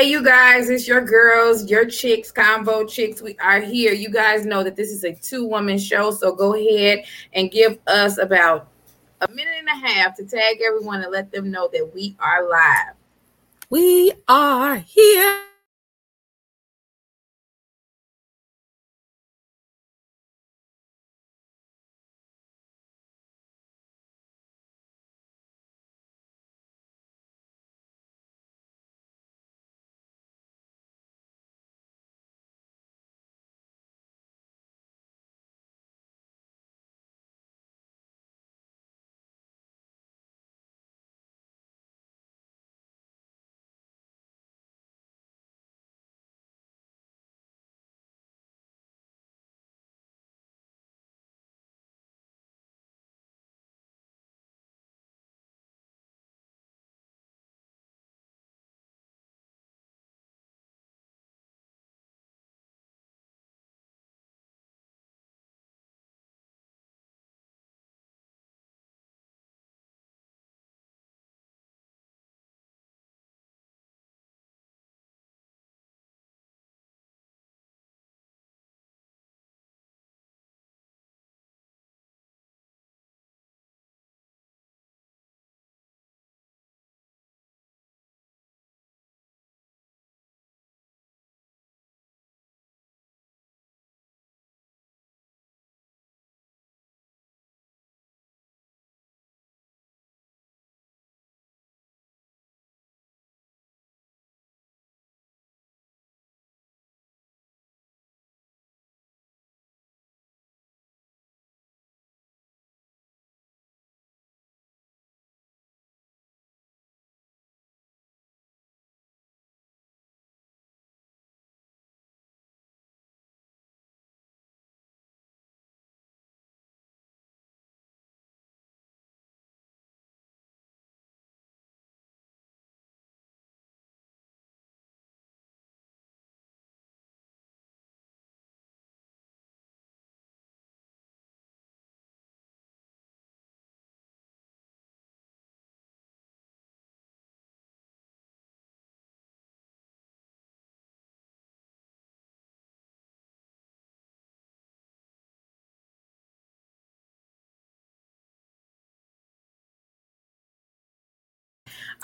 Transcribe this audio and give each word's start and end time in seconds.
Hey, 0.00 0.08
you 0.08 0.24
guys, 0.24 0.70
it's 0.70 0.88
your 0.88 1.02
girls, 1.02 1.70
your 1.70 1.84
chicks, 1.84 2.32
Convo 2.32 2.88
Chicks. 2.88 3.20
We 3.20 3.36
are 3.36 3.60
here. 3.60 3.92
You 3.92 4.08
guys 4.08 4.46
know 4.46 4.64
that 4.64 4.74
this 4.74 4.88
is 4.88 5.04
a 5.04 5.12
two 5.12 5.46
woman 5.46 5.76
show, 5.76 6.10
so 6.10 6.34
go 6.34 6.54
ahead 6.54 7.04
and 7.34 7.50
give 7.50 7.78
us 7.86 8.16
about 8.16 8.68
a 9.20 9.28
minute 9.30 9.52
and 9.58 9.68
a 9.68 9.86
half 9.86 10.16
to 10.16 10.24
tag 10.24 10.62
everyone 10.66 11.02
and 11.02 11.12
let 11.12 11.30
them 11.30 11.50
know 11.50 11.68
that 11.74 11.94
we 11.94 12.16
are 12.18 12.48
live. 12.48 12.94
We 13.68 14.14
are 14.26 14.76
here. 14.76 15.49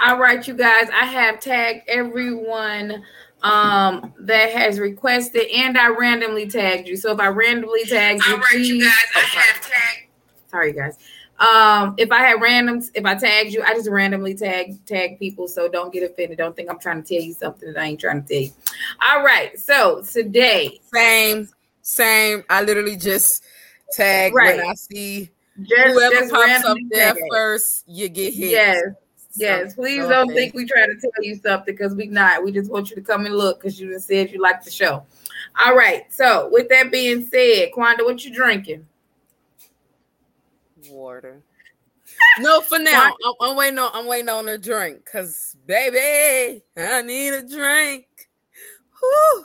All 0.01 0.19
right, 0.19 0.47
you 0.47 0.55
guys, 0.55 0.89
I 0.91 1.05
have 1.07 1.41
tagged 1.41 1.83
everyone 1.89 3.03
um 3.43 4.15
that 4.19 4.51
has 4.51 4.79
requested 4.81 5.47
and 5.55 5.77
I 5.77 5.89
randomly 5.89 6.49
tagged 6.49 6.89
you. 6.89 6.97
So 6.97 7.13
if 7.13 7.21
I 7.21 7.29
randomly 7.29 7.85
tagged 7.85 8.25
you, 8.27 8.33
All 8.33 8.39
right, 8.39 8.47
please, 8.51 8.69
you 8.69 8.83
guys, 8.83 8.93
I 9.15 9.19
oh, 9.21 9.39
have 9.39 9.61
tagged. 9.61 10.09
sorry 10.51 10.73
guys. 10.73 10.99
Um, 11.39 11.95
if 11.99 12.11
I 12.11 12.21
had 12.21 12.41
random, 12.41 12.83
if 12.95 13.05
I 13.05 13.15
tagged 13.15 13.53
you, 13.53 13.63
I 13.63 13.75
just 13.75 13.91
randomly 13.91 14.35
tag 14.35 14.85
tag 14.87 15.19
people. 15.19 15.49
So 15.49 15.69
don't 15.69 15.93
get 15.93 16.03
offended. 16.03 16.39
Don't 16.39 16.57
think 16.57 16.71
I'm 16.71 16.79
trying 16.79 17.03
to 17.03 17.09
tell 17.15 17.23
you 17.23 17.35
something 17.35 17.73
that 17.73 17.79
I 17.81 17.87
ain't 17.87 18.01
trying 18.01 18.23
to 18.23 18.29
tell 18.29 18.43
you. 18.43 18.51
All 19.07 19.23
right, 19.23 19.59
so 19.59 20.03
today, 20.11 20.81
Same, 20.93 21.49
same. 21.83 22.43
I 22.49 22.63
literally 22.63 22.97
just 22.97 23.45
tag 23.93 24.35
Right. 24.35 24.57
when 24.57 24.67
I 24.67 24.75
see 24.75 25.31
just, 25.63 25.93
whoever 25.95 26.15
just 26.17 26.33
pops 26.33 26.65
up 26.65 26.79
there 26.91 27.13
tag. 27.13 27.23
first, 27.31 27.85
you 27.87 28.09
get 28.09 28.33
hit. 28.33 28.51
Yes, 28.51 28.83
So- 29.37 29.45
yes. 29.45 29.75
Please 29.75 30.07
don't 30.07 30.31
okay. 30.31 30.35
think 30.35 30.55
we 30.55 30.65
try 30.67 30.87
to 30.87 30.95
tell 30.95 31.23
you 31.23 31.35
something 31.37 31.75
because 31.75 31.95
we 31.95 32.07
not. 32.07 32.43
We 32.43 32.53
just 32.53 32.71
want 32.71 32.91
you 32.91 32.97
to 32.97 33.03
come 33.03 33.27
and 33.27 33.37
look 33.37 33.61
because 33.61 33.79
you 33.79 33.93
just 33.93 34.07
said 34.09 34.31
you 34.31 34.41
like 34.41 34.65
the 34.65 34.71
show. 34.71 35.05
All 35.65 35.77
right. 35.77 36.11
So 36.13 36.49
with 36.51 36.69
that 36.71 36.91
being 36.91 37.27
said, 37.27 37.71
Quanda, 37.77 38.05
what 38.05 38.25
you 38.25 38.33
drinking? 38.35 38.87
water. 40.91 41.43
No, 42.39 42.61
for 42.61 42.79
now. 42.79 43.13
I'm, 43.25 43.33
I'm 43.41 43.57
waiting 43.57 43.79
on. 43.79 43.91
I'm 43.93 44.07
waiting 44.07 44.29
on 44.29 44.49
a 44.49 44.57
drink, 44.57 45.05
cause 45.11 45.57
baby, 45.67 46.63
I 46.77 47.03
need 47.03 47.31
a 47.31 47.43
drink. 47.47 48.07
Whew. 49.01 49.45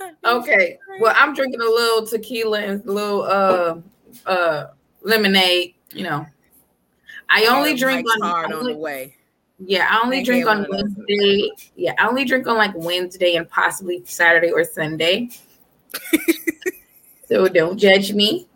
I 0.00 0.06
need 0.10 0.14
a 0.22 0.28
Okay. 0.36 0.78
drink. 0.86 1.02
Well, 1.02 1.14
I'm 1.16 1.34
drinking 1.34 1.60
a 1.60 1.64
little 1.64 2.06
tequila 2.06 2.60
and 2.60 2.84
a 2.84 2.92
little 2.92 3.22
uh 3.22 3.76
uh 4.26 4.66
lemonade. 5.02 5.74
You 5.92 6.04
know, 6.04 6.26
I 7.28 7.46
only 7.46 7.74
drink 7.74 8.06
on. 8.08 8.20
hard 8.20 8.52
on 8.52 8.64
the 8.64 8.76
way. 8.76 9.16
yeah, 9.58 9.88
I 9.90 10.00
only 10.04 10.18
Can't 10.18 10.26
drink 10.26 10.46
on 10.46 10.64
one 10.64 10.80
of 10.80 10.94
those. 10.94 11.06
Wednesday. 11.08 11.50
Yeah, 11.76 11.94
I 11.98 12.06
only 12.06 12.24
drink 12.24 12.46
on 12.46 12.56
like 12.56 12.72
Wednesday 12.74 13.36
and 13.36 13.48
possibly 13.48 14.02
Saturday 14.04 14.50
or 14.50 14.64
Sunday. 14.64 15.30
so 17.28 17.48
don't 17.48 17.78
judge 17.78 18.12
me. 18.12 18.48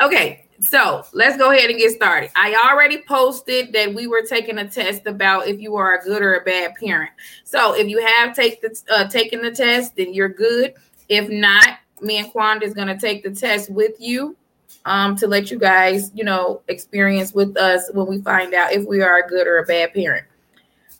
Okay, 0.00 0.46
so 0.60 1.04
let's 1.12 1.36
go 1.36 1.50
ahead 1.50 1.70
and 1.70 1.78
get 1.78 1.92
started. 1.92 2.30
I 2.34 2.54
already 2.70 3.02
posted 3.06 3.72
that 3.72 3.92
we 3.92 4.06
were 4.06 4.22
taking 4.22 4.58
a 4.58 4.68
test 4.68 5.06
about 5.06 5.46
if 5.46 5.60
you 5.60 5.76
are 5.76 5.98
a 5.98 6.02
good 6.02 6.22
or 6.22 6.34
a 6.34 6.44
bad 6.44 6.74
parent. 6.76 7.10
So 7.44 7.74
if 7.74 7.88
you 7.88 8.04
have 8.04 8.34
take 8.34 8.60
the 8.60 8.80
uh, 8.90 9.08
taken 9.08 9.42
the 9.42 9.50
test, 9.50 9.96
then 9.96 10.14
you're 10.14 10.28
good. 10.28 10.74
If 11.08 11.28
not, 11.28 11.78
me 12.00 12.18
and 12.18 12.32
Quanda 12.32 12.62
is 12.62 12.74
going 12.74 12.88
to 12.88 12.98
take 12.98 13.22
the 13.22 13.30
test 13.30 13.70
with 13.70 13.92
you 13.98 14.36
um, 14.84 15.16
to 15.16 15.26
let 15.26 15.50
you 15.50 15.58
guys, 15.58 16.10
you 16.14 16.24
know, 16.24 16.62
experience 16.68 17.32
with 17.32 17.56
us 17.56 17.90
when 17.92 18.06
we 18.06 18.20
find 18.20 18.54
out 18.54 18.72
if 18.72 18.86
we 18.86 19.02
are 19.02 19.18
a 19.18 19.28
good 19.28 19.46
or 19.46 19.58
a 19.58 19.66
bad 19.66 19.92
parent. 19.94 20.26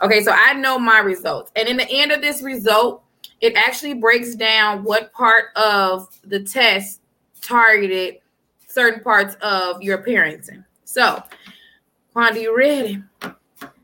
Okay, 0.02 0.22
so 0.22 0.32
I 0.32 0.54
know 0.54 0.78
my 0.78 1.00
results. 1.00 1.52
And 1.56 1.68
in 1.68 1.76
the 1.76 1.88
end 1.90 2.12
of 2.12 2.20
this 2.20 2.42
result, 2.42 3.02
it 3.40 3.54
actually 3.54 3.94
breaks 3.94 4.34
down 4.34 4.84
what 4.84 5.12
part 5.12 5.56
of 5.56 6.08
the 6.24 6.40
test 6.40 7.00
targeted 7.40 8.18
certain 8.66 9.02
parts 9.02 9.36
of 9.42 9.82
your 9.82 9.98
parenting. 9.98 10.64
So, 10.84 11.22
Quanda, 12.14 12.40
you 12.40 12.56
ready? 12.56 13.02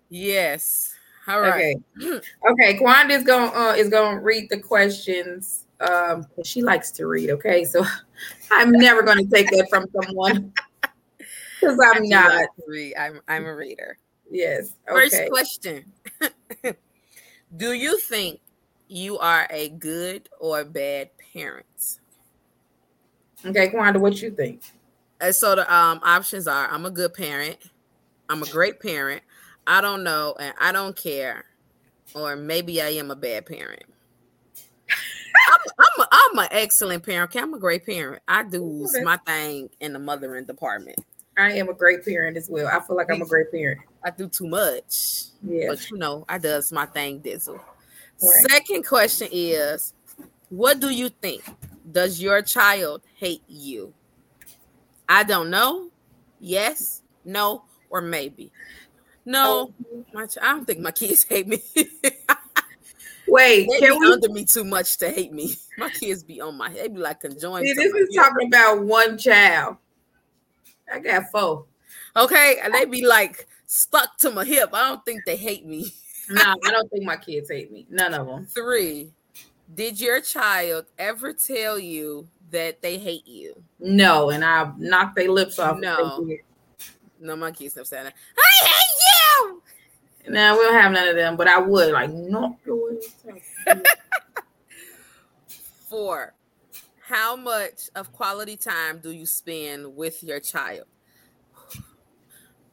Yes. 0.09 0.95
All 1.29 1.41
right. 1.41 1.77
Okay. 2.01 2.21
Okay, 2.51 2.79
Quanda 2.79 3.11
is 3.11 3.25
going 3.25 3.51
uh, 3.55 3.75
is 3.77 3.89
going 3.89 4.17
to 4.17 4.23
read 4.23 4.49
the 4.49 4.61
questions. 4.61 5.66
Um, 5.81 6.27
she 6.45 6.63
likes 6.63 6.91
to 6.93 7.07
read. 7.07 7.31
Okay, 7.31 7.65
so 7.65 7.85
I'm 8.51 8.73
never 8.73 9.03
going 9.03 9.19
to 9.19 9.31
take 9.31 9.51
that 9.51 9.69
from 9.69 9.87
someone 10.03 10.53
because 11.61 11.79
I'm 11.95 12.09
not. 12.09 12.35
like 12.35 12.49
read. 12.67 12.95
I'm 12.97 13.21
I'm 13.29 13.45
a 13.47 13.55
reader. 13.55 13.99
Yes. 14.31 14.75
First 14.89 15.17
question. 15.31 15.93
Do 17.57 17.73
you 17.73 17.99
think 17.99 18.41
you 18.89 19.19
are 19.19 19.47
a 19.51 19.69
good 19.69 20.29
or 20.41 20.65
bad 20.65 21.11
parent? 21.33 21.99
Okay, 23.45 23.69
Quanda, 23.69 23.99
what 23.99 24.21
you 24.21 24.31
think? 24.31 24.63
And 25.21 25.35
so 25.35 25.55
the 25.55 25.73
um 25.73 26.01
options 26.03 26.49
are 26.49 26.69
I'm 26.69 26.87
a 26.87 26.91
good 26.91 27.15
parent, 27.15 27.59
I'm 28.29 28.43
a 28.43 28.47
great 28.47 28.81
parent, 28.81 29.23
I 29.67 29.81
don't 29.81 30.03
know, 30.03 30.35
and 30.39 30.55
I 30.61 30.73
don't 30.73 30.97
care. 30.97 31.45
or 32.15 32.37
maybe 32.37 32.81
I 32.81 32.89
am 32.91 33.11
a 33.11 33.17
bad 33.17 33.47
parent. 33.47 33.85
I'm, 35.47 35.61
I'm, 35.79 36.07
I'm 36.13 36.39
an 36.39 36.49
excellent 36.51 37.05
parent. 37.05 37.31
Okay, 37.31 37.41
I'm 37.41 37.55
a 37.55 37.59
great 37.59 37.87
parent. 37.87 38.23
I 38.27 38.43
do 38.43 38.89
my 39.03 39.17
thing 39.19 39.71
in 39.81 39.93
the 39.93 39.99
mothering 39.99 40.45
department. 40.45 40.99
I 41.39 41.53
am 41.53 41.69
a 41.69 41.75
great 41.75 42.05
parent 42.05 42.37
as 42.37 42.49
well. 42.49 42.67
I 42.67 42.81
feel 42.81 42.97
like 42.97 43.11
I'm 43.11 43.23
a 43.23 43.27
great 43.27 43.51
parent. 43.51 43.81
I 44.03 44.11
do 44.11 44.29
too 44.29 44.49
much. 44.49 45.25
Yeah. 45.43 45.67
But 45.69 45.91
you 45.91 45.99
know, 45.99 46.25
I 46.29 46.39
does 46.39 46.73
my 46.73 46.87
thing, 46.87 47.21
Dizzle. 47.21 47.61
Right. 48.23 48.47
Second 48.51 48.87
question 48.87 49.29
is 49.31 49.93
what 50.49 50.81
do 50.81 50.89
you 50.91 51.09
think? 51.09 51.43
Does 51.91 52.21
your 52.23 52.41
child 52.43 53.03
hate 53.17 53.43
you? 53.47 53.93
I 55.09 55.25
don't 55.25 55.51
know. 55.51 55.91
Yes, 56.41 57.03
no, 57.25 57.65
or 57.91 58.01
maybe. 58.01 58.51
No, 59.25 59.73
oh. 59.93 60.05
my 60.15 60.27
I 60.41 60.53
don't 60.53 60.65
think 60.65 60.81
my 60.81 60.93
kids 60.93 61.23
hate 61.29 61.49
me. 61.49 61.63
Wait, 63.37 63.69
they 63.69 63.79
can 63.81 63.93
be 63.93 63.99
we 63.99 64.13
under 64.13 64.31
me 64.31 64.45
too 64.47 64.65
much 64.65 64.97
to 64.97 65.11
hate 65.11 65.31
me? 65.31 65.57
My 65.79 65.91
kids 65.91 66.23
be 66.23 66.41
on 66.41 66.57
my 66.57 66.71
head, 66.71 66.95
be 66.95 67.01
like 67.01 67.21
conjoined. 67.21 67.67
See, 67.67 67.75
this 67.75 67.93
is 67.93 68.17
head. 68.17 68.23
talking 68.23 68.49
about 68.49 68.83
one 68.83 69.19
child. 69.19 69.77
I 70.91 71.01
got 71.01 71.25
four. 71.31 71.67
Okay, 72.17 72.57
and 72.63 72.73
they 72.73 72.87
be 72.87 73.05
like 73.05 73.47
stuck 73.67 74.17
to 74.19 74.31
my 74.31 74.45
hip. 74.45 74.71
I 74.73 74.89
don't 74.89 75.05
think 75.05 75.21
they 75.27 75.37
hate 75.37 75.67
me. 75.67 75.93
no, 76.31 76.43
I 76.43 76.71
don't 76.71 76.91
think 76.91 77.05
my 77.05 77.19
kids 77.19 77.51
hate 77.51 77.71
me. 77.71 77.87
None 77.91 78.15
of 78.15 78.27
them. 78.27 78.47
Three. 78.47 79.13
Did 79.75 80.01
your 80.01 80.23
child 80.23 80.87
ever 80.99 81.35
tell 81.35 81.79
you 81.79 82.29
that 82.51 82.81
they 82.81 82.97
hate 82.97 83.27
you? 83.27 83.63
No, 83.79 84.31
and 84.31 84.43
I 84.43 84.73
knocked 84.79 85.17
their 85.17 85.31
lips 85.31 85.59
off. 85.59 85.79
No, 85.79 86.27
no, 87.21 87.37
my 87.37 87.51
kids 87.51 87.77
never 87.77 87.85
said 87.85 88.07
that. 88.07 88.15
I 88.39 88.67
hate 88.67 89.51
you. 89.51 89.63
No, 90.29 90.57
we 90.57 90.65
don't 90.65 90.75
have 90.75 90.93
none 90.93 91.09
of 91.09 91.17
them, 91.17 91.37
but 91.37 91.47
I 91.49 91.59
would 91.59 91.93
like 91.93 92.11
knock 92.13 92.57
your 92.65 92.93
Four. 95.89 96.35
How 97.01 97.37
much 97.37 97.89
of 97.95 98.13
quality 98.13 98.57
time 98.57 98.99
do 98.99 99.11
you 99.13 99.27
spend 99.27 99.97
with 99.97 100.25
your 100.25 100.41
child? 100.41 100.87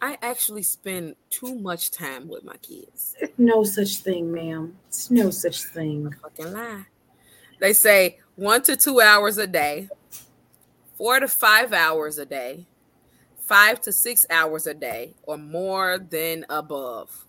I 0.01 0.17
actually 0.21 0.63
spend 0.63 1.15
too 1.29 1.55
much 1.55 1.91
time 1.91 2.27
with 2.27 2.43
my 2.43 2.57
kids. 2.57 3.15
no 3.37 3.63
such 3.63 3.97
thing, 3.97 4.33
ma'am. 4.33 4.75
It's 4.89 5.09
no 5.09 5.29
such 5.29 5.63
thing. 5.63 6.11
I 6.11 6.17
fucking 6.17 6.51
lie. 6.51 6.85
They 7.59 7.71
say 7.71 8.19
one 8.35 8.63
to 8.63 8.75
two 8.75 8.99
hours 8.99 9.37
a 9.37 9.47
day, 9.47 9.87
four 10.97 11.21
to 11.21 11.27
five 11.29 11.71
hours 11.71 12.17
a 12.17 12.25
day, 12.25 12.65
five 13.37 13.79
to 13.81 13.93
six 13.93 14.25
hours 14.29 14.67
a 14.67 14.73
day, 14.73 15.13
or 15.23 15.37
more 15.37 15.97
than 15.99 16.45
above. 16.49 17.25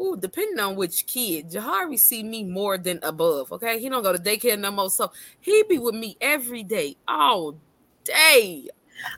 Ooh, 0.00 0.16
depending 0.16 0.58
on 0.58 0.76
which 0.76 1.06
kid, 1.06 1.50
Jahari 1.50 1.98
see 1.98 2.22
me 2.22 2.44
more 2.44 2.78
than 2.78 2.98
above. 3.02 3.52
Okay, 3.52 3.78
he 3.78 3.88
don't 3.88 4.02
go 4.02 4.12
to 4.12 4.18
daycare 4.18 4.58
no 4.58 4.70
more, 4.70 4.90
so 4.90 5.12
he 5.40 5.62
be 5.68 5.78
with 5.78 5.94
me 5.94 6.16
every 6.20 6.62
day, 6.62 6.96
all 7.06 7.54
day. 8.04 8.68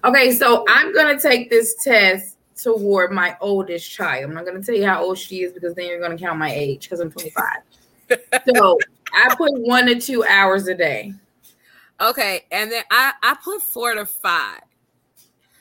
Okay, 0.05 0.33
so 0.33 0.65
I'm 0.69 0.93
gonna 0.93 1.21
take 1.21 1.51
this 1.51 1.77
test 1.83 2.37
toward 2.63 3.13
my 3.13 3.37
oldest 3.41 3.91
child. 3.91 4.25
I'm 4.25 4.35
not 4.35 4.45
going 4.45 4.61
to 4.61 4.65
tell 4.65 4.75
you 4.75 4.87
how 4.87 5.03
old 5.05 5.19
she 5.19 5.43
is 5.43 5.53
because 5.53 5.75
then 5.75 5.87
you're 5.87 5.99
going 5.99 6.17
to 6.17 6.23
count 6.23 6.39
my 6.39 6.53
age 6.53 6.85
because 6.85 7.01
I'm 7.01 7.11
25. 7.11 7.45
so 8.55 8.79
I 9.13 9.35
put 9.35 9.53
one 9.53 9.87
to 9.87 10.01
two 10.01 10.25
hours 10.25 10.69
a 10.69 10.75
day. 10.75 11.15
Okay, 12.01 12.45
and 12.51 12.71
then 12.71 12.83
I 12.91 13.13
I 13.23 13.37
put 13.43 13.63
four 13.63 13.95
to 13.95 14.07
five. 14.07 14.61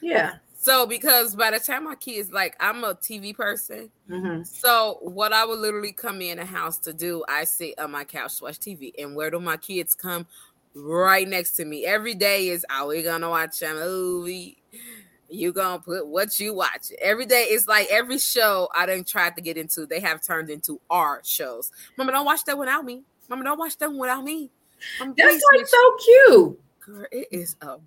Yeah. 0.02 0.36
So 0.62 0.86
because 0.86 1.36
by 1.36 1.50
the 1.50 1.60
time 1.60 1.86
my 1.86 1.96
kids 1.96 2.32
like 2.32 2.56
I'm 2.60 2.84
a 2.84 2.94
TV 2.94 3.36
person, 3.36 3.90
mm-hmm. 4.08 4.44
so 4.44 5.00
what 5.02 5.34
I 5.34 5.44
would 5.44 5.58
literally 5.58 5.92
come 5.92 6.22
in 6.22 6.38
the 6.38 6.46
house 6.46 6.78
to 6.80 6.94
do, 6.94 7.24
I 7.28 7.46
sit 7.46 7.80
on 7.80 7.90
my 7.90 8.04
couch 8.04 8.38
to 8.38 8.44
watch 8.44 8.60
TV, 8.60 8.94
and 9.00 9.16
where 9.16 9.32
do 9.32 9.40
my 9.40 9.58
kids 9.58 9.96
come? 9.96 10.28
Right 10.76 11.28
next 11.28 11.54
to 11.54 11.66
me 11.66 11.84
every 11.84 12.14
day 12.14 12.50
is 12.50 12.64
are 12.70 12.86
we 12.86 13.02
gonna 13.02 13.28
watch 13.28 13.64
a 13.64 13.74
movie? 13.74 14.60
you 15.30 15.52
gonna 15.52 15.80
put 15.80 16.06
what 16.06 16.40
you 16.40 16.54
watch 16.54 16.92
every 17.02 17.26
day. 17.26 17.48
It's 17.50 17.68
like 17.68 17.88
every 17.90 18.20
show 18.20 18.70
I 18.76 18.86
didn't 18.86 19.08
try 19.08 19.32
to 19.32 19.42
get 19.42 19.58
into, 19.58 19.88
they 19.88 20.00
have 20.00 20.22
turned 20.22 20.52
into 20.52 20.80
art 20.92 21.26
shows. 21.26 21.72
Mama, 21.98 22.12
don't 22.12 22.26
watch 22.26 22.44
that 22.46 22.58
without 22.58 22.86
me. 22.86 23.02
Mama, 23.30 23.46
don't 23.46 23.58
watch 23.58 23.80
them 23.80 23.98
without 23.98 24.24
me. 24.24 24.52
Mama, 25.00 25.16
That's 25.18 25.42
like 25.54 25.66
so 25.66 25.96
cute. 26.06 26.60
Girl, 26.82 27.06
it 27.12 27.28
is 27.32 27.56
a 27.62 27.78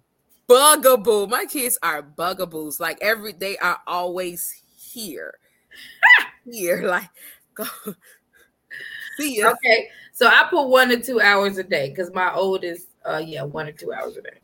bugaboo. 0.47 1.27
My 1.27 1.47
kids 1.47 1.79
are 1.83 2.03
bugaboos. 2.03 2.81
Like 2.81 2.99
every 3.01 3.33
they 3.33 3.57
are 3.59 3.79
always 3.87 4.55
here. 4.77 5.35
here, 6.51 6.83
like 6.87 7.09
go 7.55 7.65
see 9.19 9.39
ya. 9.39 9.51
Okay, 9.53 9.89
so 10.13 10.27
I 10.27 10.47
put 10.51 10.69
one 10.69 10.89
to 10.91 11.01
two 11.01 11.21
hours 11.21 11.59
a 11.59 11.65
day 11.65 11.91
because 11.91 12.13
my 12.13 12.33
oldest, 12.33 12.89
uh, 13.05 13.23
yeah, 13.25 13.43
one 13.43 13.67
to 13.67 13.73
two 13.73 13.93
hours 13.93 14.17
a 14.17 14.23
day. 14.23 14.39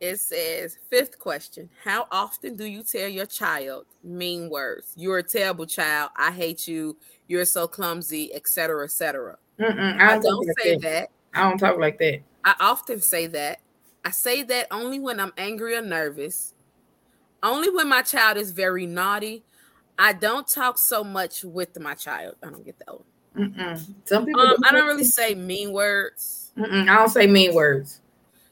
It 0.00 0.18
says, 0.18 0.78
fifth 0.90 1.20
question 1.20 1.70
How 1.84 2.08
often 2.10 2.56
do 2.56 2.64
you 2.64 2.82
tell 2.82 3.08
your 3.08 3.26
child 3.26 3.86
mean 4.02 4.50
words? 4.50 4.92
You're 4.96 5.18
a 5.18 5.22
terrible 5.22 5.64
child. 5.64 6.10
I 6.16 6.32
hate 6.32 6.66
you. 6.66 6.96
You're 7.28 7.44
so 7.44 7.68
clumsy, 7.68 8.34
etc., 8.34 8.84
etc. 8.84 9.36
I 9.60 9.62
don't, 9.62 9.78
I 9.78 10.18
don't 10.18 10.46
say 10.58 10.74
that. 10.74 10.82
that. 10.82 11.10
I 11.34 11.48
don't 11.48 11.58
talk 11.58 11.78
like 11.78 11.98
that. 11.98 12.20
I 12.44 12.54
often 12.58 13.00
say 13.00 13.28
that. 13.28 13.60
I 14.04 14.10
say 14.10 14.42
that 14.42 14.66
only 14.70 14.98
when 14.98 15.20
I'm 15.20 15.32
angry 15.36 15.76
or 15.76 15.82
nervous. 15.82 16.54
Only 17.42 17.70
when 17.70 17.88
my 17.88 18.02
child 18.02 18.36
is 18.36 18.50
very 18.50 18.86
naughty. 18.86 19.44
I 19.98 20.12
don't 20.12 20.46
talk 20.46 20.78
so 20.78 21.04
much 21.04 21.44
with 21.44 21.78
my 21.78 21.94
child. 21.94 22.36
I 22.42 22.50
don't 22.50 22.64
get 22.64 22.78
that 22.80 22.94
one. 22.94 23.04
Mm-mm. 23.36 23.94
Some 24.04 24.26
people. 24.26 24.42
Um, 24.42 24.56
I 24.64 24.72
don't 24.72 24.86
really 24.86 25.04
say 25.04 25.34
mean 25.34 25.72
words. 25.72 26.52
Mm-mm. 26.56 26.88
I 26.88 26.96
don't 26.96 27.08
say 27.08 27.26
mean 27.26 27.54
words. 27.54 28.00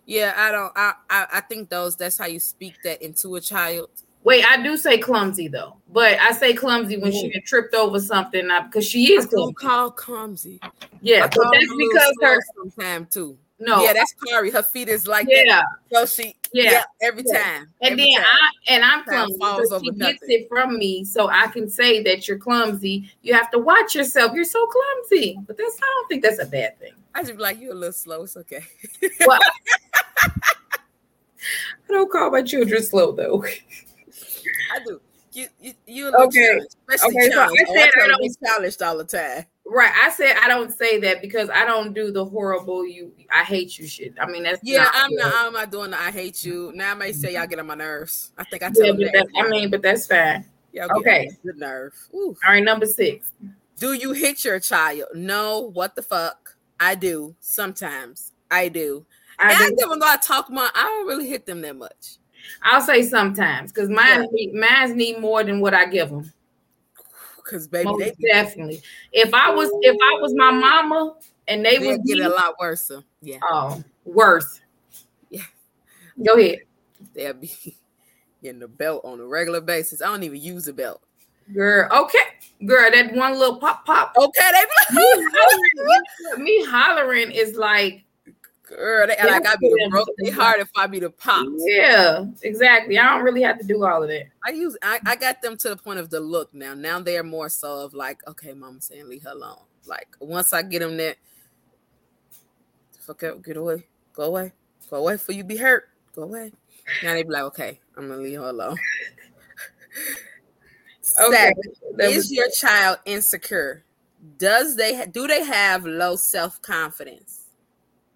Yeah, 0.07 0.33
I 0.37 0.51
don't. 0.51 0.73
I, 0.75 0.95
I 1.09 1.27
I 1.35 1.41
think 1.41 1.69
those. 1.69 1.97
That's 1.97 2.19
how 2.19 2.27
you 2.27 2.41
speak 2.41 2.75
that 2.85 3.03
into 3.03 3.37
a 3.37 3.41
child. 3.41 3.91
Wait, 4.23 4.45
I 4.45 4.63
do 4.63 4.77
say 4.77 4.99
clumsy 4.99 5.49
though, 5.49 5.77
but 5.93 6.19
I 6.19 6.33
say 6.33 6.53
clumsy 6.53 6.99
when 6.99 7.13
she 7.13 7.33
tripped 7.41 7.75
over 7.75 7.99
something 8.01 8.49
because 8.67 8.87
she 8.87 9.13
is. 9.13 9.27
I 9.27 9.31
don't 9.31 9.57
call 9.57 9.91
clumsy. 9.91 10.61
Yeah, 11.01 11.27
but 11.27 11.49
that's 11.53 11.75
because 11.77 12.15
her 12.23 12.39
sometime 12.57 13.07
too. 13.07 13.39
No, 13.61 13.85
yeah, 13.85 13.93
that's 13.93 14.15
Kari. 14.27 14.51
Her 14.51 14.63
feet 14.63 14.89
is 14.89 15.07
like 15.07 15.27
yeah. 15.29 15.45
That. 15.47 15.65
So 15.93 16.07
she 16.07 16.35
yeah, 16.53 16.71
yeah 16.71 16.83
every 17.03 17.23
yeah. 17.27 17.39
time. 17.39 17.63
And 17.83 17.93
every 17.93 18.05
then 18.05 18.15
time. 18.15 18.25
I 18.27 18.73
and 18.73 18.85
I'm 18.85 19.05
clumsy. 19.05 19.67
So 19.69 19.81
she 19.81 19.91
gets 19.93 20.23
it 20.23 20.49
from 20.49 20.79
me, 20.79 21.05
so 21.05 21.29
I 21.29 21.47
can 21.49 21.69
say 21.69 22.03
that 22.05 22.27
you're 22.27 22.39
clumsy. 22.39 23.11
You 23.23 23.35
have 23.35 23.51
to 23.51 23.59
watch 23.59 23.95
yourself. 23.95 24.33
You're 24.35 24.45
so 24.45 24.67
clumsy, 24.67 25.39
but 25.47 25.59
that's 25.59 25.77
I 25.77 25.87
don't 25.87 26.09
think 26.09 26.23
that's 26.23 26.41
a 26.41 26.47
bad 26.47 26.79
thing. 26.81 26.93
I 27.15 27.23
just 27.23 27.37
be 27.37 27.43
like 27.43 27.61
you're 27.61 27.73
a 27.73 27.75
little 27.75 27.93
slow. 27.93 28.23
It's 28.23 28.37
okay. 28.37 28.65
Well, 29.27 29.39
I 31.89 31.93
don't 31.93 32.11
call 32.11 32.31
my 32.31 32.43
children 32.43 32.83
slow 32.83 33.13
though. 33.13 33.45
I 33.45 34.79
do. 34.85 35.01
You 35.33 35.47
you 35.61 35.75
you 35.87 36.09
okay? 36.09 36.57
Okay, 36.57 36.67
so 36.97 37.07
I 37.07 37.49
oh, 37.49 37.55
said 37.73 37.91
I 38.03 38.07
don't 38.09 38.37
challenged 38.45 38.83
all 38.83 38.99
the 38.99 39.05
time. 39.05 39.45
Right. 39.73 39.93
I 40.03 40.11
said 40.11 40.35
I 40.43 40.49
don't 40.49 40.73
say 40.73 40.99
that 40.99 41.23
because 41.23 41.49
I 41.49 41.65
don't 41.65 41.95
do 41.95 42.11
the 42.11 42.25
horrible 42.25 42.85
you 42.85 43.13
I 43.33 43.45
hate 43.45 43.79
you 43.79 43.87
shit. 43.87 44.15
I 44.21 44.27
mean 44.27 44.43
that's 44.43 44.59
yeah, 44.65 44.91
I'm 44.93 45.15
not 45.15 45.33
I'm 45.37 45.53
not 45.53 45.71
doing 45.71 45.93
the 45.93 46.01
I 46.01 46.11
hate 46.11 46.45
you. 46.45 46.73
Now 46.75 46.91
I 46.91 46.95
may 46.95 47.13
say 47.13 47.35
y'all 47.35 47.47
get 47.47 47.61
on 47.61 47.69
my 47.69 47.77
nerves. 47.77 48.33
I 48.37 48.43
think 48.43 48.65
I 48.65 48.71
tell 48.71 48.99
yeah, 48.99 49.11
that. 49.13 49.29
I 49.39 49.49
mean, 49.49 49.71
but 49.71 49.81
that's 49.81 50.09
fine. 50.09 50.45
Y'all 50.73 50.89
okay. 50.99 51.31
Good 51.45 51.57
nerve. 51.57 51.95
Ooh. 52.13 52.37
All 52.45 52.53
right, 52.53 52.65
number 52.65 52.85
six. 52.85 53.31
Do 53.79 53.93
you 53.93 54.11
hit 54.11 54.45
your 54.45 54.59
child? 54.59 55.05
No, 55.15 55.71
what 55.73 55.95
the 55.95 56.03
fuck? 56.03 56.57
I 56.81 56.97
do 56.97 57.37
sometimes. 57.39 58.33
I 58.51 58.69
do. 58.71 59.07
I 59.39 59.53
and 59.53 59.79
do. 59.79 59.87
even 59.87 60.01
though 60.01 60.09
I 60.09 60.17
talk 60.17 60.51
my 60.51 60.69
I 60.75 60.83
don't 60.83 61.07
really 61.07 61.29
hit 61.29 61.47
them 61.47 61.61
that 61.61 61.77
much. 61.77 62.19
I'll 62.65 62.81
say 62.81 63.03
sometimes 63.05 63.71
because 63.71 63.89
mine 63.89 64.27
yeah. 64.33 64.53
mine 64.53 64.97
need 64.97 65.21
more 65.21 65.45
than 65.45 65.61
what 65.61 65.75
I 65.75 65.87
give 65.87 66.11
them. 66.11 66.33
Because 67.51 67.67
baby, 67.67 67.91
they 67.99 68.15
definitely. 68.29 68.81
If 69.13 69.35
I 69.35 69.51
was 69.51 69.71
if 69.83 69.97
I 70.01 70.21
was 70.21 70.33
my 70.37 70.53
mama 70.53 71.17
and 71.49 71.65
they 71.65 71.79
would 71.79 72.05
get 72.05 72.21
a 72.21 72.29
lot 72.29 72.55
worse. 72.61 72.93
Yeah. 73.21 73.39
Oh, 73.43 73.83
worse. 74.05 74.61
Yeah. 75.31 75.43
Go 76.25 76.35
ahead. 76.35 76.59
They'll 77.15 77.35
be 77.35 77.51
getting 78.43 78.61
the 78.61 78.69
belt 78.69 79.05
on 79.05 79.19
a 79.19 79.27
regular 79.27 79.61
basis. 79.61 80.01
I 80.01 80.07
don't 80.07 80.23
even 80.23 80.41
use 80.41 80.69
a 80.69 80.73
belt. 80.73 81.03
Girl, 81.53 81.89
okay, 81.91 82.65
girl, 82.65 82.89
that 82.93 83.13
one 83.13 83.37
little 83.37 83.57
pop 83.57 83.85
pop. 83.85 84.13
Okay, 84.17 84.51
they 84.53 84.95
be 84.95 84.97
like, 84.97 85.17
me, 85.17 85.27
hollering, 85.35 86.45
me 86.45 86.65
hollering 86.65 87.31
is 87.33 87.57
like 87.57 88.05
Girl, 88.71 89.07
they, 89.09 89.17
like 89.27 89.47
I 89.47 89.57
be 89.57 89.69
the 89.69 89.89
broke 89.91 90.09
they 90.23 90.31
hard 90.31 90.61
if 90.61 90.71
I 90.77 90.87
be 90.87 91.01
the 91.01 91.11
pop. 91.11 91.45
Yeah, 91.59 92.27
exactly. 92.43 92.99
I 92.99 93.15
don't 93.15 93.25
really 93.25 93.43
have 93.43 93.59
to 93.59 93.67
do 93.67 93.85
all 93.85 94.05
of 94.05 94.09
that. 94.09 94.27
I 94.47 94.51
use 94.51 94.77
I, 94.81 95.01
I 95.05 95.17
got 95.17 95.43
them 95.43 95.57
to 95.57 95.71
the 95.71 95.77
point 95.77 95.99
of 95.99 96.09
the 96.09 96.21
look 96.21 96.55
now. 96.55 96.75
Now 96.75 97.01
they're 97.01 97.25
more 97.25 97.49
so 97.49 97.85
of 97.85 97.95
like, 97.95 98.21
okay, 98.29 98.53
mama 98.53 98.81
saying 98.81 99.09
leave 99.09 99.25
her 99.25 99.33
alone. 99.33 99.59
Like 99.87 100.17
once 100.21 100.53
I 100.53 100.63
get 100.63 100.79
them 100.81 100.97
that 100.99 101.17
fuck 103.01 103.25
up, 103.25 103.43
get 103.43 103.57
away, 103.57 103.89
go 104.13 104.25
away, 104.25 104.53
go 104.89 104.99
away 104.99 105.17
for 105.17 105.33
you 105.33 105.43
be 105.43 105.57
hurt, 105.57 105.89
go 106.15 106.23
away. 106.23 106.53
Now 107.03 107.15
they 107.15 107.25
be 107.25 107.31
like, 107.31 107.45
okay, 107.45 107.81
I'm 107.97 108.09
gonna 108.09 108.23
leave 108.23 108.39
her 108.39 108.51
alone. 108.51 108.79
okay. 111.21 111.53
Seven, 111.53 112.13
is 112.13 112.31
your 112.31 112.49
child 112.51 112.99
insecure? 113.05 113.83
Does 114.39 114.77
they 114.77 115.07
do 115.07 115.27
they 115.27 115.43
have 115.43 115.85
low 115.85 116.15
self 116.15 116.63
confidence? 116.63 117.40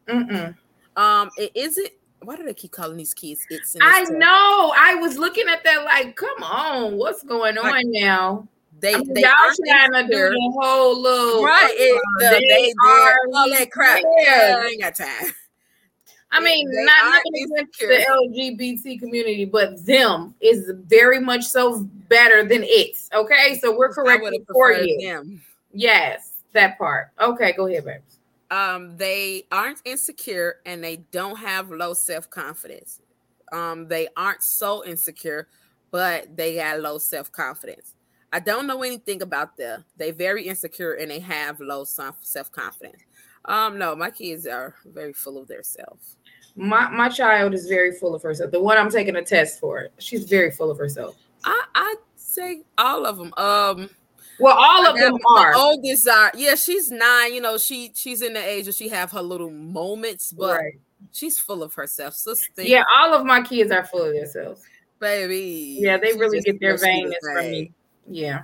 Mm-mm. 0.08 0.54
Um, 0.96 1.30
it 1.36 1.52
is 1.54 1.78
it. 1.78 1.98
Why 2.22 2.36
do 2.36 2.44
they 2.44 2.54
keep 2.54 2.72
calling 2.72 2.96
these 2.96 3.14
kids? 3.14 3.44
It's. 3.50 3.76
I 3.80 4.02
know. 4.04 4.72
I 4.76 4.94
was 4.96 5.18
looking 5.18 5.48
at 5.48 5.62
that 5.64 5.84
like, 5.84 6.16
come 6.16 6.42
on, 6.42 6.96
what's 6.96 7.22
going 7.22 7.58
on 7.58 7.70
like, 7.70 7.84
now? 7.88 8.48
They, 8.80 8.94
I 8.94 8.98
mean, 8.98 9.14
they 9.14 9.20
y'all 9.20 9.30
trying 9.66 9.92
to 9.92 10.12
do 10.12 10.30
the 10.30 10.52
whole 10.60 11.00
little 11.00 11.44
right. 11.44 11.70
It, 11.70 11.96
uh, 11.96 12.30
the, 12.30 12.36
they, 12.36 12.62
they 12.62 12.74
are 12.86 13.16
all 13.34 13.50
that 13.50 13.70
crap. 13.70 14.02
Yeah, 14.18 14.62
I 14.62 14.66
ain't 14.66 14.82
got 14.82 14.96
time. 14.96 15.32
I 16.30 16.40
mean, 16.40 16.68
they 16.68 16.84
not 16.84 17.22
nothing 17.24 17.52
against 17.52 17.78
the 17.78 18.04
LGBT 18.10 18.98
community, 18.98 19.44
but 19.44 19.84
them 19.86 20.34
is 20.40 20.72
very 20.86 21.20
much 21.20 21.44
so 21.44 21.84
better 22.08 22.44
than 22.44 22.62
it. 22.64 22.96
Okay, 23.14 23.58
so 23.60 23.76
we're 23.76 23.92
correcting 23.94 24.44
for 24.52 24.72
you. 24.72 25.00
Them. 25.00 25.40
Yes, 25.72 26.32
that 26.52 26.76
part. 26.76 27.10
Okay, 27.20 27.52
go 27.52 27.68
ahead, 27.68 27.84
babe. 27.84 28.00
Um, 28.50 28.96
they 28.96 29.46
aren't 29.50 29.80
insecure 29.84 30.56
and 30.66 30.82
they 30.82 30.96
don't 31.10 31.38
have 31.38 31.70
low 31.70 31.94
self 31.94 32.28
confidence. 32.30 33.00
Um, 33.52 33.88
they 33.88 34.08
aren't 34.16 34.42
so 34.42 34.84
insecure, 34.84 35.48
but 35.90 36.36
they 36.36 36.56
got 36.56 36.80
low 36.80 36.98
self 36.98 37.30
confidence. 37.32 37.94
I 38.32 38.40
don't 38.40 38.66
know 38.66 38.82
anything 38.82 39.22
about 39.22 39.56
them. 39.56 39.84
They 39.96 40.10
very 40.10 40.48
insecure 40.48 40.94
and 40.94 41.10
they 41.10 41.20
have 41.20 41.60
low 41.60 41.84
self 41.84 42.50
confidence. 42.52 43.02
Um, 43.44 43.78
no, 43.78 43.94
my 43.94 44.10
kids 44.10 44.46
are 44.46 44.74
very 44.86 45.12
full 45.12 45.38
of 45.38 45.48
themselves. 45.48 46.16
My 46.56 46.88
my 46.88 47.08
child 47.08 47.54
is 47.54 47.66
very 47.66 47.92
full 47.92 48.14
of 48.14 48.22
herself. 48.22 48.50
The 48.50 48.60
one 48.60 48.78
I'm 48.78 48.90
taking 48.90 49.16
a 49.16 49.22
test 49.22 49.60
for, 49.60 49.88
she's 49.98 50.24
very 50.24 50.50
full 50.50 50.70
of 50.70 50.78
herself. 50.78 51.16
I 51.44 51.64
I 51.74 51.94
say 52.16 52.62
all 52.78 53.06
of 53.06 53.18
them. 53.18 53.32
Um, 53.36 53.90
well, 54.38 54.56
all 54.58 54.86
of 54.86 54.96
them 54.96 55.16
are. 55.36 55.54
oldest 55.54 56.08
are 56.08 56.32
yeah. 56.34 56.54
She's 56.54 56.90
nine. 56.90 57.34
You 57.34 57.40
know, 57.40 57.58
she 57.58 57.92
she's 57.94 58.22
in 58.22 58.34
the 58.34 58.44
age 58.44 58.66
where 58.66 58.72
she 58.72 58.88
have 58.88 59.10
her 59.12 59.22
little 59.22 59.50
moments, 59.50 60.32
but 60.32 60.58
right. 60.58 60.74
she's 61.12 61.38
full 61.38 61.62
of 61.62 61.74
herself. 61.74 62.14
So 62.14 62.34
yeah, 62.58 62.84
all 62.96 63.14
of 63.14 63.24
my 63.24 63.42
kids 63.42 63.70
are 63.70 63.84
full 63.84 64.02
of 64.02 64.14
themselves, 64.14 64.62
baby. 64.98 65.78
Yeah, 65.80 65.98
they 65.98 66.12
really 66.14 66.40
get 66.40 66.60
their 66.60 66.76
vainness 66.76 67.14
from 67.22 67.50
me. 67.50 67.72
Yeah. 68.08 68.42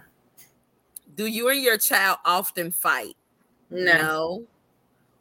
Do 1.17 1.27
you 1.27 1.49
and 1.49 1.61
your 1.61 1.77
child 1.77 2.19
often 2.25 2.71
fight? 2.71 3.17
No. 3.69 3.85
no. 3.85 4.45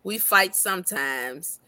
We 0.03 0.17
fight 0.17 0.55
sometimes. 0.55 1.59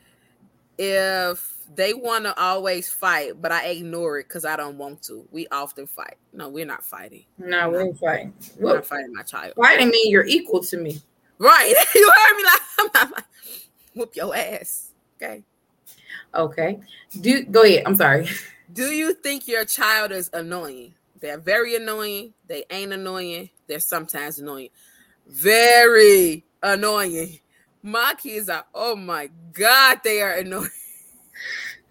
If 0.77 1.60
they 1.75 1.93
want 1.93 2.25
to 2.25 2.37
always 2.39 2.89
fight, 2.89 3.41
but 3.41 3.51
I 3.51 3.67
ignore 3.67 4.19
it 4.19 4.27
because 4.27 4.45
I 4.45 4.55
don't 4.55 4.77
want 4.77 5.03
to. 5.03 5.27
We 5.31 5.47
often 5.51 5.87
fight. 5.87 6.17
No, 6.33 6.49
we're 6.49 6.65
not 6.65 6.83
fighting. 6.83 7.25
No, 7.37 7.69
we 7.69 7.79
ain't 7.79 7.97
fighting. 7.97 8.33
We're 8.59 8.75
not 8.75 8.85
fighting 8.85 9.13
my 9.13 9.23
child. 9.23 9.53
Fighting 9.55 9.89
me, 9.89 10.05
you're 10.07 10.25
equal 10.25 10.61
to 10.63 10.77
me. 10.77 10.99
Right. 11.37 11.73
you 11.95 12.11
heard 12.11 12.37
me 12.37 12.43
like 12.43 12.61
I'm 12.79 12.89
not 12.93 13.11
like, 13.15 13.25
whoop 13.93 14.15
your 14.15 14.35
ass. 14.35 14.91
Okay. 15.21 15.43
Okay. 16.35 16.79
Do 17.19 17.43
go 17.45 17.63
ahead. 17.63 17.83
I'm 17.85 17.95
sorry. 17.95 18.27
Do 18.73 18.85
you 18.91 19.13
think 19.13 19.47
your 19.47 19.65
child 19.65 20.11
is 20.11 20.29
annoying? 20.33 20.93
They're 21.19 21.39
very 21.39 21.75
annoying. 21.75 22.33
They 22.47 22.63
ain't 22.69 22.93
annoying. 22.93 23.49
They're 23.67 23.79
sometimes 23.79 24.39
annoying. 24.39 24.69
Very 25.27 26.45
annoying. 26.63 27.39
My 27.83 28.13
kids 28.21 28.47
are, 28.49 28.65
oh 28.73 28.95
my 28.95 29.29
God, 29.51 29.99
they 30.03 30.21
are 30.21 30.33
annoying. 30.33 30.69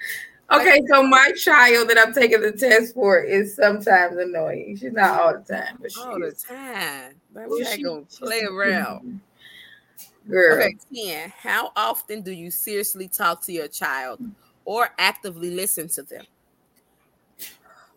Okay, 0.52 0.80
so 0.88 1.04
my 1.04 1.30
child 1.37 1.88
that 1.90 1.97
I'm 1.97 2.12
taking 2.12 2.40
the 2.40 2.50
test 2.50 2.95
for 2.95 3.21
is 3.21 3.54
sometimes 3.54 4.16
annoying. 4.16 4.76
She's 4.76 4.92
not 4.92 5.21
all 5.21 5.33
the 5.38 5.54
time, 5.54 5.78
but 5.80 5.92
she 5.92 6.00
all 6.00 6.19
the 6.19 6.33
time. 6.33 7.14
We 7.49 7.64
ain't 7.64 7.85
gonna 7.85 8.02
play 8.02 8.42
around. 8.42 9.21
Girl. 10.28 10.61
Okay, 10.61 10.76
Ken, 10.92 11.33
how 11.37 11.71
often 11.76 12.23
do 12.23 12.33
you 12.33 12.50
seriously 12.50 13.07
talk 13.07 13.45
to 13.45 13.52
your 13.52 13.69
child 13.69 14.21
or 14.64 14.90
actively 14.99 15.52
listen 15.52 15.88
to 15.90 16.02
them? 16.02 16.25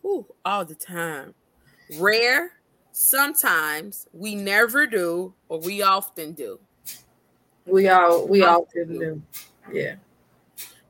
Ooh, 0.04 0.26
all 0.44 0.64
the 0.64 0.74
time. 0.74 1.34
Rare, 1.98 2.52
sometimes, 2.92 4.06
we 4.12 4.34
never 4.34 4.86
do, 4.86 5.34
or 5.48 5.58
we 5.58 5.82
often 5.82 6.32
do. 6.32 6.60
We 7.66 7.88
all 7.88 8.28
we 8.28 8.42
often 8.42 8.98
do. 8.98 9.22
Yeah. 9.72 9.94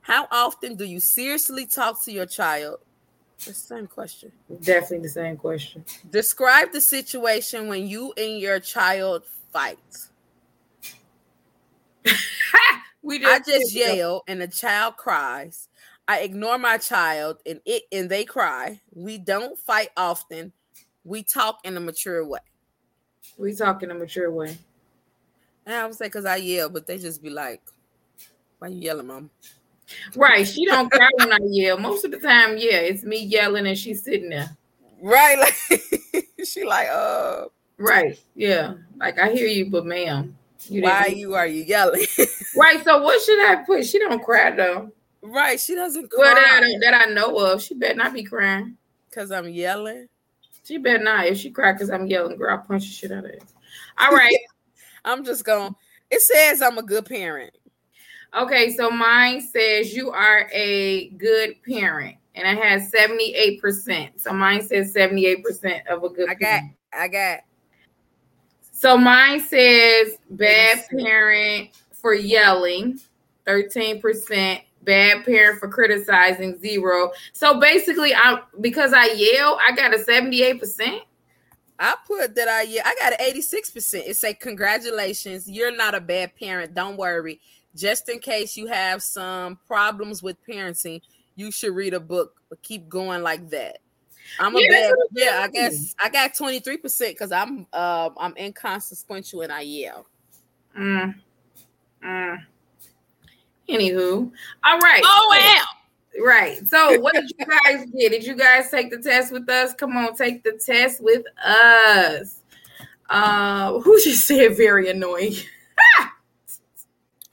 How 0.04 0.28
often 0.30 0.76
do 0.76 0.84
you 0.84 1.00
seriously 1.00 1.64
talk 1.64 2.02
to 2.04 2.12
your 2.12 2.26
child? 2.26 2.80
The 3.38 3.54
same 3.54 3.86
question. 3.86 4.32
Definitely 4.60 4.98
the 4.98 5.08
same 5.08 5.38
question. 5.38 5.82
Describe 6.10 6.72
the 6.72 6.82
situation 6.82 7.68
when 7.68 7.88
you 7.88 8.12
and 8.18 8.38
your 8.38 8.60
child 8.60 9.24
fight. 9.50 9.78
we 13.02 13.18
just 13.18 13.48
I 13.48 13.50
just 13.50 13.74
yell 13.74 14.24
and 14.28 14.42
the 14.42 14.48
child 14.48 14.98
cries. 14.98 15.68
I 16.06 16.20
ignore 16.20 16.58
my 16.58 16.76
child 16.76 17.38
and 17.46 17.62
it 17.64 17.84
and 17.90 18.10
they 18.10 18.26
cry. 18.26 18.82
We 18.94 19.16
don't 19.16 19.58
fight 19.58 19.88
often. 19.96 20.52
We 21.02 21.22
talk 21.22 21.60
in 21.64 21.78
a 21.78 21.80
mature 21.80 22.26
way. 22.26 22.40
We 23.38 23.54
talk 23.54 23.82
in 23.82 23.90
a 23.90 23.94
mature 23.94 24.30
way. 24.30 24.58
And 25.64 25.74
I 25.74 25.86
would 25.86 25.94
say 25.94 26.08
because 26.08 26.26
I 26.26 26.36
yell, 26.36 26.68
but 26.68 26.86
they 26.86 26.98
just 26.98 27.22
be 27.22 27.30
like, 27.30 27.62
"Why 28.58 28.68
you 28.68 28.80
yelling, 28.80 29.06
mom?" 29.06 29.30
Right. 30.16 30.46
She 30.46 30.64
don't 30.66 30.90
cry 30.90 31.10
when 31.16 31.32
I 31.32 31.38
yell. 31.42 31.78
Most 31.78 32.04
of 32.04 32.10
the 32.10 32.18
time, 32.18 32.56
yeah, 32.56 32.76
it's 32.76 33.04
me 33.04 33.22
yelling 33.24 33.66
and 33.66 33.78
she's 33.78 34.02
sitting 34.02 34.30
there. 34.30 34.56
Right. 35.00 35.38
Like 36.14 36.48
she 36.48 36.64
like, 36.64 36.88
uh. 36.88 37.46
Right. 37.78 38.18
Yeah. 38.34 38.74
Like 38.96 39.18
I 39.18 39.32
hear 39.32 39.46
you, 39.46 39.70
but 39.70 39.86
ma'am, 39.86 40.36
you 40.68 40.82
why 40.82 41.06
you 41.06 41.34
are 41.34 41.46
you 41.46 41.64
yelling? 41.64 42.04
right. 42.56 42.84
So 42.84 43.02
what 43.02 43.20
should 43.22 43.42
I 43.44 43.64
put? 43.64 43.86
She 43.86 43.98
don't 43.98 44.22
cry 44.22 44.50
though. 44.50 44.92
Right. 45.22 45.58
She 45.58 45.74
doesn't 45.74 46.10
cry. 46.10 46.24
Well, 46.24 46.34
that 46.34 46.62
I, 46.62 46.78
that 46.82 47.08
I 47.08 47.12
know 47.12 47.38
of. 47.38 47.62
She 47.62 47.74
better 47.74 47.94
not 47.94 48.12
be 48.12 48.24
crying. 48.24 48.76
Cause 49.10 49.30
I'm 49.30 49.48
yelling. 49.48 50.08
She 50.64 50.78
better 50.78 51.02
not. 51.02 51.26
If 51.26 51.38
she 51.38 51.50
cry 51.50 51.72
because 51.72 51.90
I'm 51.90 52.06
yelling, 52.06 52.36
girl, 52.36 52.56
I'll 52.56 52.58
punch 52.58 52.84
the 52.84 52.92
shit 52.92 53.12
out 53.12 53.24
of 53.24 53.30
it. 53.30 53.42
All 53.98 54.10
right. 54.10 54.36
I'm 55.04 55.24
just 55.24 55.44
going. 55.44 55.74
It 56.10 56.20
says 56.20 56.62
I'm 56.62 56.78
a 56.78 56.82
good 56.82 57.06
parent. 57.06 57.56
Okay, 58.36 58.74
so 58.74 58.90
mine 58.90 59.40
says 59.40 59.94
you 59.94 60.10
are 60.10 60.48
a 60.52 61.10
good 61.10 61.54
parent, 61.62 62.16
and 62.34 62.48
I 62.48 62.54
had 62.54 62.82
78%. 62.82 64.20
So 64.20 64.32
mine 64.32 64.60
says 64.60 64.92
78% 64.92 65.86
of 65.86 66.02
a 66.02 66.08
good 66.08 66.28
I 66.28 66.34
got, 66.34 66.40
parent. 66.40 66.72
I 66.92 67.08
got. 67.08 67.40
So 68.72 68.98
mine 68.98 69.38
says 69.38 70.18
bad 70.30 70.84
parent 70.90 71.70
for 71.92 72.12
yelling, 72.12 72.98
13%, 73.46 74.60
bad 74.82 75.24
parent 75.24 75.60
for 75.60 75.68
criticizing, 75.68 76.58
zero. 76.58 77.12
So 77.32 77.60
basically, 77.60 78.14
I 78.14 78.40
because 78.60 78.92
I 78.92 79.12
yell, 79.12 79.60
I 79.64 79.76
got 79.76 79.94
a 79.94 79.98
78%. 79.98 81.02
I 81.78 81.96
put 82.06 82.34
that 82.34 82.48
I 82.48 82.62
yeah, 82.62 82.82
I 82.84 82.94
got 83.00 83.20
an 83.20 83.34
86%. 83.34 84.08
It 84.08 84.16
say 84.16 84.34
congratulations, 84.34 85.48
you're 85.48 85.74
not 85.74 85.94
a 85.94 86.00
bad 86.00 86.34
parent. 86.36 86.74
Don't 86.74 86.96
worry 86.96 87.40
just 87.74 88.08
in 88.08 88.18
case 88.18 88.56
you 88.56 88.66
have 88.66 89.02
some 89.02 89.58
problems 89.66 90.22
with 90.22 90.36
parenting, 90.48 91.00
you 91.36 91.50
should 91.50 91.74
read 91.74 91.94
a 91.94 92.00
book. 92.00 92.40
But 92.48 92.62
keep 92.62 92.88
going 92.88 93.22
like 93.22 93.50
that. 93.50 93.78
I'm 94.38 94.56
a 94.56 94.60
yeah, 94.60 94.68
bad, 94.70 94.94
yeah. 95.12 95.40
I 95.42 95.48
guess 95.48 95.94
I 96.02 96.08
got 96.08 96.34
23 96.34 96.78
percent 96.78 97.14
because 97.14 97.32
I'm 97.32 97.66
uh, 97.72 98.10
I'm 98.18 98.34
inconsequential 98.36 99.42
and 99.42 99.52
I 99.52 99.60
yell. 99.60 100.06
Mm. 100.78 101.14
Mm. 102.04 102.38
Anywho, 103.68 104.30
all 104.64 104.78
right. 104.78 105.02
Oh 105.04 105.28
wow. 105.30 105.64
Right. 106.22 106.66
So, 106.68 107.00
what 107.00 107.14
did 107.14 107.30
you 107.30 107.46
guys 107.46 107.90
get? 107.98 108.10
Did 108.10 108.24
you 108.24 108.36
guys 108.36 108.70
take 108.70 108.90
the 108.90 108.98
test 108.98 109.32
with 109.32 109.48
us? 109.48 109.72
Come 109.74 109.96
on, 109.96 110.14
take 110.14 110.42
the 110.44 110.52
test 110.52 111.02
with 111.02 111.24
us. 111.44 112.40
Uh, 113.08 113.80
who 113.80 114.00
just 114.00 114.26
said 114.26 114.56
very 114.56 114.90
annoying? 114.90 115.34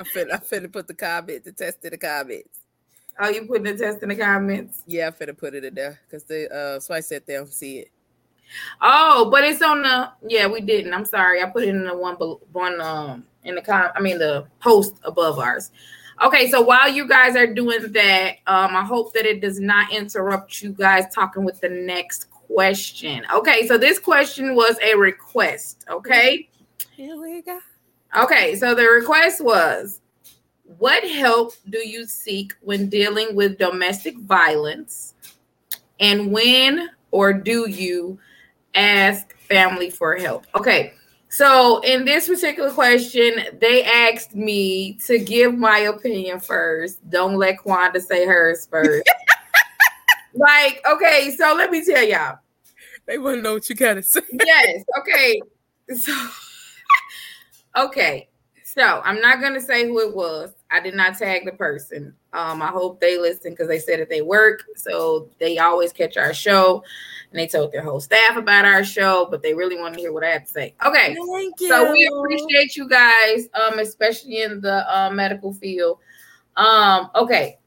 I 0.02 0.04
finna, 0.04 0.34
I 0.34 0.38
finna 0.38 0.72
put 0.72 0.88
the 0.88 0.94
comment, 0.94 1.44
the 1.44 1.52
test 1.52 1.84
in 1.86 1.92
the 1.92 1.98
comments. 1.98 2.60
Oh, 3.20 3.30
you 3.30 3.46
putting 3.46 3.64
the 3.64 3.76
test 3.76 4.02
in 4.02 4.10
the 4.10 4.16
comments? 4.16 4.84
Yeah, 4.88 5.08
I 5.08 5.12
finna 5.12 5.38
put 5.38 5.54
it 5.54 5.64
in 5.64 5.76
there 5.76 6.00
because 6.06 6.24
the 6.24 6.52
uh 6.52 6.80
so 6.80 6.94
I 6.94 7.02
said 7.02 7.24
they 7.26 7.36
don't 7.36 7.52
see 7.52 7.80
it. 7.80 7.92
Oh, 8.82 9.30
but 9.30 9.44
it's 9.44 9.62
on 9.62 9.84
the 9.84 10.12
yeah, 10.28 10.48
we 10.48 10.62
didn't. 10.62 10.94
I'm 10.94 11.06
sorry. 11.06 11.42
I 11.42 11.50
put 11.50 11.64
it 11.64 11.70
in 11.70 11.84
the 11.84 11.96
one 11.96 12.16
one 12.52 12.82
um 12.82 13.26
in 13.44 13.56
the 13.56 13.62
com 13.62 13.90
I 13.96 14.02
mean 14.02 14.18
the 14.18 14.48
post 14.60 14.96
above 15.04 15.38
ours. 15.38 15.72
Okay, 16.24 16.50
so 16.52 16.62
while 16.62 16.88
you 16.88 17.08
guys 17.08 17.36
are 17.36 17.48
doing 17.48 17.92
that, 17.94 18.36
um, 18.46 18.76
I 18.76 18.84
hope 18.84 19.12
that 19.14 19.26
it 19.26 19.42
does 19.42 19.60
not 19.60 19.92
interrupt 19.92 20.62
you 20.62 20.72
guys 20.72 21.06
talking 21.14 21.44
with 21.44 21.60
the 21.62 21.70
next 21.70 22.30
question. 22.30 23.26
Okay, 23.34 23.66
so 23.66 23.78
this 23.78 23.98
question 23.98 24.56
was 24.56 24.78
a 24.84 24.96
request. 24.96 25.86
Okay. 25.90 26.48
Here 26.96 27.20
we 27.20 27.42
go. 27.42 27.60
Okay, 28.18 28.56
so 28.56 28.76
the 28.76 28.84
request 28.84 29.42
was 29.42 30.02
what 30.78 31.04
help 31.10 31.54
do 31.70 31.78
you 31.78 32.06
seek 32.06 32.54
when 32.62 32.90
dealing 32.90 33.36
with 33.36 33.58
domestic 33.58 34.18
violence? 34.20 35.14
And 36.00 36.32
when 36.32 36.90
or 37.12 37.34
do 37.34 37.70
you 37.70 38.20
ask 38.74 39.38
family 39.38 39.90
for 39.90 40.16
help? 40.16 40.46
Okay, 40.56 40.94
So 41.30 41.80
in 41.82 42.04
this 42.04 42.28
particular 42.28 42.72
question, 42.72 43.46
they 43.60 43.84
asked 43.84 44.36
me 44.36 44.94
to 45.06 45.18
give 45.18 45.58
my 45.58 45.80
opinion 45.80 46.42
first. 46.42 47.10
Don't 47.10 47.36
let 47.38 47.60
Quanda 47.60 48.02
say 48.02 48.26
hers 48.26 48.68
first. 48.70 49.10
like, 50.34 50.82
okay, 50.90 51.34
so 51.38 51.54
let 51.56 51.72
me 51.72 51.86
tell 51.86 52.04
y'all. 52.04 52.40
They 53.06 53.18
want 53.18 53.38
to 53.38 53.42
know 53.42 53.54
what 53.54 53.70
you 53.70 53.76
gotta 53.76 54.04
say. 54.04 54.22
yes. 54.32 54.84
Okay. 55.00 55.42
So 55.96 56.14
okay. 57.76 58.28
So 58.64 59.02
I'm 59.04 59.20
not 59.20 59.42
gonna 59.42 59.60
say 59.60 59.86
who 59.86 60.00
it 60.00 60.16
was. 60.16 60.54
I 60.70 60.80
did 60.80 60.96
not 60.96 61.18
tag 61.18 61.46
the 61.46 61.52
person. 61.52 62.14
Um, 62.32 62.62
I 62.62 62.68
hope 62.68 63.02
they 63.02 63.18
listen 63.18 63.52
because 63.52 63.68
they 63.68 63.80
said 63.80 64.00
that 64.00 64.10
they 64.10 64.22
work, 64.22 64.64
so 64.78 65.30
they 65.40 65.58
always 65.58 65.92
catch 65.92 66.16
our 66.16 66.34
show, 66.34 66.82
and 67.32 67.40
they 67.40 67.48
told 67.48 67.74
their 67.74 67.84
whole 67.84 68.00
staff 68.00 68.38
about 68.38 68.64
our 68.64 68.86
show, 68.86 69.28
but 69.30 69.44
they 69.44 69.54
really 69.54 69.78
want 69.78 69.96
to 69.96 70.00
hear 70.00 70.14
what 70.14 70.24
I 70.24 70.30
have 70.30 70.46
to 70.46 70.52
say. 70.52 70.74
Okay, 70.86 71.16
Thank 71.16 71.60
you. 71.60 71.68
so 71.68 71.92
we 71.92 72.08
appreciate 72.08 72.78
you 72.78 72.88
guys, 72.88 73.50
um, 73.54 73.80
especially 73.80 74.42
in 74.44 74.62
the 74.62 74.90
uh, 74.90 75.10
medical 75.10 75.54
field. 75.54 76.00
Um, 76.56 77.10
okay, 77.16 77.58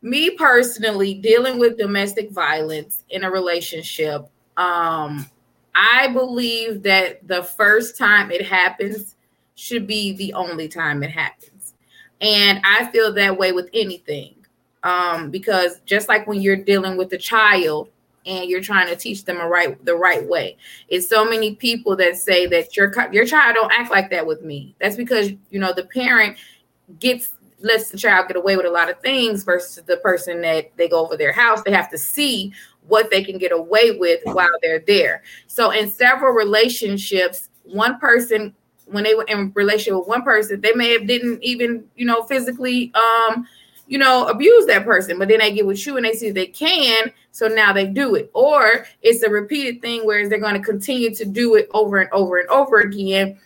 me 0.00 0.30
personally, 0.30 1.14
dealing 1.14 1.58
with 1.58 1.76
domestic 1.76 2.30
violence 2.30 3.04
in 3.10 3.24
a 3.24 3.30
relationship, 3.30 4.26
um, 4.56 5.26
I 5.74 6.08
believe 6.08 6.82
that 6.84 7.26
the 7.26 7.42
first 7.42 7.98
time 7.98 8.30
it 8.30 8.46
happens 8.46 9.16
should 9.54 9.86
be 9.86 10.12
the 10.12 10.32
only 10.34 10.68
time 10.68 11.02
it 11.02 11.10
happens. 11.10 11.74
And 12.20 12.60
I 12.64 12.86
feel 12.86 13.12
that 13.14 13.36
way 13.36 13.52
with 13.52 13.68
anything. 13.74 14.34
Um, 14.82 15.30
because 15.30 15.80
just 15.86 16.08
like 16.08 16.26
when 16.26 16.42
you're 16.42 16.56
dealing 16.56 16.96
with 16.96 17.12
a 17.12 17.18
child 17.18 17.88
and 18.26 18.48
you're 18.48 18.60
trying 18.60 18.86
to 18.88 18.96
teach 18.96 19.24
them 19.24 19.38
a 19.40 19.48
right 19.48 19.82
the 19.84 19.96
right 19.96 20.26
way, 20.28 20.56
it's 20.88 21.08
so 21.08 21.24
many 21.24 21.54
people 21.54 21.96
that 21.96 22.16
say 22.16 22.46
that 22.46 22.76
your 22.76 22.92
your 23.10 23.24
child 23.24 23.54
don't 23.54 23.72
act 23.72 23.90
like 23.90 24.10
that 24.10 24.26
with 24.26 24.42
me. 24.42 24.74
That's 24.80 24.96
because 24.96 25.30
you 25.50 25.58
know 25.58 25.72
the 25.72 25.84
parent 25.84 26.36
gets 27.00 27.32
lets 27.60 27.90
the 27.90 27.96
child 27.96 28.28
get 28.28 28.36
away 28.36 28.56
with 28.56 28.66
a 28.66 28.70
lot 28.70 28.90
of 28.90 29.00
things 29.00 29.42
versus 29.42 29.82
the 29.84 29.96
person 29.98 30.42
that 30.42 30.70
they 30.76 30.86
go 30.86 31.02
over 31.02 31.16
their 31.16 31.32
house. 31.32 31.62
They 31.62 31.72
have 31.72 31.90
to 31.90 31.98
see 31.98 32.52
what 32.88 33.10
they 33.10 33.24
can 33.24 33.38
get 33.38 33.52
away 33.52 33.92
with 33.92 34.20
while 34.24 34.50
they're 34.62 34.80
there. 34.80 35.22
So 35.46 35.70
in 35.70 35.90
several 35.90 36.32
relationships, 36.32 37.48
one 37.64 37.98
person 37.98 38.54
when 38.86 39.02
they 39.02 39.14
were 39.14 39.24
in 39.24 39.50
relationship 39.54 39.98
with 39.98 40.08
one 40.08 40.22
person, 40.22 40.60
they 40.60 40.74
may 40.74 40.92
have 40.92 41.06
didn't 41.06 41.42
even, 41.42 41.84
you 41.96 42.04
know, 42.04 42.22
physically 42.24 42.92
um, 42.94 43.46
you 43.86 43.98
know, 43.98 44.26
abuse 44.28 44.66
that 44.66 44.84
person, 44.84 45.18
but 45.18 45.28
then 45.28 45.40
they 45.40 45.52
get 45.52 45.66
with 45.66 45.86
you 45.86 45.96
and 45.96 46.06
they 46.06 46.12
see 46.12 46.30
they 46.30 46.46
can, 46.46 47.12
so 47.32 47.48
now 47.48 47.72
they 47.72 47.86
do 47.86 48.14
it. 48.14 48.30
Or 48.32 48.86
it's 49.02 49.22
a 49.22 49.28
repeated 49.28 49.82
thing 49.82 50.06
where 50.06 50.26
they're 50.28 50.38
going 50.38 50.54
to 50.54 50.60
continue 50.60 51.14
to 51.14 51.24
do 51.24 51.56
it 51.56 51.68
over 51.74 51.98
and 51.98 52.10
over 52.10 52.38
and 52.38 52.48
over 52.48 52.80
again. 52.80 53.38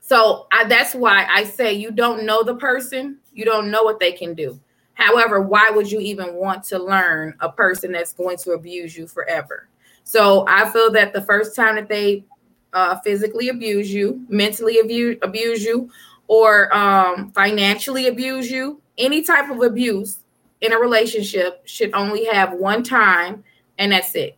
So 0.00 0.46
I, 0.52 0.64
that's 0.64 0.94
why 0.94 1.26
I 1.30 1.44
say 1.44 1.72
you 1.72 1.90
don't 1.90 2.26
know 2.26 2.42
the 2.42 2.56
person, 2.56 3.18
you 3.32 3.44
don't 3.46 3.70
know 3.70 3.82
what 3.82 4.00
they 4.00 4.12
can 4.12 4.34
do. 4.34 4.60
However, 4.94 5.40
why 5.40 5.70
would 5.70 5.90
you 5.90 6.00
even 6.00 6.34
want 6.34 6.64
to 6.64 6.78
learn 6.78 7.34
a 7.40 7.50
person 7.50 7.92
that's 7.92 8.12
going 8.12 8.36
to 8.38 8.52
abuse 8.52 8.96
you 8.96 9.06
forever? 9.06 9.68
So 10.04 10.44
I 10.48 10.70
feel 10.70 10.90
that 10.92 11.12
the 11.12 11.22
first 11.22 11.56
time 11.56 11.76
that 11.76 11.88
they 11.88 12.24
uh, 12.72 12.98
physically 13.00 13.48
abuse 13.48 13.92
you, 13.92 14.24
mentally 14.28 14.78
abuse, 14.80 15.18
abuse 15.22 15.64
you, 15.64 15.90
or 16.28 16.74
um, 16.76 17.30
financially 17.32 18.08
abuse 18.08 18.50
you, 18.50 18.80
any 18.98 19.22
type 19.22 19.50
of 19.50 19.62
abuse 19.62 20.18
in 20.60 20.72
a 20.72 20.78
relationship 20.78 21.62
should 21.66 21.92
only 21.94 22.24
have 22.26 22.52
one 22.52 22.82
time, 22.82 23.44
and 23.78 23.92
that's 23.92 24.14
it. 24.14 24.36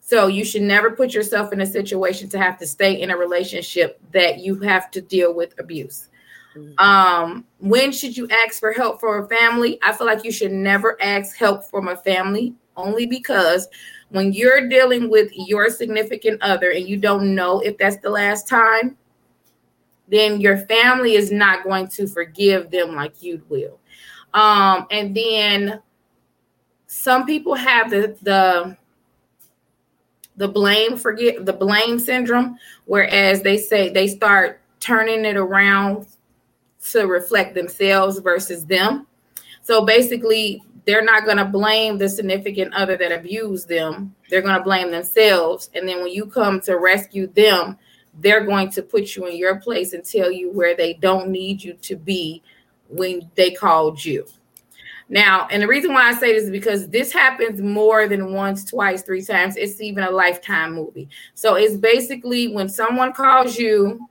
So 0.00 0.26
you 0.26 0.44
should 0.44 0.62
never 0.62 0.90
put 0.90 1.12
yourself 1.12 1.52
in 1.52 1.60
a 1.60 1.66
situation 1.66 2.28
to 2.30 2.38
have 2.38 2.58
to 2.58 2.66
stay 2.66 3.00
in 3.00 3.10
a 3.10 3.16
relationship 3.16 4.00
that 4.12 4.38
you 4.38 4.58
have 4.60 4.90
to 4.92 5.02
deal 5.02 5.34
with 5.34 5.58
abuse. 5.60 6.08
Mm-hmm. 6.58 6.84
Um, 6.84 7.44
when 7.58 7.92
should 7.92 8.16
you 8.16 8.28
ask 8.44 8.58
for 8.58 8.72
help 8.72 9.00
from 9.00 9.24
a 9.24 9.28
family? 9.28 9.78
I 9.82 9.92
feel 9.92 10.06
like 10.06 10.24
you 10.24 10.32
should 10.32 10.52
never 10.52 11.00
ask 11.00 11.36
help 11.36 11.64
from 11.64 11.88
a 11.88 11.96
family 11.96 12.54
only 12.76 13.06
because 13.06 13.68
when 14.10 14.32
you're 14.32 14.68
dealing 14.68 15.10
with 15.10 15.30
your 15.34 15.68
significant 15.70 16.40
other 16.42 16.70
and 16.70 16.88
you 16.88 16.96
don't 16.96 17.34
know 17.34 17.60
if 17.60 17.76
that's 17.78 17.98
the 17.98 18.10
last 18.10 18.48
time, 18.48 18.96
then 20.08 20.40
your 20.40 20.58
family 20.58 21.14
is 21.14 21.30
not 21.30 21.64
going 21.64 21.86
to 21.88 22.06
forgive 22.06 22.70
them 22.70 22.94
like 22.94 23.22
you 23.22 23.42
will. 23.48 23.78
Um, 24.32 24.86
and 24.90 25.14
then 25.14 25.82
some 26.86 27.26
people 27.26 27.54
have 27.54 27.90
the 27.90 28.16
the 28.22 28.76
the 30.36 30.48
blame 30.48 30.96
forget 30.96 31.44
the 31.44 31.52
blame 31.52 31.98
syndrome, 31.98 32.56
whereas 32.86 33.42
they 33.42 33.58
say 33.58 33.90
they 33.90 34.06
start 34.06 34.60
turning 34.80 35.24
it 35.24 35.36
around 35.36 36.06
to 36.92 37.04
reflect 37.04 37.54
themselves 37.54 38.18
versus 38.18 38.64
them. 38.64 39.06
So 39.62 39.84
basically, 39.84 40.62
they're 40.86 41.04
not 41.04 41.26
going 41.26 41.36
to 41.36 41.44
blame 41.44 41.98
the 41.98 42.08
significant 42.08 42.72
other 42.72 42.96
that 42.96 43.12
abused 43.12 43.68
them. 43.68 44.14
They're 44.30 44.42
going 44.42 44.56
to 44.56 44.64
blame 44.64 44.90
themselves. 44.90 45.68
And 45.74 45.86
then 45.86 46.02
when 46.02 46.12
you 46.12 46.26
come 46.26 46.60
to 46.62 46.78
rescue 46.78 47.26
them, 47.26 47.76
they're 48.20 48.46
going 48.46 48.70
to 48.70 48.82
put 48.82 49.14
you 49.14 49.26
in 49.26 49.36
your 49.36 49.60
place 49.60 49.92
and 49.92 50.04
tell 50.04 50.32
you 50.32 50.50
where 50.50 50.74
they 50.74 50.94
don't 50.94 51.28
need 51.28 51.62
you 51.62 51.74
to 51.74 51.96
be 51.96 52.42
when 52.88 53.30
they 53.34 53.50
called 53.50 54.02
you. 54.02 54.26
Now, 55.10 55.46
and 55.50 55.62
the 55.62 55.68
reason 55.68 55.92
why 55.92 56.08
I 56.08 56.14
say 56.14 56.34
this 56.34 56.44
is 56.44 56.50
because 56.50 56.88
this 56.88 57.12
happens 57.12 57.60
more 57.62 58.08
than 58.08 58.32
once, 58.32 58.64
twice, 58.64 59.02
three 59.02 59.22
times. 59.22 59.56
It's 59.56 59.80
even 59.80 60.04
a 60.04 60.10
lifetime 60.10 60.74
movie. 60.74 61.08
So 61.34 61.54
it's 61.54 61.76
basically 61.76 62.48
when 62.48 62.68
someone 62.68 63.12
calls 63.12 63.56
you, 63.56 64.06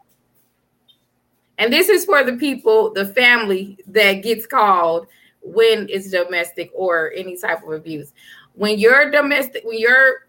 and 1.58 1.74
this 1.74 1.90
is 1.90 2.06
for 2.06 2.24
the 2.24 2.34
people, 2.34 2.94
the 2.94 3.06
family 3.06 3.80
that 3.88 4.24
gets 4.24 4.46
called 4.46 5.08
when 5.42 5.88
it's 5.90 6.12
domestic 6.12 6.72
or 6.76 7.12
any 7.16 7.38
type 7.38 7.64
of 7.64 7.72
abuse. 7.72 8.14
When 8.54 8.78
your 8.78 9.12
domestic, 9.12 9.64
when 9.64 9.80
your 9.80 10.28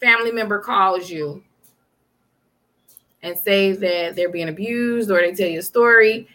family 0.00 0.32
member 0.32 0.58
calls 0.58 1.10
you 1.10 1.42
and 3.22 3.36
say 3.36 3.72
that 3.72 4.14
they're 4.14 4.30
being 4.30 4.48
abused 4.48 5.10
or 5.10 5.20
they 5.20 5.34
tell 5.34 5.48
you 5.48 5.60
a 5.60 5.62
story, 5.62 6.28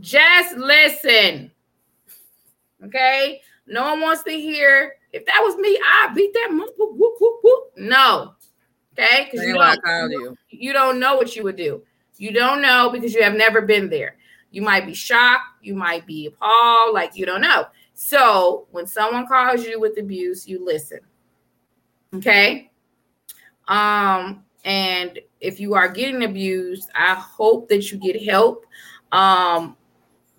just 0.00 0.56
listen. 0.56 1.50
Okay? 2.84 3.40
No 3.66 3.82
one 3.82 4.00
wants 4.00 4.22
to 4.24 4.32
hear. 4.32 4.94
If 5.12 5.26
that 5.26 5.40
was 5.42 5.56
me, 5.56 5.78
I 5.82 6.12
beat 6.14 6.32
that. 6.34 6.48
Whoop, 6.50 6.74
whoop, 6.78 7.38
whoop, 7.42 7.72
no. 7.76 8.34
Okay? 8.98 9.28
Because 9.30 9.46
you, 9.46 9.54
don't, 9.54 10.10
you. 10.10 10.36
you 10.50 10.72
don't 10.72 10.98
know 10.98 11.16
what 11.16 11.36
you 11.36 11.42
would 11.42 11.56
do. 11.56 11.82
You 12.18 12.32
don't 12.32 12.62
know 12.62 12.90
because 12.90 13.14
you 13.14 13.22
have 13.22 13.34
never 13.34 13.62
been 13.62 13.90
there. 13.90 14.16
You 14.50 14.62
might 14.62 14.86
be 14.86 14.94
shocked, 14.94 15.44
you 15.62 15.74
might 15.74 16.06
be 16.06 16.26
appalled, 16.26 16.94
like 16.94 17.16
you 17.16 17.26
don't 17.26 17.42
know. 17.42 17.66
So 17.94 18.66
when 18.70 18.86
someone 18.86 19.26
calls 19.26 19.64
you 19.64 19.80
with 19.80 19.98
abuse, 19.98 20.46
you 20.48 20.64
listen. 20.64 21.00
Okay. 22.14 22.70
Um, 23.68 24.44
and 24.64 25.18
if 25.40 25.60
you 25.60 25.74
are 25.74 25.88
getting 25.88 26.24
abused, 26.24 26.90
I 26.94 27.14
hope 27.14 27.68
that 27.68 27.90
you 27.90 27.98
get 27.98 28.22
help. 28.22 28.64
Um, 29.12 29.76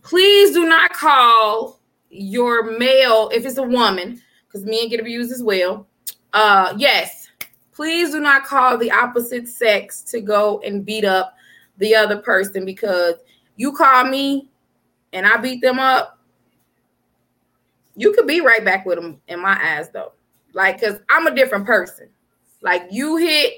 please 0.02 0.54
do 0.54 0.68
not 0.68 0.94
call 0.94 1.80
your 2.10 2.78
male 2.78 3.30
if 3.34 3.46
it's 3.46 3.58
a 3.58 3.64
woman, 3.64 4.22
because 4.48 4.66
men 4.66 4.90
get 4.90 5.00
abused 5.00 5.32
as 5.32 5.44
well. 5.44 5.88
Uh, 6.34 6.74
yes, 6.78 7.30
please 7.72 8.12
do 8.12 8.20
not 8.20 8.46
call 8.46 8.78
the 8.78 8.92
opposite 8.92 9.48
sex 9.48 10.02
to 10.04 10.22
go 10.22 10.60
and 10.66 10.86
beat 10.86 11.06
up 11.06 11.37
the 11.78 11.96
other 11.96 12.18
person 12.18 12.66
because 12.66 13.16
you 13.56 13.72
call 13.72 14.06
me 14.06 14.50
and 15.14 15.26
I 15.26 15.38
beat 15.38 15.62
them 15.62 15.80
up, 15.80 16.20
you 17.96 18.14
could 18.14 18.28
be 18.28 18.42
right 18.42 18.64
back 18.64 18.86
with 18.86 19.00
them 19.00 19.20
in 19.28 19.42
my 19.42 19.60
eyes 19.62 19.90
though. 19.90 20.14
Like, 20.54 20.82
cause 20.82 21.00
I'm 21.10 21.28
a 21.28 21.36
different 21.36 21.66
person. 21.66 22.10
Like 22.62 22.88
you 22.92 23.18
hit 23.18 23.54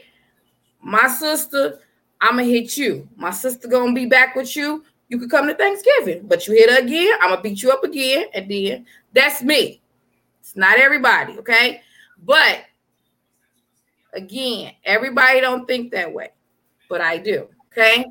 my 0.81 1.07
sister, 1.07 1.79
I'ma 2.21 2.43
hit 2.43 2.77
you. 2.77 3.07
My 3.15 3.31
sister 3.31 3.67
gonna 3.67 3.93
be 3.93 4.05
back 4.05 4.35
with 4.35 4.55
you. 4.55 4.83
You 5.07 5.17
could 5.17 5.31
come 5.31 5.47
to 5.47 5.55
Thanksgiving, 5.55 6.27
but 6.27 6.47
you 6.47 6.53
hit 6.53 6.69
her 6.69 6.83
again, 6.83 7.13
I'm 7.21 7.29
gonna 7.29 7.41
beat 7.41 7.63
you 7.63 7.71
up 7.71 7.83
again, 7.83 8.25
and 8.33 8.49
then 8.49 8.85
that's 9.13 9.41
me. 9.41 9.81
It's 10.39 10.55
not 10.55 10.77
everybody, 10.77 11.37
okay? 11.39 11.81
But 12.23 12.61
again, 14.13 14.73
everybody 14.83 15.41
don't 15.41 15.67
think 15.67 15.91
that 15.91 16.13
way, 16.13 16.29
but 16.89 17.01
I 17.01 17.17
do, 17.17 17.47
okay? 17.71 18.05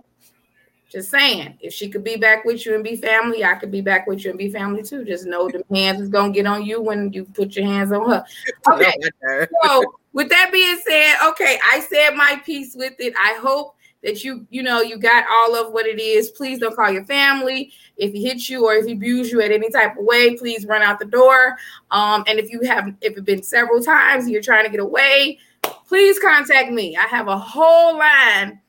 Just 0.90 1.11
saying, 1.11 1.59
if 1.61 1.75
she 1.75 1.90
could 1.90 2.03
be 2.03 2.16
back 2.16 2.47
with 2.47 2.64
you 2.64 2.75
and 2.75 2.83
be 2.83 2.97
family, 2.97 3.44
I 3.44 3.57
could 3.57 3.71
be 3.71 3.83
back 3.83 4.07
with 4.07 4.25
you 4.25 4.31
and 4.31 4.38
be 4.38 4.51
family 4.51 4.83
too. 4.83 5.05
Just 5.05 5.27
know 5.27 5.49
the 5.49 5.62
hands 5.71 6.01
is 6.01 6.09
gonna 6.09 6.33
get 6.33 6.47
on 6.47 6.64
you 6.64 6.81
when 6.81 7.12
you 7.12 7.25
put 7.27 7.55
your 7.57 7.66
hands 7.66 7.92
on 7.92 8.09
her. 8.09 8.25
Okay. 8.71 8.94
so 9.62 9.85
with 10.14 10.31
that 10.31 10.51
being 10.51 10.79
said, 10.87 11.16
okay, 11.29 11.59
I 11.71 11.81
said 11.81 12.12
my 12.12 12.40
piece 12.44 12.75
with 12.75 12.94
it. 13.01 13.12
I 13.18 13.38
hope 13.38 13.77
that 14.03 14.25
you, 14.25 14.47
you 14.49 14.62
know, 14.62 14.81
you 14.81 14.97
got 14.97 15.25
all 15.31 15.57
of 15.57 15.75
what 15.75 15.87
it 15.87 16.01
is. 16.01 16.31
Please 16.31 16.59
don't 16.59 16.75
call 16.75 16.90
your 16.90 17.05
family. 17.05 17.71
If 17.99 18.12
he 18.12 18.25
hits 18.25 18.49
you 18.49 18.64
or 18.64 18.75
if 18.75 18.87
he 18.87 18.92
abuse 18.92 19.31
you 19.31 19.42
at 19.42 19.51
any 19.51 19.71
type 19.71 19.99
of 19.99 20.05
way, 20.05 20.37
please 20.37 20.64
run 20.64 20.83
out 20.83 20.99
the 20.99 21.05
door. 21.05 21.57
Um, 21.90 22.25
and 22.27 22.38
if 22.38 22.51
you 22.51 22.62
have 22.62 22.94
if 23.03 23.12
it's 23.12 23.21
been 23.21 23.42
several 23.42 23.83
times 23.83 24.25
and 24.25 24.33
you're 24.33 24.40
trying 24.40 24.64
to 24.64 24.71
get 24.71 24.81
away, 24.81 25.38
please 25.87 26.18
contact 26.18 26.73
me. 26.73 26.97
I 26.97 27.03
have 27.03 27.29
a 27.29 27.37
whole 27.37 27.99
line 27.99 28.61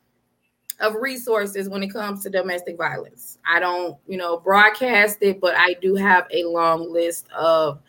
of 0.79 0.95
resources 0.95 1.69
when 1.69 1.83
it 1.83 1.91
comes 1.91 2.23
to 2.23 2.29
domestic 2.29 2.77
violence. 2.77 3.37
I 3.47 3.59
don't, 3.59 3.97
you 4.07 4.17
know, 4.17 4.37
broadcast 4.39 5.17
it, 5.21 5.41
but 5.41 5.55
I 5.55 5.73
do 5.81 5.95
have 5.95 6.27
a 6.31 6.43
long 6.45 6.91
list 6.91 7.27
of 7.37 7.79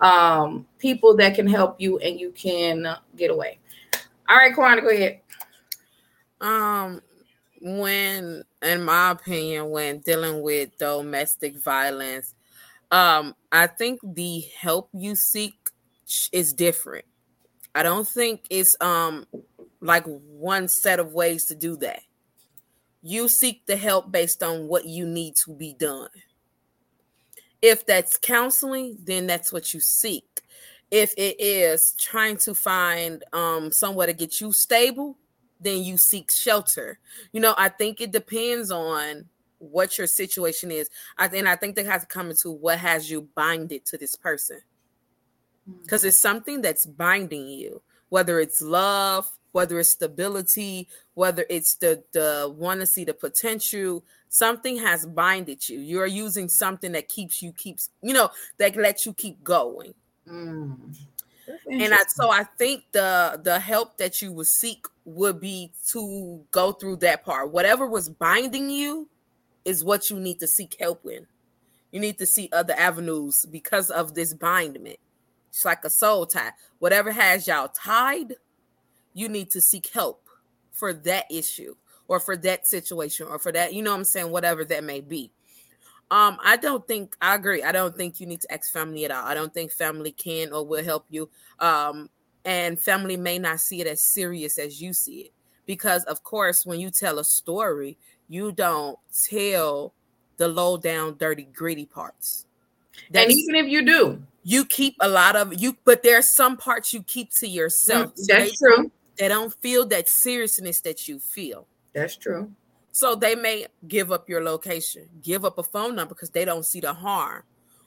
um, 0.00 0.66
people 0.78 1.16
that 1.16 1.34
can 1.34 1.46
help 1.46 1.80
you 1.80 1.98
and 1.98 2.18
you 2.18 2.32
can 2.32 2.86
get 3.16 3.30
away. 3.30 3.58
All 4.28 4.36
right, 4.36 4.54
Kwana, 4.54 4.80
go 4.80 4.88
ahead. 4.88 5.20
Um, 6.40 7.00
when, 7.60 8.42
in 8.62 8.84
my 8.84 9.12
opinion, 9.12 9.70
when 9.70 9.98
dealing 9.98 10.42
with 10.42 10.76
domestic 10.78 11.56
violence, 11.62 12.34
um, 12.90 13.34
I 13.50 13.66
think 13.66 14.00
the 14.02 14.44
help 14.58 14.88
you 14.92 15.16
seek 15.16 15.54
is 16.32 16.52
different. 16.52 17.04
I 17.74 17.82
don't 17.82 18.06
think 18.06 18.42
it's 18.50 18.76
um 18.80 19.26
like 19.80 20.04
one 20.04 20.68
set 20.68 21.00
of 21.00 21.12
ways 21.12 21.46
to 21.46 21.54
do 21.54 21.76
that. 21.78 22.00
You 23.06 23.28
seek 23.28 23.66
the 23.66 23.76
help 23.76 24.10
based 24.10 24.42
on 24.42 24.66
what 24.66 24.86
you 24.86 25.06
need 25.06 25.36
to 25.44 25.54
be 25.54 25.74
done. 25.74 26.08
If 27.60 27.84
that's 27.84 28.16
counseling, 28.16 28.96
then 29.04 29.26
that's 29.26 29.52
what 29.52 29.74
you 29.74 29.80
seek. 29.80 30.40
If 30.90 31.12
it 31.18 31.36
is 31.38 31.94
trying 32.00 32.38
to 32.38 32.54
find 32.54 33.22
um 33.34 33.70
somewhere 33.72 34.06
to 34.06 34.14
get 34.14 34.40
you 34.40 34.54
stable, 34.54 35.18
then 35.60 35.84
you 35.84 35.98
seek 35.98 36.30
shelter. 36.30 36.98
You 37.32 37.42
know, 37.42 37.54
I 37.58 37.68
think 37.68 38.00
it 38.00 38.10
depends 38.10 38.70
on 38.70 39.26
what 39.58 39.98
your 39.98 40.06
situation 40.06 40.70
is. 40.70 40.88
I 41.18 41.26
and 41.26 41.46
I 41.46 41.56
think 41.56 41.76
that 41.76 41.84
has 41.84 42.02
to 42.02 42.08
come 42.08 42.30
into 42.30 42.50
what 42.50 42.78
has 42.78 43.10
you 43.10 43.28
binded 43.34 43.84
to 43.86 43.98
this 43.98 44.16
person. 44.16 44.60
Because 45.82 46.04
mm. 46.04 46.06
it's 46.06 46.22
something 46.22 46.62
that's 46.62 46.86
binding 46.86 47.48
you, 47.48 47.82
whether 48.08 48.40
it's 48.40 48.62
love, 48.62 49.30
whether 49.54 49.78
it's 49.78 49.90
stability, 49.90 50.88
whether 51.14 51.46
it's 51.48 51.76
the 51.76 52.02
the 52.12 52.52
want 52.58 52.80
to 52.80 52.86
see 52.86 53.04
the 53.04 53.14
potential, 53.14 54.04
something 54.28 54.76
has 54.78 55.06
binded 55.06 55.68
you. 55.68 55.78
You're 55.78 56.06
using 56.06 56.48
something 56.48 56.90
that 56.92 57.08
keeps 57.08 57.40
you 57.40 57.52
keeps 57.52 57.90
you 58.02 58.12
know 58.12 58.30
that 58.58 58.74
lets 58.76 59.06
you 59.06 59.14
keep 59.14 59.42
going. 59.44 59.94
Mm. 60.28 60.96
And 61.70 61.94
I, 61.94 61.98
so 62.08 62.30
I 62.30 62.42
think 62.58 62.84
the 62.90 63.40
the 63.42 63.60
help 63.60 63.96
that 63.98 64.20
you 64.20 64.32
would 64.32 64.48
seek 64.48 64.86
would 65.04 65.38
be 65.40 65.70
to 65.88 66.42
go 66.50 66.72
through 66.72 66.96
that 66.96 67.24
part. 67.24 67.52
Whatever 67.52 67.86
was 67.86 68.08
binding 68.08 68.70
you 68.70 69.08
is 69.64 69.84
what 69.84 70.10
you 70.10 70.18
need 70.18 70.40
to 70.40 70.48
seek 70.48 70.76
help 70.80 71.06
in. 71.06 71.26
You 71.92 72.00
need 72.00 72.18
to 72.18 72.26
see 72.26 72.48
other 72.52 72.74
avenues 72.76 73.46
because 73.46 73.90
of 73.90 74.14
this 74.14 74.34
bindment. 74.34 74.96
It's 75.50 75.64
like 75.64 75.84
a 75.84 75.90
soul 75.90 76.26
tie. 76.26 76.50
Whatever 76.80 77.12
has 77.12 77.46
y'all 77.46 77.68
tied, 77.68 78.34
you 79.14 79.28
need 79.28 79.50
to 79.52 79.60
seek 79.60 79.88
help 79.88 80.28
for 80.72 80.92
that 80.92 81.24
issue 81.30 81.74
or 82.08 82.20
for 82.20 82.36
that 82.36 82.66
situation 82.66 83.26
or 83.28 83.38
for 83.38 83.52
that, 83.52 83.72
you 83.72 83.82
know 83.82 83.92
what 83.92 83.98
I'm 83.98 84.04
saying, 84.04 84.30
whatever 84.30 84.64
that 84.66 84.84
may 84.84 85.00
be. 85.00 85.30
Um, 86.10 86.36
I 86.44 86.56
don't 86.58 86.86
think 86.86 87.16
I 87.22 87.34
agree. 87.34 87.62
I 87.62 87.72
don't 87.72 87.96
think 87.96 88.20
you 88.20 88.26
need 88.26 88.42
to 88.42 88.52
ex 88.52 88.68
family 88.68 89.04
at 89.06 89.10
all. 89.10 89.24
I 89.24 89.32
don't 89.32 89.54
think 89.54 89.72
family 89.72 90.12
can 90.12 90.52
or 90.52 90.64
will 90.66 90.84
help 90.84 91.06
you. 91.08 91.30
Um, 91.60 92.10
and 92.44 92.78
family 92.78 93.16
may 93.16 93.38
not 93.38 93.60
see 93.60 93.80
it 93.80 93.86
as 93.86 94.04
serious 94.04 94.58
as 94.58 94.82
you 94.82 94.92
see 94.92 95.20
it. 95.20 95.32
Because 95.64 96.04
of 96.04 96.22
course, 96.22 96.66
when 96.66 96.78
you 96.78 96.90
tell 96.90 97.18
a 97.18 97.24
story, 97.24 97.96
you 98.28 98.52
don't 98.52 98.98
tell 99.30 99.94
the 100.36 100.46
low 100.46 100.76
down, 100.76 101.16
dirty, 101.16 101.44
gritty 101.44 101.86
parts. 101.86 102.44
That's, 103.10 103.24
and 103.24 103.32
even 103.32 103.54
if 103.54 103.66
you 103.66 103.84
do, 103.84 104.22
you 104.42 104.66
keep 104.66 104.96
a 105.00 105.08
lot 105.08 105.36
of 105.36 105.58
you, 105.60 105.76
but 105.86 106.02
there 106.02 106.18
are 106.18 106.22
some 106.22 106.58
parts 106.58 106.92
you 106.92 107.02
keep 107.02 107.30
to 107.36 107.48
yourself. 107.48 108.14
Mm, 108.14 108.26
that's 108.28 108.58
so 108.58 108.66
true 108.76 108.90
they 109.16 109.28
don't 109.28 109.54
feel 109.60 109.86
that 109.86 110.08
seriousness 110.08 110.80
that 110.80 111.08
you 111.08 111.18
feel. 111.18 111.66
That's 111.92 112.16
true. 112.16 112.52
So 112.92 113.14
they 113.14 113.34
may 113.34 113.66
give 113.88 114.12
up 114.12 114.28
your 114.28 114.42
location, 114.42 115.08
give 115.22 115.44
up 115.44 115.58
a 115.58 115.62
phone 115.64 115.96
number 115.96 116.14
because 116.14 116.30
they 116.30 116.44
don't 116.44 116.64
see 116.64 116.80
the 116.80 116.94
harm, 116.94 117.42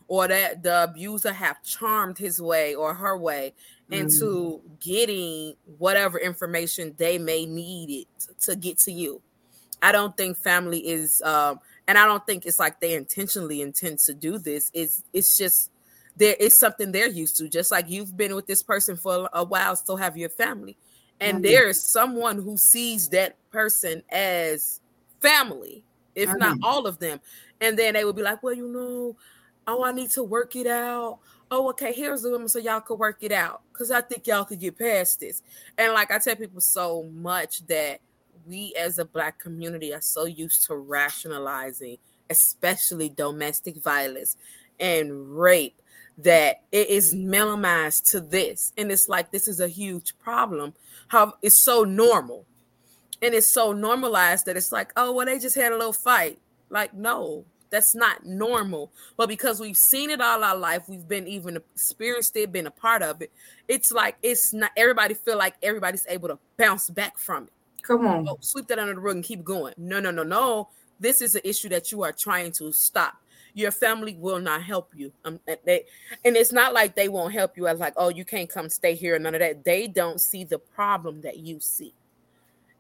or 0.08 0.28
that 0.28 0.64
the 0.64 0.84
abuser 0.84 1.32
have 1.32 1.64
charmed 1.64 2.18
his 2.18 2.42
way 2.42 2.76
or 2.76 2.94
her 2.94 3.18
way 3.18 3.54
into 3.90 4.62
mm. 4.62 4.80
getting 4.82 5.56
whatever 5.78 6.18
information 6.18 6.94
they 6.98 7.18
may 7.18 7.46
need 7.46 8.02
it 8.02 8.42
to 8.42 8.56
get 8.56 8.80
to 8.80 8.92
you. 8.92 9.22
I 9.82 9.92
don't 9.92 10.16
think 10.18 10.38
family 10.38 10.80
is, 10.80 11.22
um, 11.22 11.60
and 11.88 11.98
I 11.98 12.06
don't 12.06 12.26
think 12.26 12.46
it's 12.46 12.60
like 12.60 12.80
they 12.80 12.94
intentionally 12.94 13.62
intend 13.62 14.00
to 14.00 14.14
do 14.14 14.38
this. 14.40 14.72
It's 14.74 15.04
it's 15.14 15.38
just 15.38 15.72
there 16.18 16.36
is 16.40 16.58
something 16.58 16.92
they're 16.92 17.08
used 17.08 17.38
to. 17.38 17.48
Just 17.48 17.72
like 17.72 17.90
you've 17.90 18.18
been 18.18 18.36
with 18.36 18.48
this 18.48 18.64
person 18.64 18.98
for 18.98 19.30
a 19.32 19.44
while, 19.44 19.76
so 19.76 19.96
have 19.96 20.18
your 20.18 20.30
family 20.30 20.78
and 21.20 21.36
mm-hmm. 21.36 21.44
there 21.44 21.68
is 21.68 21.82
someone 21.82 22.38
who 22.42 22.58
sees 22.58 23.10
that 23.10 23.36
person 23.52 24.02
as 24.10 24.82
family 25.20 25.84
if 26.16 26.30
mm-hmm. 26.30 26.40
not 26.40 26.58
all 26.64 26.86
of 26.86 27.00
them 27.00 27.20
and 27.62 27.78
then 27.78 27.94
they 27.94 28.06
would 28.06 28.16
be 28.16 28.22
like 28.22 28.42
well 28.44 28.54
you 28.54 28.68
know 28.68 29.16
oh 29.68 29.84
i 29.84 29.92
need 29.92 30.10
to 30.10 30.24
work 30.24 30.56
it 30.56 30.68
out 30.68 31.20
oh 31.52 31.70
okay 31.70 31.94
here's 31.94 32.22
the 32.22 32.30
woman 32.30 32.48
so 32.48 32.60
y'all 32.60 32.82
could 32.82 33.00
work 33.00 33.18
it 33.22 33.32
out 33.32 33.62
because 33.72 33.92
i 33.92 34.02
think 34.02 34.28
y'all 34.28 34.46
could 34.46 34.60
get 34.60 34.78
past 34.78 35.20
this 35.20 35.42
and 35.78 35.94
like 35.94 36.12
i 36.12 36.20
tell 36.20 36.36
people 36.36 36.62
so 36.62 37.04
much 37.14 37.66
that 37.68 38.00
we 38.46 38.74
as 38.80 39.00
a 39.00 39.06
black 39.06 39.40
community 39.40 39.94
are 39.94 40.02
so 40.02 40.26
used 40.26 40.66
to 40.66 40.76
rationalizing 40.76 41.98
especially 42.30 43.10
domestic 43.10 43.78
violence 43.78 44.38
and 44.80 45.38
rape 45.38 45.82
that 46.18 46.62
it 46.72 46.90
is 46.90 47.14
minimized 47.14 48.08
to 48.08 48.20
this 48.20 48.74
and 48.78 48.92
it's 48.92 49.08
like 49.08 49.32
this 49.32 49.48
is 49.48 49.60
a 49.60 49.68
huge 49.68 50.18
problem 50.18 50.74
how 51.10 51.34
it's 51.42 51.62
so 51.62 51.84
normal 51.84 52.46
and 53.22 53.34
it's 53.34 53.52
so 53.52 53.74
normalized 53.74 54.46
that 54.46 54.58
it's 54.58 54.72
like, 54.72 54.92
oh, 54.96 55.12
well, 55.12 55.26
they 55.26 55.40
just 55.40 55.56
had 55.56 55.72
a 55.72 55.78
little 55.78 55.94
fight. 55.94 56.38
Like, 56.70 56.94
no, 56.94 57.46
that's 57.70 57.96
not 57.96 58.26
normal. 58.26 58.92
But 59.16 59.28
because 59.28 59.60
we've 59.60 59.78
seen 59.78 60.10
it 60.10 60.22
all 60.22 60.44
our 60.44 60.56
life, 60.56 60.84
we've 60.88 61.08
been 61.08 61.28
even 61.28 61.58
experienced 61.58 62.36
it, 62.36 62.52
been 62.52 62.68
a 62.68 62.72
part 62.72 63.02
of 63.02 63.22
it. 63.22 63.32
It's 63.68 63.92
like 63.92 64.18
it's 64.22 64.54
not 64.54 64.72
everybody 64.78 65.14
feel 65.14 65.38
like 65.38 65.56
everybody's 65.64 66.06
able 66.08 66.30
to 66.30 66.40
bounce 66.58 66.90
back 66.90 67.18
from 67.18 67.44
it. 67.44 67.54
Come 67.82 68.06
on, 68.06 68.28
oh, 68.28 68.38
sweep 68.42 68.68
that 68.68 68.80
under 68.80 68.94
the 68.94 69.00
rug 69.00 69.16
and 69.16 69.24
keep 69.24 69.44
going. 69.44 69.74
No, 69.78 70.00
no, 70.00 70.12
no, 70.12 70.24
no. 70.24 70.70
This 71.00 71.22
is 71.22 71.36
an 71.36 71.42
issue 71.44 71.70
that 71.70 71.92
you 71.92 72.04
are 72.04 72.12
trying 72.12 72.52
to 72.54 72.74
stop. 72.74 73.16
Your 73.58 73.72
family 73.72 74.16
will 74.20 74.38
not 74.40 74.62
help 74.62 74.92
you. 74.96 75.12
Um, 75.26 75.40
they, 75.66 75.86
and 76.24 76.38
it's 76.38 76.52
not 76.52 76.76
like 76.76 76.96
they 76.96 77.10
won't 77.10 77.34
help 77.34 77.58
you 77.58 77.68
as 77.68 77.80
like, 77.80 77.96
oh, 77.98 78.10
you 78.10 78.24
can't 78.24 78.48
come 78.48 78.70
stay 78.70 78.94
here. 78.94 79.16
and 79.16 79.24
None 79.24 79.34
of 79.34 79.40
that. 79.42 79.66
They 79.66 79.88
don't 79.88 80.22
see 80.22 80.44
the 80.44 80.60
problem 80.60 81.22
that 81.22 81.40
you 81.40 81.60
see. 81.60 81.96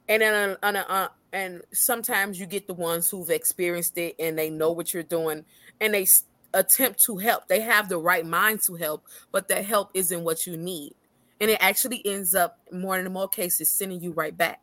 And 0.07 0.21
then, 0.21 0.55
uh, 0.61 0.83
uh, 0.87 1.07
and 1.33 1.63
sometimes 1.73 2.39
you 2.39 2.45
get 2.45 2.67
the 2.67 2.75
ones 2.75 3.09
who've 3.09 3.31
experienced 3.31 3.97
it 3.97 4.17
and 4.19 4.37
they 4.37 4.51
know 4.51 4.71
what 4.71 4.93
you're 4.93 5.01
doing, 5.01 5.45
and 5.81 5.95
they 5.95 6.05
attempt 6.53 7.03
to 7.05 7.17
help. 7.17 7.47
They 7.47 7.61
have 7.61 7.89
the 7.89 7.97
right 7.97 8.25
mind 8.25 8.61
to 8.67 8.75
help, 8.75 9.03
but 9.31 9.47
that 9.47 9.65
help 9.65 9.89
isn't 9.95 10.23
what 10.23 10.45
you 10.45 10.57
need, 10.57 10.93
and 11.41 11.49
it 11.49 11.57
actually 11.59 12.05
ends 12.05 12.35
up 12.35 12.59
more 12.71 12.97
and 12.97 13.11
more 13.11 13.27
cases 13.27 13.71
sending 13.71 13.99
you 13.99 14.11
right 14.11 14.37
back. 14.37 14.61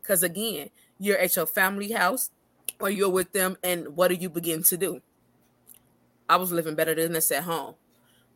Because 0.00 0.22
again, 0.22 0.70
you're 1.00 1.18
at 1.18 1.34
your 1.34 1.46
family 1.46 1.90
house 1.90 2.30
or 2.80 2.90
you're 2.90 3.10
with 3.10 3.32
them, 3.32 3.56
and 3.64 3.96
what 3.96 4.08
do 4.08 4.14
you 4.14 4.30
begin 4.30 4.62
to 4.62 4.76
do? 4.76 5.02
I 6.28 6.36
was 6.36 6.52
living 6.52 6.74
better 6.74 6.94
than 6.94 7.12
this 7.12 7.30
at 7.30 7.44
home. 7.44 7.74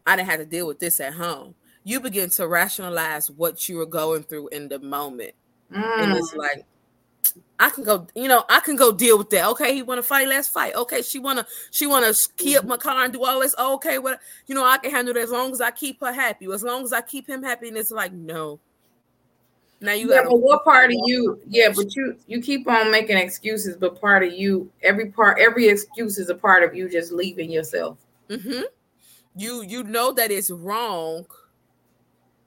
I 0.07 0.17
didn't 0.17 0.29
have 0.29 0.41
to 0.41 0.47
deal 0.47 0.67
with 0.67 0.79
this 0.79 1.01
at 1.01 1.15
home. 1.15 1.55
You 1.85 2.01
begin 2.01 2.31
to 2.31 2.49
rationalize 2.49 3.31
what 3.31 3.69
you 3.69 3.79
were 3.79 3.87
going 3.87 4.23
through 4.23 4.49
in 4.49 4.69
the 4.69 4.79
moment. 4.79 5.33
Mm. 5.73 6.03
And 6.03 6.13
it's 6.17 6.33
mm. 6.33 6.39
like, 6.39 6.65
I 7.59 7.71
can 7.71 7.85
go, 7.85 8.07
you 8.15 8.29
know, 8.29 8.45
I 8.49 8.61
can 8.61 8.77
go 8.77 8.93
deal 8.93 9.19
with 9.19 9.31
that. 9.31 9.49
Okay, 9.51 9.75
he 9.75 9.83
want 9.83 9.99
to 9.99 10.03
fight, 10.03 10.29
let's 10.29 10.49
fight. 10.49 10.75
Okay, 10.75 11.03
she 11.03 11.19
wanna, 11.19 11.47
she 11.71 11.87
wanna 11.87 12.13
key 12.37 12.57
up 12.57 12.65
my 12.65 12.77
car 12.77 13.05
and 13.05 13.13
do 13.13 13.25
all 13.25 13.41
this. 13.41 13.55
Okay, 13.59 13.99
what, 13.99 14.21
you 14.47 14.55
know, 14.55 14.65
I 14.65 14.79
can 14.79 14.91
handle 14.91 15.17
it 15.17 15.21
as 15.21 15.31
long 15.31 15.53
as 15.53 15.61
I 15.61 15.71
keep 15.71 16.01
her 16.01 16.13
happy, 16.13 16.47
as 16.53 16.63
long 16.63 16.85
as 16.85 16.93
I 16.93 17.01
keep 17.01 17.29
him 17.29 17.43
happy. 17.43 17.69
And 17.69 17.77
it's 17.77 17.91
like, 17.91 18.13
no, 18.13 18.61
now 19.81 19.93
you 19.93 20.13
yeah, 20.13 20.23
but 20.25 20.39
what 20.39 20.65
part 20.65 20.91
of 20.91 20.97
you? 21.05 21.41
Yeah, 21.47 21.69
but 21.75 21.95
you 21.95 22.17
you 22.27 22.41
keep 22.41 22.67
on 22.67 22.91
making 22.91 23.19
excuses, 23.19 23.77
but 23.77 24.01
part 24.01 24.23
of 24.23 24.33
you, 24.33 24.71
every 24.83 25.11
part, 25.11 25.39
every 25.39 25.69
excuse 25.69 26.19
is 26.19 26.31
a 26.31 26.35
part 26.35 26.63
of 26.63 26.75
you 26.75 26.89
just 26.89 27.13
leaving 27.13 27.51
yourself. 27.51 27.99
Mm-hmm. 28.31 28.63
You 29.37 29.63
you 29.63 29.85
know 29.85 30.13
that 30.13 30.31
it's 30.31 30.51
wrong, 30.51 31.27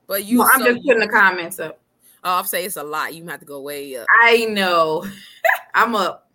but 0.07 0.25
you. 0.25 0.39
Well, 0.39 0.49
I'm 0.53 0.61
so 0.61 0.73
just 0.73 0.85
putting 0.85 1.01
the 1.01 1.07
comments 1.07 1.59
up. 1.59 1.79
Oh, 2.23 2.39
I'm 2.39 2.45
saying 2.45 2.65
it's 2.65 2.77
a 2.77 2.83
lot. 2.83 3.13
You 3.13 3.27
have 3.27 3.39
to 3.41 3.45
go 3.45 3.61
way 3.61 3.95
up. 3.95 4.07
I 4.23 4.45
know. 4.45 5.05
I'm 5.75 5.95
up. 5.95 6.31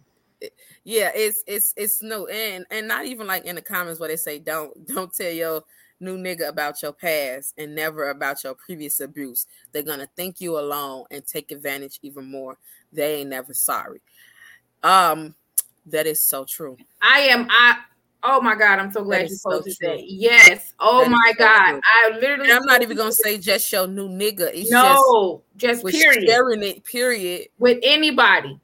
Yeah, 0.85 1.11
it's 1.15 1.43
it's 1.47 1.75
it's 1.77 2.03
no 2.03 2.27
and 2.27 2.67
and 2.71 2.87
not 2.87 3.05
even 3.07 3.27
like 3.27 3.47
in 3.47 3.57
the 3.57 3.63
comments 3.63 3.99
where 3.99 4.09
they 4.09 4.17
say 4.17 4.39
don't 4.39 4.87
don't 4.87 5.13
tell 5.13 5.33
your 5.33 5.65
new 6.05 6.19
nigga 6.19 6.49
about 6.49 6.83
your 6.83 6.93
past 6.93 7.55
and 7.59 7.75
never 7.75 8.11
about 8.11 8.45
your 8.45 8.55
previous 8.55 9.01
abuse. 9.01 9.47
They're 9.73 9.83
gonna 9.83 10.09
think 10.15 10.41
you 10.41 10.59
alone 10.59 11.05
and 11.11 11.27
take 11.27 11.51
advantage 11.51 11.99
even 12.03 12.31
more. 12.31 12.59
They 12.93 13.21
ain't 13.21 13.31
never 13.31 13.55
sorry. 13.55 14.01
Um, 14.83 15.35
that 15.87 16.07
is 16.07 16.25
so 16.25 16.45
true. 16.45 16.77
I 17.03 17.21
am. 17.21 17.49
I. 17.51 17.79
Oh 18.23 18.41
my 18.41 18.55
God! 18.55 18.79
I'm 18.79 18.91
so 18.91 19.03
glad 19.05 19.29
you 19.29 19.37
posted 19.45 19.75
so 19.75 19.89
that. 19.89 20.09
Yes. 20.09 20.73
Oh 20.79 21.03
that 21.03 21.11
my 21.11 21.33
so 21.33 21.45
God! 21.45 21.71
True. 21.71 21.81
I 21.85 22.19
literally. 22.19 22.51
And 22.51 22.59
I'm 22.59 22.65
not 22.65 22.83
even 22.83 22.97
gonna 22.97 23.13
say 23.13 23.39
just 23.39 23.71
your 23.73 23.87
new 23.87 24.09
nigga. 24.09 24.51
It's 24.55 24.71
no, 24.71 25.43
just, 25.57 25.85
just 25.85 25.95
period. 25.95 26.29
Sharing 26.29 26.63
it. 26.63 26.85
Period. 26.85 27.49
With 27.59 27.79
anybody. 27.83 28.61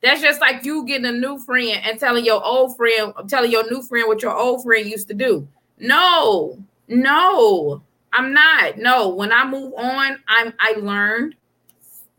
That's 0.00 0.20
just 0.20 0.40
like 0.40 0.64
you 0.64 0.86
getting 0.86 1.06
a 1.06 1.12
new 1.12 1.38
friend 1.40 1.80
and 1.84 1.98
telling 1.98 2.24
your 2.24 2.44
old 2.44 2.76
friend, 2.76 3.12
telling 3.28 3.50
your 3.50 3.68
new 3.68 3.82
friend 3.82 4.06
what 4.06 4.22
your 4.22 4.36
old 4.36 4.62
friend 4.62 4.86
used 4.86 5.08
to 5.08 5.14
do. 5.14 5.48
No, 5.80 6.58
no, 6.88 7.82
I'm 8.12 8.32
not. 8.32 8.78
No, 8.78 9.08
when 9.10 9.32
I 9.32 9.44
move 9.44 9.74
on, 9.76 10.18
I'm 10.28 10.52
I 10.58 10.72
learned 10.78 11.34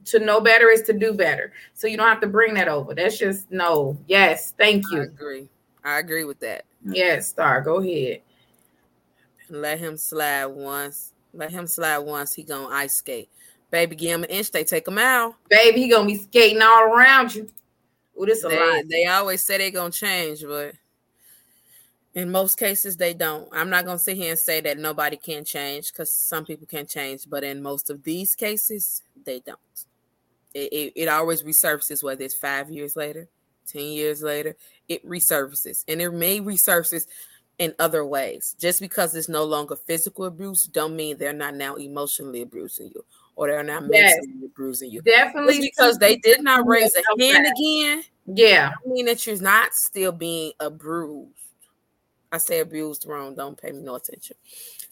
to 0.06 0.20
know 0.20 0.42
better 0.42 0.70
is 0.70 0.82
to 0.84 0.94
do 0.94 1.14
better. 1.14 1.52
So 1.74 1.88
you 1.88 1.98
don't 1.98 2.08
have 2.08 2.22
to 2.22 2.28
bring 2.28 2.54
that 2.56 2.68
over. 2.68 2.94
That's 2.94 3.18
just 3.18 3.52
no. 3.52 3.98
Yes, 4.08 4.54
thank 4.58 4.86
you. 4.92 5.02
I 5.02 5.04
agree. 5.06 5.50
I 5.84 6.00
agree 6.00 6.24
with 6.24 6.40
that. 6.40 6.66
Yes, 6.86 7.28
Star, 7.28 7.62
go 7.62 7.78
ahead. 7.78 8.22
Let 9.50 9.80
him 9.80 9.98
slide 9.98 10.46
once. 10.46 11.14
Let 11.34 11.52
him 11.52 11.68
slide 11.68 12.00
once. 12.00 12.34
He 12.34 12.44
gonna 12.44 12.74
ice 12.74 12.96
skate. 12.96 13.30
Baby, 13.72 13.96
give 13.96 14.12
him 14.12 14.24
an 14.24 14.30
inch. 14.30 14.52
They 14.52 14.64
take 14.64 14.88
him 14.88 14.98
out. 14.98 15.36
Baby, 15.50 15.82
he 15.82 15.90
gonna 15.90 16.08
be 16.08 16.18
skating 16.18 16.62
all 16.62 16.84
around 16.84 17.36
you. 17.36 17.50
Ooh, 18.20 18.26
this 18.26 18.44
they, 18.44 18.56
a 18.56 18.60
lot. 18.60 18.84
They 18.90 19.06
always 19.06 19.44
say 19.44 19.58
they 19.58 19.72
gonna 19.72 19.92
change, 19.92 20.44
but 20.44 20.74
in 22.20 22.32
most 22.32 22.58
cases 22.58 22.98
they 22.98 23.14
don't. 23.14 23.48
I'm 23.52 23.70
not 23.70 23.86
gonna 23.86 24.00
sit 24.00 24.18
here 24.18 24.32
and 24.32 24.40
say 24.40 24.62
that 24.62 24.78
nobody 24.78 25.18
can 25.18 25.46
change 25.46 25.92
because 25.92 26.14
some 26.14 26.46
people 26.46 26.68
can 26.68 26.86
change, 26.86 27.24
but 27.28 27.44
in 27.44 27.62
most 27.62 27.90
of 27.90 28.04
these 28.04 28.36
cases, 28.36 29.02
they 29.26 29.40
don't. 29.40 29.58
It, 30.54 30.74
it, 30.74 30.94
it 30.96 31.08
always 31.08 31.44
resurfaces, 31.44 32.04
whether 32.04 32.24
it's 32.24 32.34
five 32.34 32.70
years 32.70 32.96
later, 32.96 33.28
10 33.68 33.82
years 33.82 34.24
later, 34.24 34.56
it 34.88 35.06
resurfaces. 35.06 35.86
And 35.88 36.02
it 36.02 36.12
may 36.12 36.40
resurface 36.40 37.06
in 37.60 37.74
other 37.78 38.06
ways. 38.06 38.56
Just 38.60 38.82
because 38.82 39.16
it's 39.16 39.30
no 39.30 39.44
longer 39.44 39.76
physical 39.76 40.26
abuse, 40.26 40.66
don't 40.66 40.96
mean 40.96 41.18
they're 41.18 41.34
not 41.34 41.56
now 41.56 41.76
emotionally 41.76 42.42
abusing 42.42 42.92
you 42.96 43.06
or 43.36 43.48
they're 43.48 43.64
not 43.64 43.84
yes, 43.92 44.16
mentally 44.20 44.46
abusing 44.46 44.92
you. 44.92 45.02
Definitely 45.02 45.60
Just 45.60 45.72
because 45.78 45.98
they 45.98 46.18
did 46.18 46.44
not 46.44 46.68
raise 46.68 46.96
a 46.96 47.24
hand 47.24 47.48
again. 47.48 48.04
Yeah. 48.26 48.72
I 48.86 48.90
mean 48.90 49.06
that 49.06 49.26
you're 49.26 49.42
not 49.42 49.74
still 49.74 50.12
being 50.12 50.54
abused. 50.60 51.32
I 52.32 52.38
say 52.38 52.60
abused 52.60 53.06
wrong, 53.08 53.36
don't 53.36 53.60
pay 53.60 53.72
me 53.72 53.82
no 53.82 53.96
attention. 53.96 54.36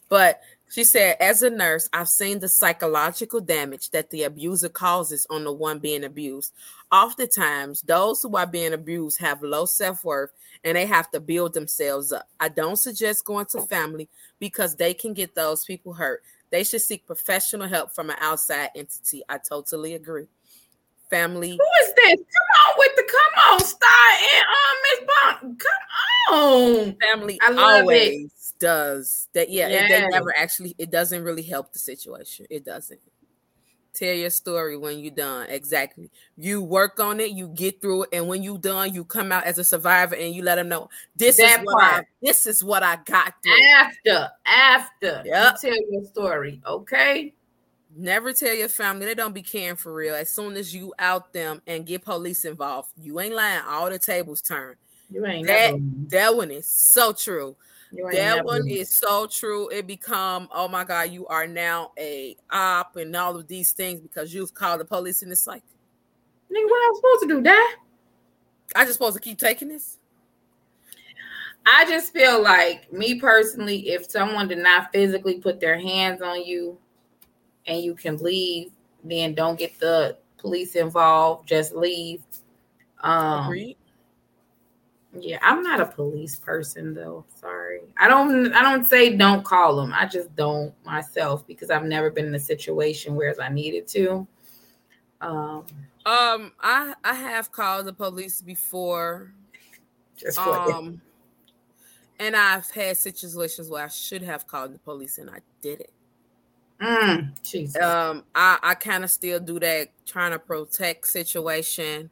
But 0.10 0.42
she 0.70 0.84
said, 0.84 1.18
as 1.20 1.44
a 1.44 1.50
nurse, 1.50 1.88
I've 1.94 2.10
seen 2.10 2.40
the 2.40 2.50
psychological 2.50 3.40
damage 3.40 3.92
that 3.92 4.10
the 4.10 4.24
abuser 4.24 4.70
causes 4.70 5.26
on 5.30 5.44
the 5.44 5.52
one 5.52 5.80
being 5.80 6.04
abused. 6.04 6.54
Oftentimes, 6.92 7.82
those 7.82 8.22
who 8.22 8.36
are 8.36 8.48
being 8.48 8.74
abused 8.74 9.20
have 9.20 9.44
low 9.44 9.66
self 9.66 10.04
worth 10.04 10.32
and 10.64 10.76
they 10.76 10.86
have 10.86 11.10
to 11.12 11.20
build 11.20 11.54
themselves 11.54 12.12
up. 12.12 12.28
I 12.40 12.50
don't 12.50 12.78
suggest 12.78 13.26
going 13.26 13.46
to 13.48 13.62
family 13.62 14.10
because 14.40 14.76
they 14.76 14.94
can 14.94 15.14
get 15.14 15.36
those 15.36 15.64
people 15.64 15.94
hurt. 15.94 16.24
They 16.50 16.64
should 16.64 16.82
seek 16.82 17.06
professional 17.06 17.68
help 17.68 17.92
from 17.94 18.10
an 18.10 18.18
outside 18.20 18.70
entity. 18.76 19.24
I 19.30 19.38
totally 19.38 19.94
agree. 19.94 20.28
Family. 21.10 21.52
Who 21.52 21.86
is 21.86 21.94
this? 21.96 22.16
Come 22.16 22.50
on 22.68 22.76
with 22.78 22.96
the 22.96 23.04
come 23.10 23.54
on, 23.54 23.60
Star 23.60 23.90
and 24.22 24.46
um 24.58 24.78
Miss 24.84 25.00
Bond. 25.08 25.60
Come 25.60 26.36
on. 26.38 26.98
Family 27.02 27.40
I 27.42 27.52
love 27.52 27.82
always 27.82 28.26
it. 28.26 28.60
does 28.60 29.28
that. 29.34 29.50
Yeah, 29.50 29.70
yes. 29.70 29.90
they 29.90 30.08
never 30.08 30.38
actually. 30.38 30.76
It 30.78 30.92
doesn't 30.92 31.24
really 31.24 31.44
help 31.44 31.72
the 31.72 31.80
situation. 31.80 32.46
It 32.50 32.66
doesn't. 32.66 33.00
Tell 33.94 34.14
your 34.14 34.30
story 34.30 34.78
when 34.78 35.00
you're 35.00 35.10
done. 35.10 35.48
Exactly. 35.50 36.12
You 36.36 36.62
work 36.62 37.00
on 37.00 37.20
it, 37.20 37.32
you 37.32 37.48
get 37.48 37.82
through 37.82 38.04
it, 38.04 38.10
and 38.14 38.28
when 38.28 38.44
you're 38.44 38.60
done, 38.60 38.94
you 38.94 39.04
come 39.04 39.32
out 39.32 39.46
as 39.46 39.58
a 39.58 39.64
survivor 39.64 40.14
and 40.14 40.36
you 40.36 40.44
let 40.44 40.56
them 40.56 40.70
know 40.70 40.90
this 41.16 41.38
that 41.38 41.62
is 41.62 41.66
what 41.66 41.84
I 41.84 42.04
this 42.22 42.46
is 42.46 42.64
what 42.64 42.84
I 42.84 42.98
got 43.06 43.34
through. 43.42 43.54
After, 43.74 44.30
after 44.46 45.24
yep. 45.26 45.56
you 45.64 45.70
tell 45.70 45.92
your 45.92 46.04
story, 46.04 46.62
okay? 46.68 47.34
Never 48.00 48.32
tell 48.32 48.54
your 48.54 48.70
family 48.70 49.08
they 49.08 49.16
don't 49.16 49.34
be 49.34 49.42
caring 49.42 49.76
for 49.76 49.92
real. 49.92 50.14
As 50.14 50.30
soon 50.30 50.56
as 50.56 50.74
you 50.74 50.94
out 51.00 51.34
them 51.34 51.64
and 51.66 51.84
get 51.84 52.06
police 52.06 52.46
involved, 52.46 52.90
you 52.96 53.20
ain't 53.20 53.34
lying. 53.34 53.64
All 53.68 53.90
the 53.90 53.98
tables 53.98 54.40
turn. 54.40 54.76
You 55.10 55.26
ain't 55.26 55.48
that. 55.48 55.74
That 56.10 56.36
one 56.36 56.52
is 56.52 56.68
so 56.68 57.12
true. 57.12 57.56
That 58.12 58.46
one 58.46 58.68
is 58.68 58.96
so 58.96 59.26
true. 59.26 59.70
It 59.70 59.88
become, 59.88 60.48
oh 60.54 60.68
my 60.68 60.84
God, 60.84 61.10
you 61.10 61.26
are 61.26 61.48
now 61.48 61.92
a 61.98 62.38
op 62.52 62.98
and 62.98 63.16
all 63.16 63.36
of 63.36 63.48
these 63.48 63.72
things 63.72 64.00
because 64.00 64.32
you've 64.32 64.54
called 64.54 64.80
the 64.80 64.86
police 64.86 65.24
and 65.24 65.32
it's 65.32 65.48
like, 65.48 65.64
nigga, 66.52 66.66
what 66.66 66.84
am 66.84 66.92
I 66.92 66.94
supposed 66.96 67.22
to 67.22 67.28
do? 67.30 67.42
Die? 67.42 67.76
I 68.76 68.84
just 68.84 68.94
supposed 68.94 69.16
to 69.16 69.22
keep 69.22 69.40
taking 69.40 69.70
this? 69.70 69.98
I 71.66 71.86
just 71.86 72.14
feel 72.14 72.44
like 72.44 72.94
me 72.94 73.20
personally, 73.20 73.90
if 73.90 74.10
someone 74.12 74.48
did 74.48 74.60
not 74.60 74.92
physically 74.92 75.40
put 75.40 75.60
their 75.60 75.80
hands 75.80 76.22
on 76.22 76.46
you 76.46 76.78
and 77.68 77.82
you 77.82 77.94
can 77.94 78.18
leave, 78.18 78.72
then 79.04 79.34
don't 79.34 79.60
get 79.60 79.80
the 79.80 80.18
police 80.38 80.76
involved. 80.76 81.48
Just 81.48 81.76
leave. 81.76 82.24
Um, 83.02 83.46
Agreed. 83.46 83.78
Yeah, 85.20 85.40
I'm 85.42 85.64
not 85.64 85.80
a 85.80 85.86
police 85.86 86.36
person 86.36 86.94
though. 86.94 87.26
Sorry. 87.40 87.82
I 87.98 88.08
don't 88.08 88.54
I 88.54 88.62
don't 88.62 88.86
say 88.86 89.16
don't 89.16 89.44
call 89.44 89.76
them. 89.76 89.94
I 89.94 90.06
just 90.06 90.36
don't 90.36 90.74
myself 90.86 91.48
because 91.48 91.70
I've 91.70 91.86
never 91.86 92.12
been 92.12 92.26
in 92.26 92.36
a 92.36 92.40
situation 92.40 93.16
where 93.16 93.34
I 93.42 93.50
needed 93.50 93.88
to. 93.90 94.28
Um 95.22 95.66
um 96.06 96.52
I 96.62 96.94
I 97.04 97.14
have 97.14 97.52
called 97.52 97.88
the 97.88 97.94
police 97.94 98.42
before. 98.42 99.34
Just 100.16 100.38
um 100.38 101.02
and 102.20 102.36
I've 102.36 102.70
had 102.70 102.98
situations 102.98 103.70
where 103.70 103.86
I 103.86 103.90
should 103.90 104.22
have 104.22 104.46
called 104.46 104.74
the 104.74 104.80
police 104.80 105.18
and 105.18 105.30
I 105.30 105.40
did 105.62 105.82
it. 105.82 105.94
Mm, 106.82 107.44
Jesus. 107.44 107.82
Um 107.82 108.24
I 108.36 108.60
I 108.62 108.74
kind 108.76 109.04
of 109.04 109.10
still 109.10 109.40
do 109.40 109.60
that 109.60 109.90
trying 110.06 110.32
to 110.32 110.40
protect 110.40 111.08
situation 111.08 112.10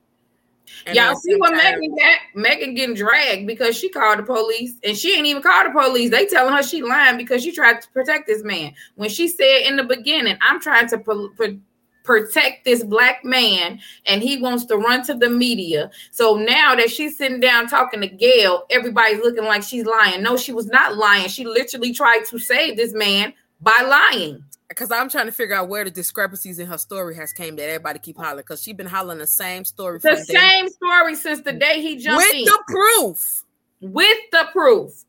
and 0.85 0.95
Y'all 0.95 1.15
see 1.15 1.35
what 1.35 1.55
Megan 1.55 1.95
got? 1.95 2.19
Megan 2.33 2.73
getting 2.73 2.95
dragged 2.95 3.47
because 3.47 3.77
she 3.77 3.89
called 3.89 4.19
the 4.19 4.23
police 4.23 4.75
and 4.83 4.97
she 4.97 5.15
ain't 5.15 5.25
even 5.25 5.41
called 5.41 5.67
the 5.67 5.71
police. 5.71 6.11
They 6.11 6.25
telling 6.25 6.53
her 6.53 6.63
she 6.63 6.81
lying 6.81 7.17
because 7.17 7.43
she 7.43 7.51
tried 7.51 7.81
to 7.81 7.89
protect 7.89 8.27
this 8.27 8.43
man. 8.43 8.73
When 8.95 9.09
she 9.09 9.27
said 9.27 9.61
in 9.65 9.75
the 9.75 9.83
beginning, 9.83 10.37
I'm 10.41 10.59
trying 10.59 10.87
to 10.89 10.97
pro- 10.97 11.29
pro- 11.29 11.59
protect 12.03 12.65
this 12.65 12.83
black 12.83 13.23
man 13.25 13.79
and 14.05 14.21
he 14.21 14.37
wants 14.37 14.65
to 14.65 14.77
run 14.77 15.03
to 15.05 15.15
the 15.15 15.29
media. 15.29 15.89
So 16.11 16.35
now 16.35 16.75
that 16.75 16.91
she's 16.91 17.17
sitting 17.17 17.39
down 17.39 17.67
talking 17.67 18.01
to 18.01 18.07
Gayle, 18.07 18.65
everybody's 18.69 19.19
looking 19.19 19.45
like 19.45 19.63
she's 19.63 19.85
lying. 19.85 20.21
No, 20.21 20.37
she 20.37 20.53
was 20.53 20.67
not 20.67 20.97
lying. 20.97 21.29
She 21.29 21.45
literally 21.45 21.93
tried 21.93 22.25
to 22.25 22.39
save 22.39 22.77
this 22.77 22.93
man 22.93 23.33
by 23.61 23.75
lying 23.83 24.43
because 24.67 24.91
I'm 24.91 25.09
trying 25.09 25.27
to 25.27 25.31
figure 25.31 25.55
out 25.55 25.69
where 25.69 25.83
the 25.83 25.91
discrepancies 25.91 26.59
in 26.59 26.67
her 26.67 26.77
story 26.77 27.15
has 27.15 27.31
came 27.31 27.55
that 27.57 27.69
everybody 27.69 27.99
keep 27.99 28.17
hollering 28.17 28.37
because 28.37 28.61
she's 28.61 28.75
been 28.75 28.87
hollering 28.87 29.19
the 29.19 29.27
same 29.27 29.63
story. 29.65 29.99
The 29.99 30.17
same 30.17 30.65
day. 30.65 30.71
story 30.71 31.15
since 31.15 31.41
the 31.41 31.53
day 31.53 31.81
he 31.81 31.97
jumped 31.97 32.25
with 32.25 32.35
in. 32.35 32.45
the 32.45 32.63
proof. 32.67 33.43
With 33.81 34.17
the 34.31 34.47
proof. 34.51 35.05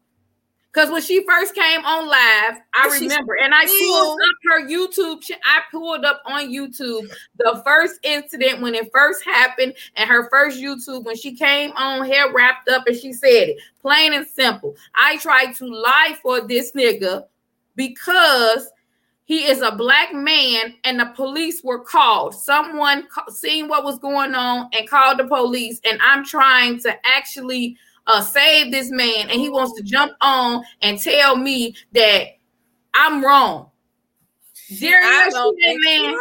Because 0.72 0.90
when 0.90 1.00
she 1.00 1.24
first 1.26 1.54
came 1.54 1.82
on 1.86 2.06
live, 2.06 2.60
I 2.74 2.90
and 2.92 3.00
remember, 3.00 3.34
and 3.42 3.54
I 3.54 3.64
pulled 3.64 4.20
up 4.20 4.36
her 4.50 4.68
YouTube. 4.68 5.24
I 5.42 5.62
pulled 5.70 6.04
up 6.04 6.20
on 6.26 6.50
YouTube 6.50 7.08
the 7.38 7.62
first 7.64 7.98
incident 8.02 8.60
when 8.60 8.74
it 8.74 8.90
first 8.92 9.24
happened, 9.24 9.72
and 9.96 10.06
her 10.06 10.28
first 10.28 10.60
YouTube 10.60 11.04
when 11.04 11.16
she 11.16 11.34
came 11.34 11.72
on, 11.76 12.04
hair 12.04 12.30
wrapped 12.30 12.68
up, 12.68 12.86
and 12.86 12.94
she 12.94 13.14
said 13.14 13.48
it 13.48 13.58
plain 13.80 14.12
and 14.12 14.26
simple. 14.26 14.76
I 14.94 15.16
tried 15.16 15.54
to 15.54 15.66
lie 15.66 16.18
for 16.20 16.46
this 16.46 16.72
nigga 16.72 17.24
because 17.74 18.68
he 19.26 19.48
is 19.48 19.60
a 19.60 19.72
black 19.72 20.14
man 20.14 20.74
and 20.84 21.00
the 21.00 21.06
police 21.16 21.62
were 21.64 21.80
called. 21.80 22.32
Someone 22.32 23.08
ca- 23.08 23.28
seen 23.28 23.66
what 23.66 23.84
was 23.84 23.98
going 23.98 24.36
on 24.36 24.70
and 24.72 24.88
called 24.88 25.18
the 25.18 25.24
police. 25.24 25.80
And 25.84 25.98
i'm 26.00 26.24
trying 26.24 26.78
to 26.80 26.94
actually 27.04 27.76
uh, 28.06 28.20
save 28.20 28.70
this 28.70 28.90
man. 28.90 29.28
And 29.28 29.40
he 29.40 29.50
wants 29.50 29.76
to 29.76 29.82
jump 29.82 30.12
on 30.20 30.62
and 30.80 30.98
tell 31.00 31.36
me 31.36 31.74
that 31.92 32.38
i'm 32.94 33.24
wrong. 33.24 33.70
During 34.78 35.04
I 35.04 35.28
don't 35.30 35.56
think 35.56 35.80
man, 35.84 36.16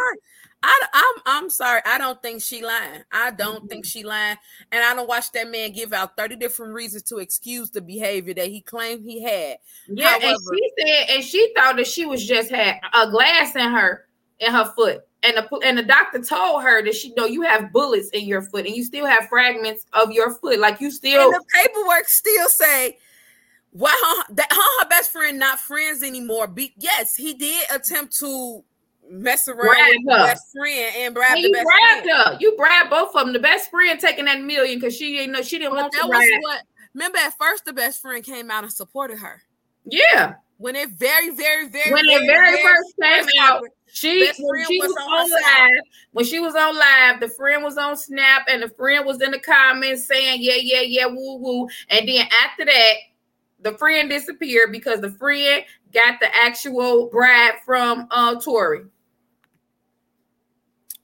I, 0.66 0.86
I'm 0.92 1.22
I'm 1.26 1.50
sorry. 1.50 1.80
I 1.86 1.96
don't 1.98 2.20
think 2.20 2.42
she 2.42 2.64
lying. 2.64 3.02
I 3.12 3.30
don't 3.30 3.58
mm-hmm. 3.58 3.66
think 3.68 3.84
she 3.84 4.02
lying. 4.02 4.36
And 4.72 4.82
I 4.82 4.94
don't 4.94 5.08
watch 5.08 5.30
that 5.32 5.50
man 5.50 5.72
give 5.72 5.92
out 5.92 6.16
30 6.16 6.36
different 6.36 6.72
reasons 6.72 7.04
to 7.04 7.18
excuse 7.18 7.70
the 7.70 7.80
behavior 7.80 8.34
that 8.34 8.48
he 8.48 8.60
claimed 8.60 9.04
he 9.04 9.22
had. 9.22 9.58
Yeah, 9.88 10.10
However, 10.10 10.26
and 10.26 10.38
she 10.52 10.70
said, 10.78 11.16
and 11.16 11.24
she 11.24 11.52
thought 11.54 11.76
that 11.76 11.86
she 11.86 12.04
was 12.04 12.26
just 12.26 12.50
had 12.50 12.80
a 12.92 13.10
glass 13.10 13.54
in 13.54 13.70
her 13.70 14.06
in 14.40 14.52
her 14.52 14.72
foot. 14.76 15.02
And 15.22 15.36
the 15.36 15.60
and 15.64 15.78
the 15.78 15.82
doctor 15.82 16.20
told 16.20 16.62
her 16.62 16.84
that 16.84 16.94
she 16.94 17.14
know 17.14 17.26
you 17.26 17.42
have 17.42 17.72
bullets 17.72 18.10
in 18.10 18.26
your 18.26 18.42
foot 18.42 18.66
and 18.66 18.74
you 18.74 18.84
still 18.84 19.06
have 19.06 19.28
fragments 19.28 19.86
of 19.92 20.10
your 20.10 20.34
foot. 20.34 20.58
Like 20.58 20.80
you 20.80 20.90
still 20.90 21.32
and 21.32 21.34
the 21.34 21.44
paperwork 21.54 22.08
still 22.08 22.48
say 22.48 22.98
why 23.70 23.90
her, 23.90 24.34
that 24.34 24.52
her, 24.52 24.82
her 24.82 24.88
best 24.88 25.12
friend 25.12 25.38
not 25.38 25.60
friends 25.60 26.02
anymore. 26.02 26.48
Be, 26.48 26.74
yes, 26.76 27.14
he 27.14 27.34
did 27.34 27.66
attempt 27.72 28.16
to 28.18 28.64
mess 29.10 29.48
around 29.48 29.58
brag 29.58 29.94
with 30.04 30.16
her. 30.16 30.24
best 30.24 30.44
friend 30.52 30.94
and 30.96 31.14
brag 31.14 31.42
the 31.42 31.52
best 31.52 31.64
friend. 31.64 32.10
her. 32.10 32.36
You 32.40 32.56
brag 32.56 32.90
both 32.90 33.14
of 33.14 33.24
them. 33.24 33.32
The 33.32 33.38
best 33.38 33.70
friend 33.70 33.98
taking 33.98 34.24
that 34.26 34.42
million 34.42 34.78
because 34.78 34.96
she 34.96 35.16
didn't 35.16 35.32
know 35.32 35.42
she 35.42 35.58
didn't 35.58 35.72
but 35.72 35.82
want 35.82 35.92
that 35.92 36.02
to 36.02 36.08
was 36.08 36.38
what. 36.42 36.62
Remember, 36.94 37.18
at 37.18 37.36
first 37.38 37.64
the 37.64 37.72
best 37.72 38.00
friend 38.00 38.24
came 38.24 38.50
out 38.50 38.64
and 38.64 38.72
supported 38.72 39.18
her. 39.18 39.42
Yeah, 39.84 40.34
when 40.58 40.74
it 40.76 40.90
very, 40.90 41.30
very, 41.30 41.68
very 41.68 41.92
when 41.92 42.06
very, 42.06 42.24
it 42.24 42.26
very, 42.26 42.50
very 42.50 42.62
first 42.62 42.94
came 43.00 43.42
out, 43.42 43.62
she 43.86 44.30
when 44.40 44.64
she 44.66 44.80
was, 44.80 44.90
was 44.90 44.96
on, 44.96 45.30
live, 45.30 45.82
when 46.12 46.24
she 46.24 46.40
was 46.40 46.54
on 46.54 46.74
live, 46.76 47.20
the 47.20 47.28
friend 47.28 47.62
was 47.62 47.76
on 47.76 47.96
Snap, 47.96 48.46
and 48.48 48.62
the 48.62 48.68
friend 48.70 49.04
was 49.04 49.20
in 49.20 49.30
the 49.30 49.38
comments 49.38 50.06
saying, 50.06 50.38
"Yeah, 50.40 50.56
yeah, 50.58 50.80
yeah, 50.80 51.06
woo 51.06 51.36
woo." 51.36 51.68
And 51.90 52.08
then 52.08 52.26
after 52.44 52.64
that, 52.64 52.92
the 53.60 53.76
friend 53.78 54.08
disappeared 54.08 54.72
because 54.72 55.00
the 55.00 55.10
friend 55.10 55.64
got 55.92 56.20
the 56.20 56.34
actual 56.34 57.08
bride 57.08 57.54
from 57.64 58.08
uh 58.10 58.40
Tory. 58.40 58.86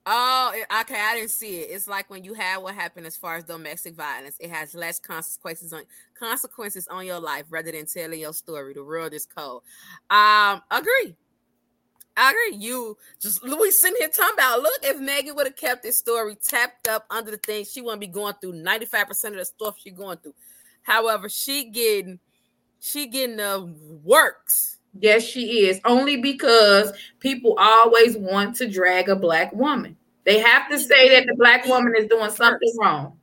Oh, 0.05 0.53
okay. 0.81 1.01
I 1.01 1.15
didn't 1.15 1.31
see 1.31 1.61
it. 1.61 1.71
It's 1.71 1.87
like 1.87 2.11
when 2.11 2.25
you 2.25 2.35
have 2.35 2.63
what 2.63 2.75
happened 2.75 3.07
as 3.07 3.17
far 3.17 3.37
as 3.37 3.45
domestic 3.45 3.95
violence, 3.95 4.37
it 4.41 4.51
has 4.51 4.75
less 4.75 4.99
consequences 4.99 5.73
on 5.73 5.85
consequences 6.19 6.89
on 6.89 7.07
your 7.07 7.21
life 7.21 7.45
rather 7.51 7.71
than 7.71 7.87
telling 7.87 8.19
your 8.19 8.33
story. 8.33 8.75
The 8.75 8.83
world 8.83 9.15
is 9.15 9.27
cold. 9.27 9.63
Um, 10.11 10.61
agree. 10.71 11.15
I 12.17 12.31
agree. 12.31 12.59
You 12.59 12.97
just 13.21 13.43
we 13.43 13.71
sitting 13.71 13.97
here 13.99 14.09
talking 14.09 14.35
about 14.35 14.61
look 14.61 14.81
if 14.83 14.99
Megan 14.99 15.37
would 15.37 15.47
have 15.47 15.57
kept 15.57 15.85
this 15.85 15.99
story 15.99 16.37
tapped 16.37 16.89
up 16.89 17.07
under 17.09 17.31
the 17.31 17.37
thing, 17.39 17.65
she 17.65 17.81
wouldn't 17.81 18.01
be 18.01 18.09
going 18.09 18.35
through 18.41 18.55
95% 18.55 19.25
of 19.29 19.35
the 19.35 19.45
stuff 19.45 19.77
she 19.83 19.91
going 19.91 20.19
through. 20.19 20.35
However, 20.83 21.29
she 21.29 21.71
getting 21.71 22.19
she 22.81 23.07
getting 23.07 23.37
the 23.37 23.73
works 24.03 24.72
Yes, 24.99 25.23
she 25.25 25.67
is. 25.67 25.81
Only 25.85 26.19
because 26.19 26.93
people 27.19 27.55
always 27.59 28.17
want 28.17 28.57
to 28.57 28.69
drag 28.69 29.09
a 29.09 29.17
black 29.17 29.53
woman. 29.53 29.97
They 30.25 30.39
have 30.39 30.69
to 30.71 30.79
say 30.79 31.09
that 31.11 31.27
the 31.27 31.35
black 31.37 31.67
woman 31.67 31.95
is 31.97 32.09
doing 32.09 32.31
something 32.31 32.73
wrong. 32.79 33.19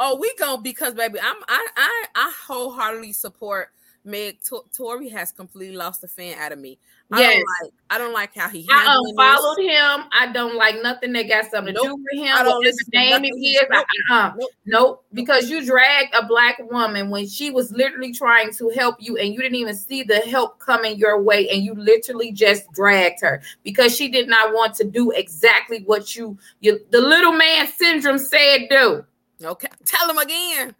Oh, 0.00 0.16
we 0.16 0.32
go 0.38 0.56
because 0.56 0.94
baby, 0.94 1.18
I'm 1.20 1.36
I 1.48 1.66
I, 1.76 2.04
I 2.14 2.32
wholeheartedly 2.46 3.12
support 3.12 3.70
Meg. 4.04 4.38
Tory 4.74 5.08
has 5.08 5.32
completely 5.32 5.76
lost 5.76 6.00
the 6.00 6.08
fan 6.08 6.38
out 6.38 6.52
of 6.52 6.58
me. 6.58 6.78
I 7.10 7.20
yes. 7.20 7.34
don't 7.34 7.46
like 7.62 7.72
I 7.90 7.98
don't 7.98 8.12
like 8.12 8.34
how 8.34 8.50
he 8.50 8.66
I 8.70 8.98
unfollowed 8.98 9.56
this. 9.56 9.70
him. 9.70 10.04
I 10.12 10.30
don't 10.30 10.56
like 10.56 10.82
nothing 10.82 11.14
that 11.14 11.26
got 11.26 11.50
something 11.50 11.72
nope. 11.72 11.84
to 11.84 11.88
do 11.88 11.96
with 11.96 12.22
him. 12.22 12.36
I 12.36 12.42
don't 12.42 12.64
his 12.64 12.76
name 12.92 13.24
it 13.24 13.28
is. 13.28 13.62
Uh-uh. 13.62 13.70
Nope. 13.70 13.86
Uh-uh. 14.10 14.32
Nope. 14.36 14.50
nope. 14.66 15.04
Because 15.14 15.48
you 15.48 15.64
dragged 15.64 16.14
a 16.14 16.26
black 16.26 16.58
woman 16.70 17.08
when 17.08 17.26
she 17.26 17.50
was 17.50 17.72
literally 17.72 18.12
trying 18.12 18.52
to 18.54 18.68
help 18.70 18.96
you 18.98 19.16
and 19.16 19.32
you 19.32 19.40
didn't 19.40 19.56
even 19.56 19.74
see 19.74 20.02
the 20.02 20.18
help 20.18 20.58
coming 20.58 20.98
your 20.98 21.22
way 21.22 21.48
and 21.48 21.62
you 21.62 21.74
literally 21.74 22.30
just 22.30 22.70
dragged 22.72 23.22
her 23.22 23.40
because 23.62 23.96
she 23.96 24.08
did 24.08 24.28
not 24.28 24.52
want 24.52 24.74
to 24.74 24.84
do 24.84 25.10
exactly 25.12 25.82
what 25.86 26.14
you, 26.14 26.36
you 26.60 26.78
the 26.90 27.00
little 27.00 27.32
man 27.32 27.66
syndrome 27.68 28.18
said 28.18 28.66
do. 28.68 29.02
Okay. 29.42 29.68
Tell 29.86 30.10
him 30.10 30.18
again. 30.18 30.74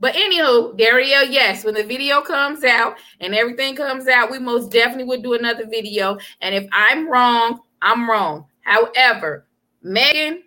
But 0.00 0.14
anywho, 0.14 0.76
Dario, 0.76 1.20
yes, 1.20 1.64
when 1.64 1.74
the 1.74 1.82
video 1.82 2.20
comes 2.20 2.62
out 2.62 2.96
and 3.20 3.34
everything 3.34 3.74
comes 3.74 4.06
out, 4.06 4.30
we 4.30 4.38
most 4.38 4.70
definitely 4.70 5.04
would 5.04 5.22
do 5.22 5.34
another 5.34 5.66
video. 5.66 6.18
And 6.40 6.54
if 6.54 6.68
I'm 6.72 7.10
wrong, 7.10 7.60
I'm 7.82 8.08
wrong. 8.08 8.46
However, 8.60 9.46
Megan, 9.82 10.44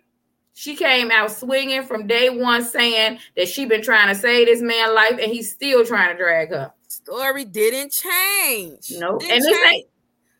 she 0.54 0.76
came 0.76 1.10
out 1.10 1.30
swinging 1.30 1.82
from 1.82 2.06
day 2.06 2.30
one, 2.30 2.62
saying 2.62 3.18
that 3.36 3.48
she 3.48 3.64
been 3.66 3.82
trying 3.82 4.08
to 4.08 4.14
save 4.14 4.46
this 4.46 4.62
man 4.62 4.94
life, 4.94 5.18
and 5.20 5.30
he's 5.32 5.52
still 5.52 5.84
trying 5.84 6.16
to 6.16 6.22
drag 6.22 6.50
her. 6.50 6.72
Story 6.88 7.44
didn't 7.44 7.92
change. 7.92 8.92
No, 8.92 9.12
nope. 9.12 9.22
and 9.28 9.42
this 9.42 9.70
ain't. 9.70 9.86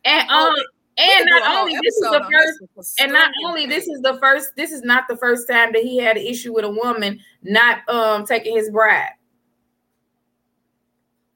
And 0.05 0.27
oh, 0.29 0.49
um, 0.49 0.55
and 0.97 1.25
not 1.27 1.59
only 1.59 1.73
this 1.83 1.95
is 1.95 2.01
the 2.01 2.27
first, 2.31 2.99
and 2.99 3.11
not 3.11 3.31
only 3.45 3.65
this 3.65 3.87
is 3.87 4.01
the 4.01 4.17
first, 4.19 4.55
this 4.55 4.71
is 4.71 4.83
not 4.83 5.07
the 5.07 5.17
first 5.17 5.47
time 5.47 5.71
that 5.73 5.81
he 5.81 5.97
had 5.97 6.17
an 6.17 6.25
issue 6.25 6.53
with 6.53 6.65
a 6.65 6.69
woman 6.69 7.19
not 7.41 7.87
um 7.89 8.25
taking 8.25 8.55
his 8.55 8.69
bride. 8.69 9.11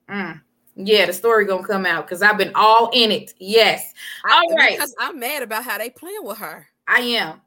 Mm. 0.09 0.41
Yeah, 0.75 1.07
the 1.07 1.13
story 1.13 1.45
gonna 1.45 1.65
come 1.65 1.85
out 1.85 2.05
because 2.05 2.21
I've 2.21 2.37
been 2.37 2.51
all 2.53 2.91
in 2.93 3.11
it. 3.11 3.33
Yes. 3.39 3.93
I, 4.25 4.35
all 4.35 4.55
right. 4.55 4.73
Because 4.73 4.95
I'm 4.99 5.19
mad 5.19 5.41
about 5.41 5.63
how 5.63 5.77
they 5.79 5.89
playing 5.89 6.23
with 6.23 6.37
her. 6.37 6.67
I 6.87 6.99
am. 6.99 7.41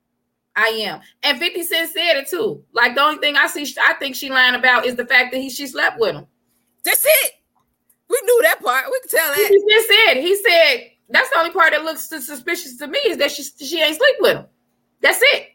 I 0.57 0.67
am. 0.67 1.01
And 1.23 1.39
50 1.39 1.63
Cent 1.63 1.93
said 1.93 2.17
it 2.17 2.29
too. 2.29 2.65
Like 2.73 2.97
the 2.97 3.03
only 3.03 3.19
thing 3.19 3.37
I 3.37 3.47
see, 3.47 3.73
I 3.87 3.95
think 3.95 4.17
she 4.17 4.31
lying 4.31 4.57
about 4.57 4.85
is 4.85 4.97
the 4.97 5.07
fact 5.07 5.33
that 5.33 5.39
he 5.39 5.49
she 5.49 5.69
slept 5.69 6.01
with 6.01 6.17
him. 6.17 6.27
That's 6.85 7.05
it. 7.05 7.33
We 8.09 8.21
knew 8.25 8.41
that 8.43 8.61
part. 8.61 8.87
We 8.87 9.01
can 9.01 9.11
tell 9.11 9.29
that. 9.29 9.49
He 9.49 9.75
just 9.75 9.89
said. 9.89 10.15
He 10.21 10.37
said 10.37 10.90
that's 11.11 11.31
the 11.31 11.39
only 11.39 11.51
part 11.51 11.73
that 11.73 11.85
looks 11.85 12.09
suspicious 12.09 12.77
to 12.79 12.87
me 12.87 12.99
is 13.07 13.17
that 13.19 13.31
she 13.31 13.43
she 13.43 13.81
ain't 13.83 13.97
sleep 13.97 14.17
with 14.21 14.37
him. 14.37 14.47
That's 15.01 15.21
it. 15.23 15.49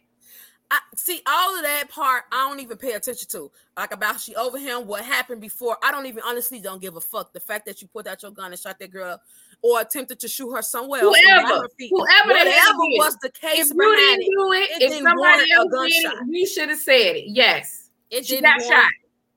I 0.72 0.80
see 0.96 1.22
all 1.28 1.56
of 1.56 1.64
that 1.64 1.90
part. 1.90 2.24
I 2.32 2.48
don't 2.50 2.60
even 2.60 2.78
pay 2.78 2.94
attention 2.94 3.28
to, 3.30 3.52
like 3.78 3.94
about 3.94 4.20
she 4.20 4.36
over 4.36 4.58
him, 4.58 4.88
what 4.88 5.06
happened 5.06 5.40
before. 5.40 5.78
I 5.84 5.92
don't 5.92 6.08
even 6.08 6.24
honestly 6.26 6.60
don't 6.60 6.82
give 6.82 6.96
a 6.96 7.02
fuck. 7.02 7.34
The 7.34 7.40
fact 7.40 7.68
that 7.68 7.82
you 7.82 7.88
put 7.88 8.08
out 8.08 8.24
your 8.24 8.32
gun 8.32 8.52
and 8.52 8.60
shot 8.60 8.80
that 8.80 8.92
girl, 8.92 9.22
or 9.62 9.82
attempted 9.82 10.20
to 10.22 10.28
shoot 10.28 10.52
her 10.52 10.64
somewhere 10.64 11.02
else, 11.02 11.16
whoever, 11.18 11.68
whoever, 11.80 12.30
whatever 12.30 12.78
was 12.98 13.16
the 13.22 13.30
case 13.30 13.70
if 13.70 13.76
you 13.76 13.96
didn't 13.96 14.22
do 14.22 14.54
it, 14.54 14.82
it 14.82 14.92
if 14.92 15.04
somebody 15.04 15.52
else 15.52 15.72
did 15.72 16.14
it, 16.14 16.28
we 16.28 16.46
should 16.46 16.70
have 16.70 16.80
said 16.80 17.16
it. 17.16 17.26
Yes, 17.28 17.90
it 18.10 18.26
she 18.26 18.42
got 18.42 18.62
shot. 18.62 18.90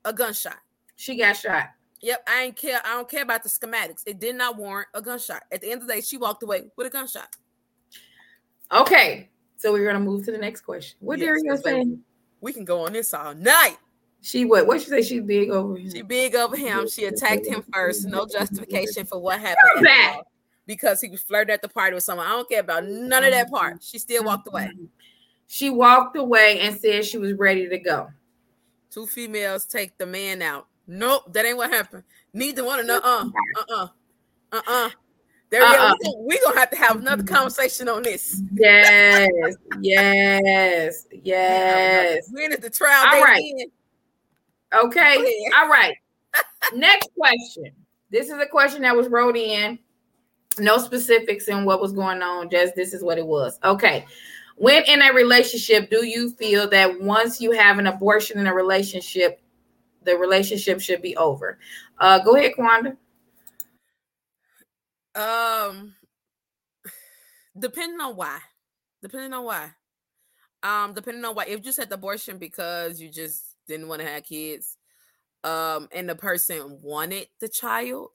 A 0.05 0.13
gunshot. 0.13 0.57
She 0.95 1.15
got 1.15 1.35
shot. 1.37 1.69
Yep, 2.01 2.23
I 2.27 2.43
ain't 2.43 2.55
care. 2.55 2.79
I 2.85 2.93
don't 2.93 3.09
care 3.09 3.23
about 3.23 3.43
the 3.43 3.49
schematics. 3.49 4.03
It 4.05 4.19
did 4.19 4.35
not 4.35 4.57
warrant 4.57 4.87
a 4.93 5.01
gunshot. 5.01 5.43
At 5.51 5.61
the 5.61 5.71
end 5.71 5.81
of 5.81 5.87
the 5.87 5.95
day, 5.95 6.01
she 6.01 6.17
walked 6.17 6.43
away 6.43 6.63
with 6.77 6.87
a 6.87 6.89
gunshot. 6.89 7.35
Okay, 8.71 9.29
so 9.57 9.73
we're 9.73 9.85
gonna 9.85 9.99
move 9.99 10.23
to 10.25 10.31
the 10.31 10.37
next 10.37 10.61
question. 10.61 10.97
What 11.01 11.19
yes, 11.19 11.39
you 11.43 11.57
saying? 11.57 11.99
We 12.39 12.53
can 12.53 12.63
go 12.63 12.85
on 12.85 12.93
this 12.93 13.13
all 13.13 13.33
night. 13.33 13.77
She 14.21 14.45
what? 14.45 14.67
What 14.67 14.81
she 14.81 14.87
say? 14.87 15.01
She 15.01 15.19
big 15.19 15.49
over 15.49 15.75
him. 15.75 15.91
She 15.91 16.01
big 16.01 16.35
over 16.35 16.55
him. 16.55 16.87
She 16.87 17.05
attacked 17.05 17.45
him 17.45 17.63
first. 17.73 18.05
No 18.05 18.25
justification 18.31 19.05
for 19.05 19.19
what 19.19 19.39
happened. 19.39 19.87
Because 20.65 21.01
he 21.01 21.09
was 21.09 21.21
flirting 21.21 21.53
at 21.53 21.61
the 21.61 21.67
party 21.67 21.95
with 21.95 22.03
someone. 22.03 22.27
I 22.27 22.31
don't 22.31 22.47
care 22.47 22.59
about 22.59 22.85
none 22.85 23.23
of 23.23 23.31
that 23.31 23.49
part. 23.49 23.81
She 23.81 23.97
still 23.97 24.23
walked 24.23 24.47
away. 24.47 24.69
She 25.47 25.71
walked 25.71 26.15
away 26.15 26.59
and 26.59 26.79
said 26.79 27.05
she 27.05 27.17
was 27.17 27.33
ready 27.33 27.67
to 27.67 27.79
go. 27.79 28.09
Two 28.91 29.07
females 29.07 29.65
take 29.65 29.97
the 29.97 30.05
man 30.05 30.43
out. 30.43 30.67
Nope, 30.89 31.31
that 31.33 31.45
ain't 31.45 31.55
what 31.55 31.69
happened. 31.69 32.03
Neither 32.33 32.65
one 32.65 32.79
of 32.79 32.87
them. 32.87 32.99
Uh 33.03 33.29
uh 33.69 33.73
uh 33.73 33.87
uh 34.51 34.61
uh. 34.67 34.89
There 35.51 35.63
uh-uh. 35.63 35.95
we 35.99 36.05
go. 36.05 36.13
We're 36.17 36.39
gonna 36.43 36.59
have 36.59 36.69
to 36.71 36.77
have 36.77 36.95
another 36.97 37.23
conversation 37.23 37.87
on 37.87 38.01
this. 38.01 38.41
Yes, 38.53 39.55
yes, 39.79 41.05
yes. 41.11 42.29
When 42.31 42.53
is 42.53 42.59
the 42.59 42.71
trial? 42.71 43.05
All 43.05 43.21
right. 43.21 43.43
Okay. 44.73 45.49
All 45.55 45.69
right. 45.69 45.93
Next 46.73 47.09
question. 47.15 47.71
This 48.09 48.27
is 48.27 48.39
a 48.39 48.47
question 48.47 48.81
that 48.81 48.95
was 48.95 49.07
wrote 49.09 49.37
in. 49.37 49.77
No 50.57 50.79
specifics 50.79 51.47
in 51.47 51.65
what 51.65 51.81
was 51.81 51.93
going 51.93 52.23
on. 52.23 52.49
Just 52.49 52.75
this 52.75 52.93
is 52.93 53.03
what 53.03 53.19
it 53.19 53.25
was. 53.25 53.59
Okay. 53.63 54.05
When 54.57 54.83
in 54.85 55.03
a 55.03 55.13
relationship, 55.13 55.89
do 55.91 56.05
you 56.05 56.31
feel 56.31 56.67
that 56.69 56.99
once 56.99 57.39
you 57.39 57.51
have 57.51 57.77
an 57.77 57.87
abortion 57.87 58.39
in 58.39 58.47
a 58.47 58.53
relationship, 58.53 59.39
the 60.03 60.17
relationship 60.17 60.81
should 60.81 61.01
be 61.01 61.15
over. 61.17 61.59
Uh, 61.97 62.19
go 62.19 62.35
ahead, 62.35 62.53
Kwanda. 62.57 62.97
Um, 65.15 65.95
depending 67.57 67.99
on 67.99 68.15
why, 68.15 68.39
depending 69.01 69.33
on 69.33 69.43
why, 69.43 69.71
um, 70.63 70.93
depending 70.93 71.25
on 71.25 71.35
why. 71.35 71.43
If 71.43 71.49
you 71.49 71.59
just 71.59 71.79
had 71.79 71.89
the 71.89 71.95
abortion 71.95 72.37
because 72.37 73.01
you 73.01 73.09
just 73.09 73.43
didn't 73.67 73.87
want 73.87 74.01
to 74.01 74.07
have 74.07 74.23
kids, 74.23 74.77
um, 75.43 75.87
and 75.91 76.09
the 76.09 76.15
person 76.15 76.79
wanted 76.81 77.27
the 77.39 77.49
child, 77.49 78.11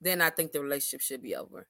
then 0.00 0.20
I 0.20 0.30
think 0.30 0.52
the 0.52 0.60
relationship 0.60 1.00
should 1.00 1.22
be 1.22 1.36
over. 1.36 1.66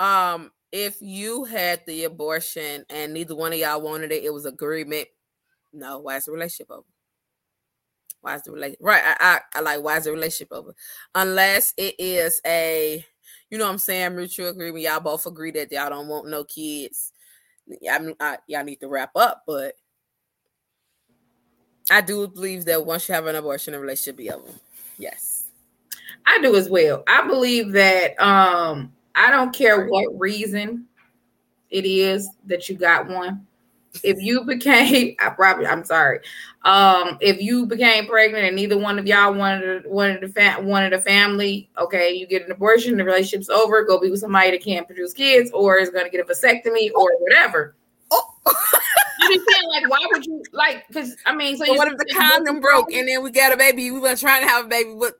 Um, 0.00 0.50
if 0.72 0.96
you 1.00 1.44
had 1.44 1.80
the 1.86 2.04
abortion 2.04 2.84
and 2.90 3.12
neither 3.12 3.34
one 3.34 3.52
of 3.52 3.58
y'all 3.58 3.80
wanted 3.80 4.12
it, 4.12 4.24
it 4.24 4.32
was 4.32 4.46
agreement. 4.46 5.08
No, 5.72 5.98
why 5.98 6.16
is 6.16 6.24
the 6.24 6.32
relationship 6.32 6.70
over? 6.70 6.86
Why 8.20 8.34
is 8.34 8.42
the 8.42 8.52
relationship 8.52 8.80
right? 8.82 9.02
I, 9.04 9.16
I, 9.20 9.58
I 9.58 9.60
like 9.60 9.82
why 9.82 9.96
is 9.96 10.04
the 10.04 10.12
relationship 10.12 10.52
over? 10.52 10.74
Unless 11.14 11.74
it 11.76 11.94
is 11.98 12.40
a, 12.46 13.04
you 13.50 13.58
know 13.58 13.64
what 13.64 13.72
I'm 13.72 13.78
saying, 13.78 14.16
mutual 14.16 14.48
agreement. 14.48 14.84
Y'all 14.84 15.00
both 15.00 15.26
agree 15.26 15.50
that 15.52 15.72
y'all 15.72 15.90
don't 15.90 16.08
want 16.08 16.28
no 16.28 16.44
kids. 16.44 17.12
I, 17.88 18.14
I, 18.20 18.38
y'all 18.46 18.64
need 18.64 18.80
to 18.80 18.88
wrap 18.88 19.10
up, 19.14 19.42
but 19.46 19.74
I 21.90 22.00
do 22.00 22.26
believe 22.28 22.64
that 22.66 22.84
once 22.84 23.08
you 23.08 23.14
have 23.14 23.26
an 23.26 23.36
abortion, 23.36 23.72
the 23.72 23.80
relationship 23.80 24.16
be 24.16 24.30
over. 24.30 24.48
Yes. 24.98 25.44
I 26.26 26.38
do 26.42 26.54
as 26.56 26.68
well. 26.68 27.02
I 27.06 27.26
believe 27.26 27.72
that 27.72 28.20
um 28.20 28.92
I 29.14 29.30
don't 29.30 29.54
care 29.54 29.86
what 29.86 30.18
reason 30.18 30.86
it 31.70 31.84
is 31.84 32.28
that 32.46 32.68
you 32.68 32.76
got 32.76 33.08
one 33.08 33.46
if 34.02 34.20
you 34.20 34.44
became 34.44 35.16
I 35.20 35.30
probably 35.30 35.66
I'm 35.66 35.84
sorry. 35.84 36.20
Um 36.64 37.18
if 37.20 37.40
you 37.40 37.66
became 37.66 38.06
pregnant 38.06 38.44
and 38.44 38.56
neither 38.56 38.78
one 38.78 38.98
of 38.98 39.06
y'all 39.06 39.34
wanted 39.34 39.86
wanted 39.86 40.22
the 40.22 40.28
fa- 40.28 40.60
wanted 40.60 40.92
a 40.92 41.00
family, 41.00 41.70
okay, 41.78 42.12
you 42.12 42.26
get 42.26 42.44
an 42.44 42.52
abortion, 42.52 42.96
the 42.96 43.04
relationship's 43.04 43.48
over, 43.48 43.84
go 43.84 44.00
be 44.00 44.10
with 44.10 44.20
somebody 44.20 44.50
that 44.50 44.62
can't 44.62 44.86
produce 44.86 45.12
kids 45.12 45.50
or 45.52 45.78
is 45.78 45.90
gonna 45.90 46.10
get 46.10 46.20
a 46.20 46.24
vasectomy 46.24 46.90
or 46.94 47.10
whatever. 47.20 47.76
Oh. 48.10 48.24
I 49.20 49.28
mean, 49.28 49.40
saying 49.50 49.68
like, 49.68 49.90
why 49.90 50.06
would 50.12 50.24
you 50.24 50.42
like? 50.52 50.86
Because 50.88 51.16
I 51.26 51.34
mean, 51.34 51.56
so 51.56 51.74
what 51.74 51.90
if 51.90 51.98
the 51.98 52.06
condom 52.06 52.60
broke 52.60 52.92
and 52.92 53.08
then 53.08 53.22
we 53.22 53.30
got 53.30 53.52
a 53.52 53.56
baby? 53.56 53.90
We 53.90 53.98
were 53.98 54.16
trying 54.16 54.42
to 54.42 54.48
have 54.48 54.66
a 54.66 54.68
baby. 54.68 54.94
but 54.98 55.14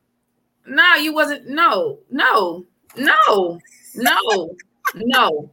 no, 0.66 0.94
you 0.94 1.12
wasn't. 1.12 1.48
No, 1.48 1.98
no, 2.10 2.64
no, 2.96 3.58
no, 3.94 4.56
no. 4.94 5.50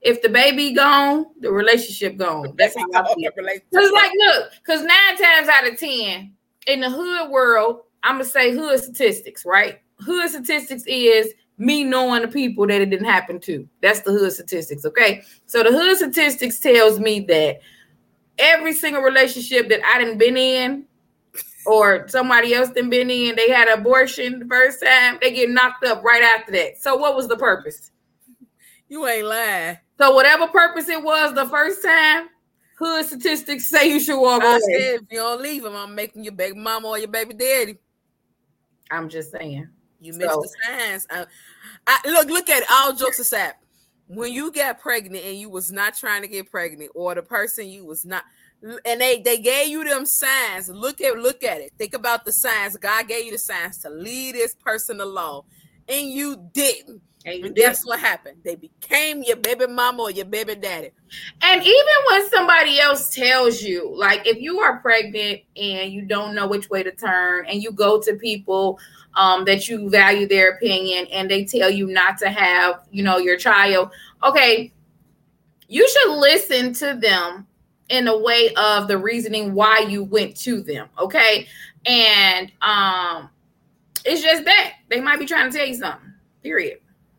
If 0.00 0.22
the 0.22 0.28
baby 0.28 0.72
gone, 0.72 1.26
the 1.40 1.50
relationship 1.50 2.16
gone. 2.16 2.54
That's 2.56 2.76
how 2.76 2.84
I 2.94 3.14
feel. 3.14 3.30
Because 3.34 3.90
like, 3.92 4.12
look, 4.16 4.50
because 4.64 4.82
nine 4.82 5.16
times 5.16 5.48
out 5.48 5.66
of 5.66 5.78
ten 5.78 6.32
in 6.66 6.80
the 6.80 6.90
hood 6.90 7.30
world, 7.30 7.80
I'm 8.02 8.14
gonna 8.14 8.24
say 8.24 8.52
hood 8.52 8.80
statistics, 8.80 9.44
right? 9.44 9.80
Hood 10.00 10.30
statistics 10.30 10.84
is 10.86 11.34
me 11.58 11.82
knowing 11.82 12.22
the 12.22 12.28
people 12.28 12.66
that 12.68 12.80
it 12.80 12.90
didn't 12.90 13.06
happen 13.06 13.40
to. 13.40 13.68
That's 13.82 14.00
the 14.00 14.12
hood 14.12 14.32
statistics. 14.32 14.84
Okay. 14.84 15.22
So 15.46 15.64
the 15.64 15.70
hood 15.70 15.96
statistics 15.96 16.60
tells 16.60 17.00
me 17.00 17.20
that 17.20 17.60
every 18.38 18.72
single 18.72 19.02
relationship 19.02 19.68
that 19.68 19.80
I 19.84 19.98
didn't 19.98 20.18
been 20.18 20.36
in 20.36 20.84
or 21.66 22.06
somebody 22.08 22.54
else 22.54 22.68
didn't 22.70 22.90
been 22.90 23.10
in, 23.10 23.34
they 23.34 23.50
had 23.50 23.68
abortion 23.68 24.38
the 24.38 24.46
first 24.46 24.82
time, 24.82 25.18
they 25.20 25.32
get 25.32 25.50
knocked 25.50 25.84
up 25.84 26.04
right 26.04 26.22
after 26.22 26.52
that. 26.52 26.80
So 26.80 26.96
what 26.96 27.16
was 27.16 27.26
the 27.26 27.36
purpose? 27.36 27.90
You 28.88 29.06
ain't 29.06 29.26
lying. 29.26 29.78
So 29.98 30.14
whatever 30.14 30.46
purpose 30.46 30.88
it 30.88 31.02
was 31.02 31.34
the 31.34 31.46
first 31.46 31.82
time, 31.82 32.28
hood 32.78 33.04
statistics 33.06 33.68
say 33.68 33.88
you 33.88 34.00
should 34.00 34.20
walk 34.20 34.42
I 34.42 34.52
away. 34.52 34.60
Said, 34.60 34.94
if 34.94 35.02
you 35.10 35.18
don't 35.18 35.42
leave 35.42 35.62
them, 35.62 35.76
I'm 35.76 35.94
making 35.94 36.24
your 36.24 36.32
baby 36.32 36.58
mama 36.58 36.88
or 36.88 36.98
your 36.98 37.08
baby 37.08 37.34
daddy. 37.34 37.78
I'm 38.90 39.08
just 39.08 39.32
saying. 39.32 39.68
You 40.00 40.12
missed 40.12 40.30
so, 40.30 40.40
the 40.40 40.48
signs. 40.64 41.06
I, 41.10 41.26
I, 41.86 42.08
look, 42.08 42.28
look 42.28 42.48
at 42.48 42.62
it. 42.62 42.68
All 42.70 42.92
jokes 42.94 43.18
aside, 43.18 43.54
when 44.06 44.32
you 44.32 44.52
got 44.52 44.78
pregnant 44.78 45.24
and 45.24 45.36
you 45.36 45.50
was 45.50 45.72
not 45.72 45.94
trying 45.94 46.22
to 46.22 46.28
get 46.28 46.50
pregnant, 46.50 46.92
or 46.94 47.14
the 47.14 47.22
person 47.22 47.68
you 47.68 47.84
was 47.84 48.04
not, 48.04 48.24
and 48.62 49.00
they 49.00 49.20
they 49.20 49.38
gave 49.38 49.68
you 49.68 49.84
them 49.84 50.06
signs. 50.06 50.68
Look 50.68 51.00
at 51.00 51.18
look 51.18 51.42
at 51.42 51.60
it. 51.60 51.72
Think 51.78 51.94
about 51.94 52.24
the 52.24 52.32
signs. 52.32 52.76
God 52.76 53.08
gave 53.08 53.26
you 53.26 53.32
the 53.32 53.38
signs 53.38 53.78
to 53.78 53.90
leave 53.90 54.34
this 54.34 54.54
person 54.54 55.00
alone, 55.00 55.42
and 55.88 56.08
you 56.08 56.48
didn't. 56.52 57.02
And, 57.28 57.54
guess 57.54 57.84
what 57.84 58.00
happened? 58.00 58.38
They 58.44 58.54
became 58.54 59.22
your 59.22 59.36
baby 59.36 59.66
mama 59.66 60.04
or 60.04 60.10
your 60.10 60.24
baby 60.24 60.54
daddy. 60.54 60.90
And 61.42 61.62
even 61.62 61.94
when 62.10 62.28
somebody 62.30 62.80
else 62.80 63.14
tells 63.14 63.62
you, 63.62 63.92
like 63.94 64.26
if 64.26 64.40
you 64.40 64.60
are 64.60 64.78
pregnant 64.78 65.40
and 65.56 65.92
you 65.92 66.02
don't 66.02 66.34
know 66.34 66.46
which 66.46 66.70
way 66.70 66.82
to 66.82 66.92
turn, 66.92 67.46
and 67.46 67.62
you 67.62 67.72
go 67.72 68.00
to 68.00 68.14
people 68.14 68.78
um, 69.14 69.44
that 69.44 69.68
you 69.68 69.90
value 69.90 70.28
their 70.28 70.52
opinion 70.52 71.06
and 71.12 71.30
they 71.30 71.44
tell 71.44 71.70
you 71.70 71.86
not 71.86 72.18
to 72.18 72.30
have, 72.30 72.86
you 72.90 73.02
know, 73.02 73.18
your 73.18 73.36
child, 73.36 73.90
okay, 74.22 74.72
you 75.68 75.88
should 75.88 76.18
listen 76.18 76.72
to 76.74 76.98
them 77.00 77.46
in 77.88 78.06
a 78.06 78.18
way 78.18 78.52
of 78.56 78.86
the 78.88 78.98
reasoning 78.98 79.54
why 79.54 79.78
you 79.80 80.04
went 80.04 80.36
to 80.36 80.62
them, 80.62 80.88
okay? 80.98 81.46
And 81.86 82.52
um 82.62 83.30
it's 84.04 84.22
just 84.22 84.44
that 84.44 84.74
they 84.88 85.00
might 85.00 85.18
be 85.18 85.26
trying 85.26 85.50
to 85.50 85.56
tell 85.56 85.66
you 85.66 85.74
something. 85.74 86.12
Period. 86.42 86.78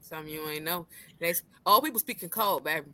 Something 0.09 0.33
you 0.33 0.49
ain't 0.49 0.63
know. 0.63 0.87
That's 1.21 1.43
all 1.67 1.83
people 1.83 1.99
speaking 1.99 2.29
cold, 2.29 2.63
baby. 2.63 2.87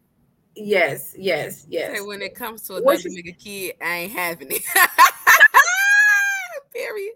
Yes, 0.53 1.15
yes, 1.17 1.65
yes. 1.69 2.01
when 2.05 2.21
it 2.21 2.35
comes 2.35 2.63
to 2.63 2.75
another 2.75 2.97
nigga 2.97 3.41
kid, 3.41 3.75
I 3.81 3.95
ain't 3.95 4.11
having 4.11 4.51
it. 4.51 4.61
Period. 6.73 7.13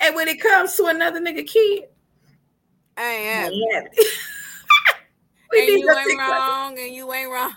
And 0.00 0.16
when 0.16 0.26
it 0.26 0.40
comes 0.40 0.74
to 0.76 0.86
another 0.86 1.20
nigga 1.20 1.46
kid, 1.46 1.84
I 2.96 3.02
am. 3.02 3.52
and 5.52 5.68
you 5.68 5.88
ain't 5.88 6.18
wrong, 6.18 6.78
and 6.80 6.92
you 6.92 7.12
ain't 7.12 7.30
wrong. 7.30 7.54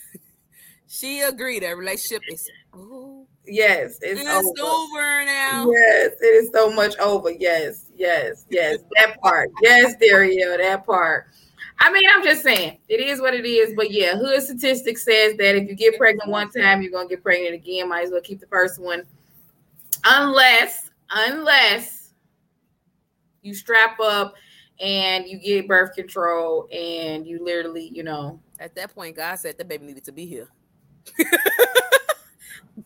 she 0.86 1.20
agreed 1.20 1.62
that 1.62 1.76
relationship 1.76 2.22
is 2.28 2.50
ooh, 2.74 3.26
yes, 3.44 3.98
it's, 4.00 4.18
it's 4.18 4.30
over. 4.30 4.62
over. 4.62 5.24
now. 5.26 5.70
Yes, 5.70 6.12
it 6.22 6.24
is 6.24 6.50
so 6.54 6.72
much 6.72 6.96
over. 6.98 7.30
Yes, 7.30 7.87
yes, 7.98 8.46
yes. 8.50 8.78
that 8.96 9.20
part. 9.20 9.50
Yes, 9.62 9.94
Dario, 10.00 10.56
that 10.56 10.86
part. 10.86 11.26
I 11.80 11.92
mean, 11.92 12.08
I'm 12.12 12.24
just 12.24 12.42
saying 12.42 12.78
it 12.88 13.00
is 13.00 13.20
what 13.20 13.34
it 13.34 13.44
is, 13.44 13.74
but 13.74 13.90
yeah, 13.90 14.16
hood 14.16 14.42
statistics 14.42 15.04
says 15.04 15.36
that 15.36 15.56
if 15.56 15.68
you 15.68 15.74
get 15.74 15.96
pregnant 15.96 16.30
one 16.30 16.50
time, 16.50 16.82
you're 16.82 16.90
gonna 16.90 17.08
get 17.08 17.22
pregnant 17.22 17.54
again. 17.54 17.88
Might 17.88 18.04
as 18.04 18.10
well 18.10 18.20
keep 18.20 18.40
the 18.40 18.46
first 18.46 18.80
one, 18.80 19.04
unless 20.04 20.90
unless 21.10 22.12
you 23.42 23.54
strap 23.54 23.98
up 24.00 24.34
and 24.80 25.26
you 25.26 25.38
get 25.38 25.68
birth 25.68 25.94
control 25.94 26.68
and 26.72 27.26
you 27.26 27.44
literally, 27.44 27.90
you 27.94 28.02
know. 28.02 28.40
At 28.60 28.74
that 28.74 28.94
point, 28.94 29.16
God 29.16 29.36
said 29.36 29.56
the 29.56 29.64
baby 29.64 29.86
needed 29.86 30.04
to 30.04 30.12
be 30.12 30.26
here. 30.26 30.48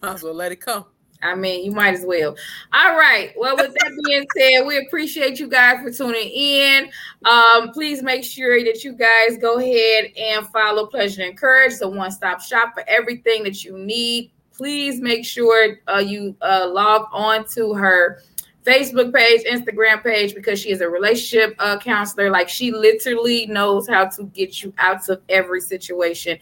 might 0.03 0.15
as 0.15 0.23
well 0.23 0.35
let 0.35 0.53
it 0.53 0.61
come. 0.61 0.85
I 1.23 1.35
mean, 1.35 1.65
you 1.65 1.73
might 1.73 1.95
as 1.95 2.05
well. 2.05 2.37
All 2.73 2.97
right. 2.97 3.33
Well, 3.37 3.57
with 3.57 3.73
that 3.73 4.03
being 4.05 4.27
said, 4.37 4.67
we 4.67 4.79
appreciate 4.79 5.39
you 5.39 5.49
guys 5.49 5.83
for 5.83 5.91
tuning 5.91 6.29
in. 6.29 6.91
Um, 7.25 7.71
please 7.71 8.03
make 8.03 8.25
sure 8.25 8.63
that 8.65 8.83
you 8.85 8.93
guys 8.93 9.39
go 9.39 9.59
ahead 9.59 10.13
and 10.17 10.47
follow 10.49 10.87
Pleasure 10.87 11.23
and 11.23 11.37
Courage, 11.39 11.79
the 11.79 11.89
one-stop 11.89 12.41
shop 12.41 12.75
for 12.75 12.85
everything 12.89 13.45
that 13.45 13.65
you 13.65 13.79
need 13.79 14.33
please 14.53 15.01
make 15.01 15.25
sure 15.25 15.81
uh, 15.89 15.99
you 15.99 16.37
uh, 16.41 16.69
log 16.71 17.09
on 17.13 17.45
to 17.49 17.75
her 17.75 18.23
Facebook 18.65 19.13
page, 19.13 19.43
Instagram 19.45 20.03
page, 20.03 20.35
because 20.35 20.61
she 20.61 20.71
is 20.71 20.81
a 20.81 20.89
relationship 20.89 21.57
uh, 21.59 21.79
counselor. 21.79 22.31
Like 22.31 22.49
she 22.49 22.71
literally 22.71 23.47
knows 23.47 23.89
how 23.89 24.07
to 24.07 24.25
get 24.27 24.63
you 24.63 24.73
out 24.79 25.09
of 25.09 25.21
every 25.29 25.61
situation. 25.61 26.39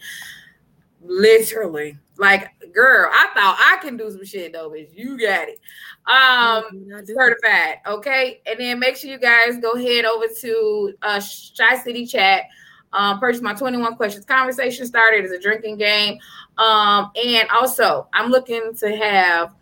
Literally, 1.01 1.97
like 2.21 2.51
girl, 2.71 3.09
I 3.11 3.29
thought 3.33 3.57
I 3.59 3.81
can 3.81 3.97
do 3.97 4.09
some 4.11 4.23
shit 4.23 4.53
though, 4.53 4.69
but 4.69 4.93
you 4.95 5.17
got 5.19 5.47
it. 5.49 5.59
Um, 6.07 6.87
certified. 7.03 7.79
Okay, 7.87 8.41
and 8.45 8.59
then 8.59 8.79
make 8.79 8.95
sure 8.95 9.09
you 9.09 9.19
guys 9.19 9.57
go 9.57 9.75
head 9.75 10.05
over 10.05 10.25
to 10.41 10.93
uh, 11.01 11.19
Shy 11.19 11.77
City 11.79 12.05
Chat. 12.05 12.43
Um, 12.93 13.19
purchase 13.19 13.41
my 13.41 13.53
21 13.53 13.95
questions 13.95 14.25
conversation 14.25 14.85
started 14.85 15.25
as 15.25 15.31
a 15.31 15.39
drinking 15.39 15.77
game. 15.77 16.19
Um, 16.57 17.09
and 17.15 17.49
also, 17.49 18.07
I'm 18.13 18.29
looking 18.29 18.75
to 18.79 18.95
have 18.97 19.55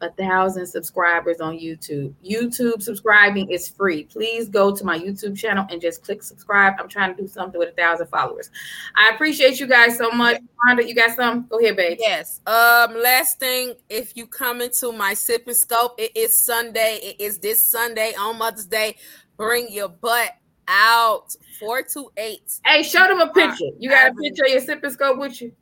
a 0.00 0.10
thousand 0.10 0.66
subscribers 0.66 1.40
on 1.40 1.58
YouTube. 1.58 2.12
YouTube 2.24 2.82
subscribing 2.82 3.50
is 3.50 3.68
free. 3.68 4.04
Please 4.04 4.48
go 4.48 4.74
to 4.74 4.84
my 4.84 4.98
YouTube 4.98 5.36
channel 5.36 5.66
and 5.70 5.80
just 5.80 6.04
click 6.04 6.22
subscribe. 6.22 6.74
I'm 6.78 6.88
trying 6.88 7.14
to 7.16 7.22
do 7.22 7.26
something 7.28 7.58
with 7.58 7.70
a 7.70 7.72
thousand 7.72 8.08
followers. 8.08 8.50
I 8.94 9.10
appreciate 9.14 9.58
you 9.58 9.66
guys 9.66 9.96
so 9.96 10.10
much. 10.10 10.40
Rhonda, 10.68 10.86
you 10.86 10.94
got 10.94 11.16
some? 11.16 11.46
Go 11.48 11.58
ahead, 11.58 11.76
babe. 11.76 11.98
Yes. 12.00 12.40
Um, 12.46 12.94
last 13.00 13.38
thing, 13.38 13.74
if 13.88 14.16
you 14.16 14.26
come 14.26 14.60
into 14.60 14.92
my 14.92 15.14
sip 15.14 15.46
and 15.46 15.56
sculpt, 15.56 15.94
it 15.98 16.16
is 16.16 16.44
Sunday. 16.44 17.00
It 17.02 17.20
is 17.20 17.38
this 17.38 17.70
Sunday 17.70 18.12
on 18.18 18.38
Mother's 18.38 18.66
Day. 18.66 18.96
Bring 19.36 19.68
your 19.70 19.88
butt 19.88 20.30
out. 20.68 21.34
Four 21.58 21.82
to 21.94 22.10
eight. 22.18 22.60
Hey, 22.66 22.82
show 22.82 23.06
them 23.08 23.20
a 23.20 23.32
picture. 23.32 23.70
You 23.78 23.88
got 23.88 24.10
a 24.10 24.14
picture 24.14 24.44
of 24.44 24.50
your 24.50 24.60
sip 24.60 24.84
and 24.84 24.94
sculpt 24.94 25.18
with 25.18 25.40
you? 25.40 25.52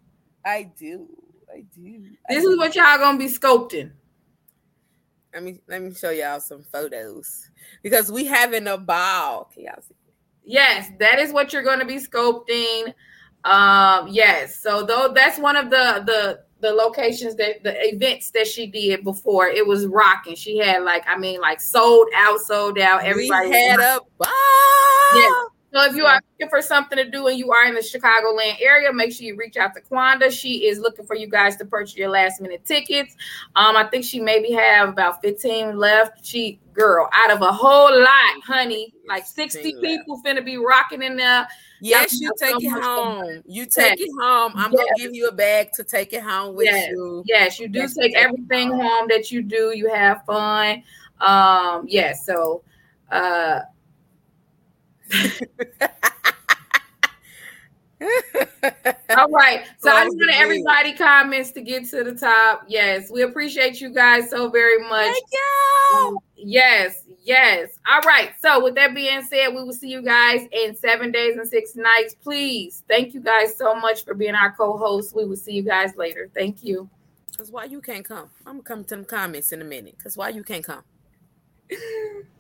I 0.45 0.71
do. 0.77 1.07
I 1.53 1.63
do. 1.73 2.05
I 2.29 2.35
this 2.35 2.43
do. 2.43 2.51
is 2.51 2.59
what 2.59 2.75
y'all 2.75 2.99
gonna 2.99 3.17
be 3.17 3.27
sculpting. 3.27 3.93
Let 5.35 5.43
me 5.43 5.61
let 5.69 5.83
me 5.83 5.93
show 5.93 6.11
y'all 6.11 6.39
some 6.39 6.63
photos 6.63 7.51
because 7.83 8.11
we 8.11 8.25
having 8.25 8.69
a 8.69 8.79
ball. 8.79 9.51
Can 9.53 9.65
y'all 9.65 9.83
see? 9.87 9.97
Yes, 10.45 10.91
that 11.01 11.19
is 11.19 11.33
what 11.33 11.53
you're 11.53 11.65
going 11.65 11.81
to 11.81 11.85
be 11.85 11.97
sculpting. 11.97 12.95
Um, 13.45 14.09
yes. 14.09 14.61
So 14.61 14.85
though 14.87 15.13
that's 15.13 15.39
one 15.39 15.57
of 15.57 15.71
the 15.71 16.05
the 16.07 16.45
the 16.61 16.73
locations 16.73 17.35
that 17.35 17.63
the 17.65 17.75
events 17.89 18.31
that 18.31 18.47
she 18.47 18.67
did 18.67 19.03
before 19.03 19.49
it 19.49 19.67
was 19.67 19.87
rocking. 19.87 20.37
She 20.37 20.57
had 20.57 20.85
like 20.85 21.05
I 21.09 21.19
mean 21.19 21.41
like 21.41 21.61
sold 21.61 22.09
out, 22.15 22.39
sold 22.41 22.79
out. 22.79 23.05
Everybody 23.05 23.49
we 23.49 23.55
had 23.55 23.81
a 23.81 23.99
ball. 24.17 24.29
Yes. 25.15 25.33
So 25.75 25.83
if 25.83 25.97
you 25.97 26.05
are 26.05 26.21
looking 26.39 26.51
for 26.51 26.63
something 26.63 26.97
to 26.97 27.11
do 27.11 27.27
and 27.27 27.37
you 27.37 27.51
are 27.51 27.67
in 27.67 27.75
the 27.75 27.81
Chicagoland 27.81 28.61
area, 28.61 28.93
make 28.93 29.13
sure 29.13 29.27
you 29.27 29.37
reach 29.37 29.57
out 29.57 29.75
to 29.75 29.81
Quanda. 29.81 30.31
She 30.31 30.69
is 30.69 30.79
looking 30.79 31.05
for 31.05 31.17
you 31.17 31.27
guys 31.27 31.57
to 31.57 31.65
purchase 31.65 31.97
your 31.97 32.11
last 32.11 32.41
minute 32.41 32.65
tickets. 32.65 33.17
Um, 33.57 33.77
I 33.77 33.83
think 33.83 34.05
she 34.05 34.21
maybe 34.21 34.53
have 34.53 34.91
about 34.91 35.21
15 35.21 35.77
left. 35.77 36.25
She 36.25 36.61
girl, 36.75 37.09
out 37.13 37.33
of 37.33 37.43
a 37.43 37.51
whole 37.51 37.91
lot, 37.91 38.43
honey, 38.47 38.95
like 39.09 39.27
60 39.27 39.75
people 39.81 40.23
finna 40.25 40.45
be 40.45 40.59
rocking 40.59 41.03
in 41.03 41.17
there. 41.17 41.49
Yes, 41.81 42.21
you 42.21 42.31
take 42.39 42.55
it 42.63 42.71
home. 42.71 43.43
You 43.45 43.67
take 43.67 43.99
yes. 43.99 44.09
it 44.09 44.11
home. 44.21 44.53
I'm 44.55 44.71
yes. 44.71 44.81
gonna 44.81 44.97
give 44.97 45.13
you 45.13 45.27
a 45.27 45.33
bag 45.33 45.73
to 45.73 45.83
take 45.83 46.13
it 46.13 46.23
home 46.23 46.55
with 46.55 46.67
yes. 46.67 46.89
you. 46.91 47.25
Yes, 47.27 47.59
you 47.59 47.67
do 47.67 47.81
yes, 47.81 47.95
take 47.95 48.15
everything 48.15 48.71
home 48.71 49.09
that 49.09 49.33
you 49.33 49.43
do. 49.43 49.73
You 49.75 49.93
have 49.93 50.25
fun. 50.25 50.85
Um, 51.21 51.85
yes, 51.89 52.25
so 52.25 52.63
uh 53.11 53.61
All 59.17 59.29
right. 59.31 59.65
So 59.79 59.91
I 59.91 60.05
just 60.05 60.17
want 60.17 60.31
everybody 60.35 60.95
comments 60.95 61.53
to 61.53 61.61
get 61.61 61.87
to 61.91 62.03
the 62.03 62.15
top. 62.15 62.65
Yes, 62.69 63.11
we 63.11 63.23
appreciate 63.23 63.83
you 63.83 63.91
guys 63.91 64.31
so 64.31 64.49
very 64.49 64.79
much. 64.79 65.13
Thank 65.13 65.25
you. 65.31 65.99
Um, 65.99 66.19
yes, 66.37 67.03
yes. 67.23 67.79
All 67.87 68.01
right. 68.01 68.31
So 68.41 68.65
with 68.65 68.75
that 68.77 68.95
being 68.95 69.23
said, 69.23 69.49
we 69.49 69.63
will 69.63 69.75
see 69.75 69.91
you 69.91 70.01
guys 70.01 70.41
in 70.53 70.75
seven 70.75 71.13
days 71.13 71.37
and 71.37 71.47
six 71.47 71.77
nights. 71.77 72.15
Please, 72.15 72.83
thank 72.89 73.13
you 73.13 73.21
guys 73.21 73.59
so 73.59 73.75
much 73.75 74.05
for 74.07 74.15
being 74.15 74.35
our 74.35 74.53
co-hosts. 74.53 75.13
We 75.15 75.27
will 75.27 75.37
see 75.37 75.53
you 75.53 75.63
guys 75.63 75.97
later. 75.97 76.31
Thank 76.35 76.65
you. 76.65 76.89
Cause 77.37 77.51
why 77.51 77.65
you 77.65 77.83
can't 77.83 78.05
come? 78.07 78.31
I'm 78.47 78.55
gonna 78.55 78.63
come 78.63 78.85
to 78.85 78.97
them 78.97 79.05
comments 79.05 79.53
in 79.53 79.61
a 79.61 79.65
minute. 79.65 79.97
Cause 80.03 80.17
why 80.17 80.31
you 80.31 80.43
can't 80.43 80.65
come? 80.65 80.85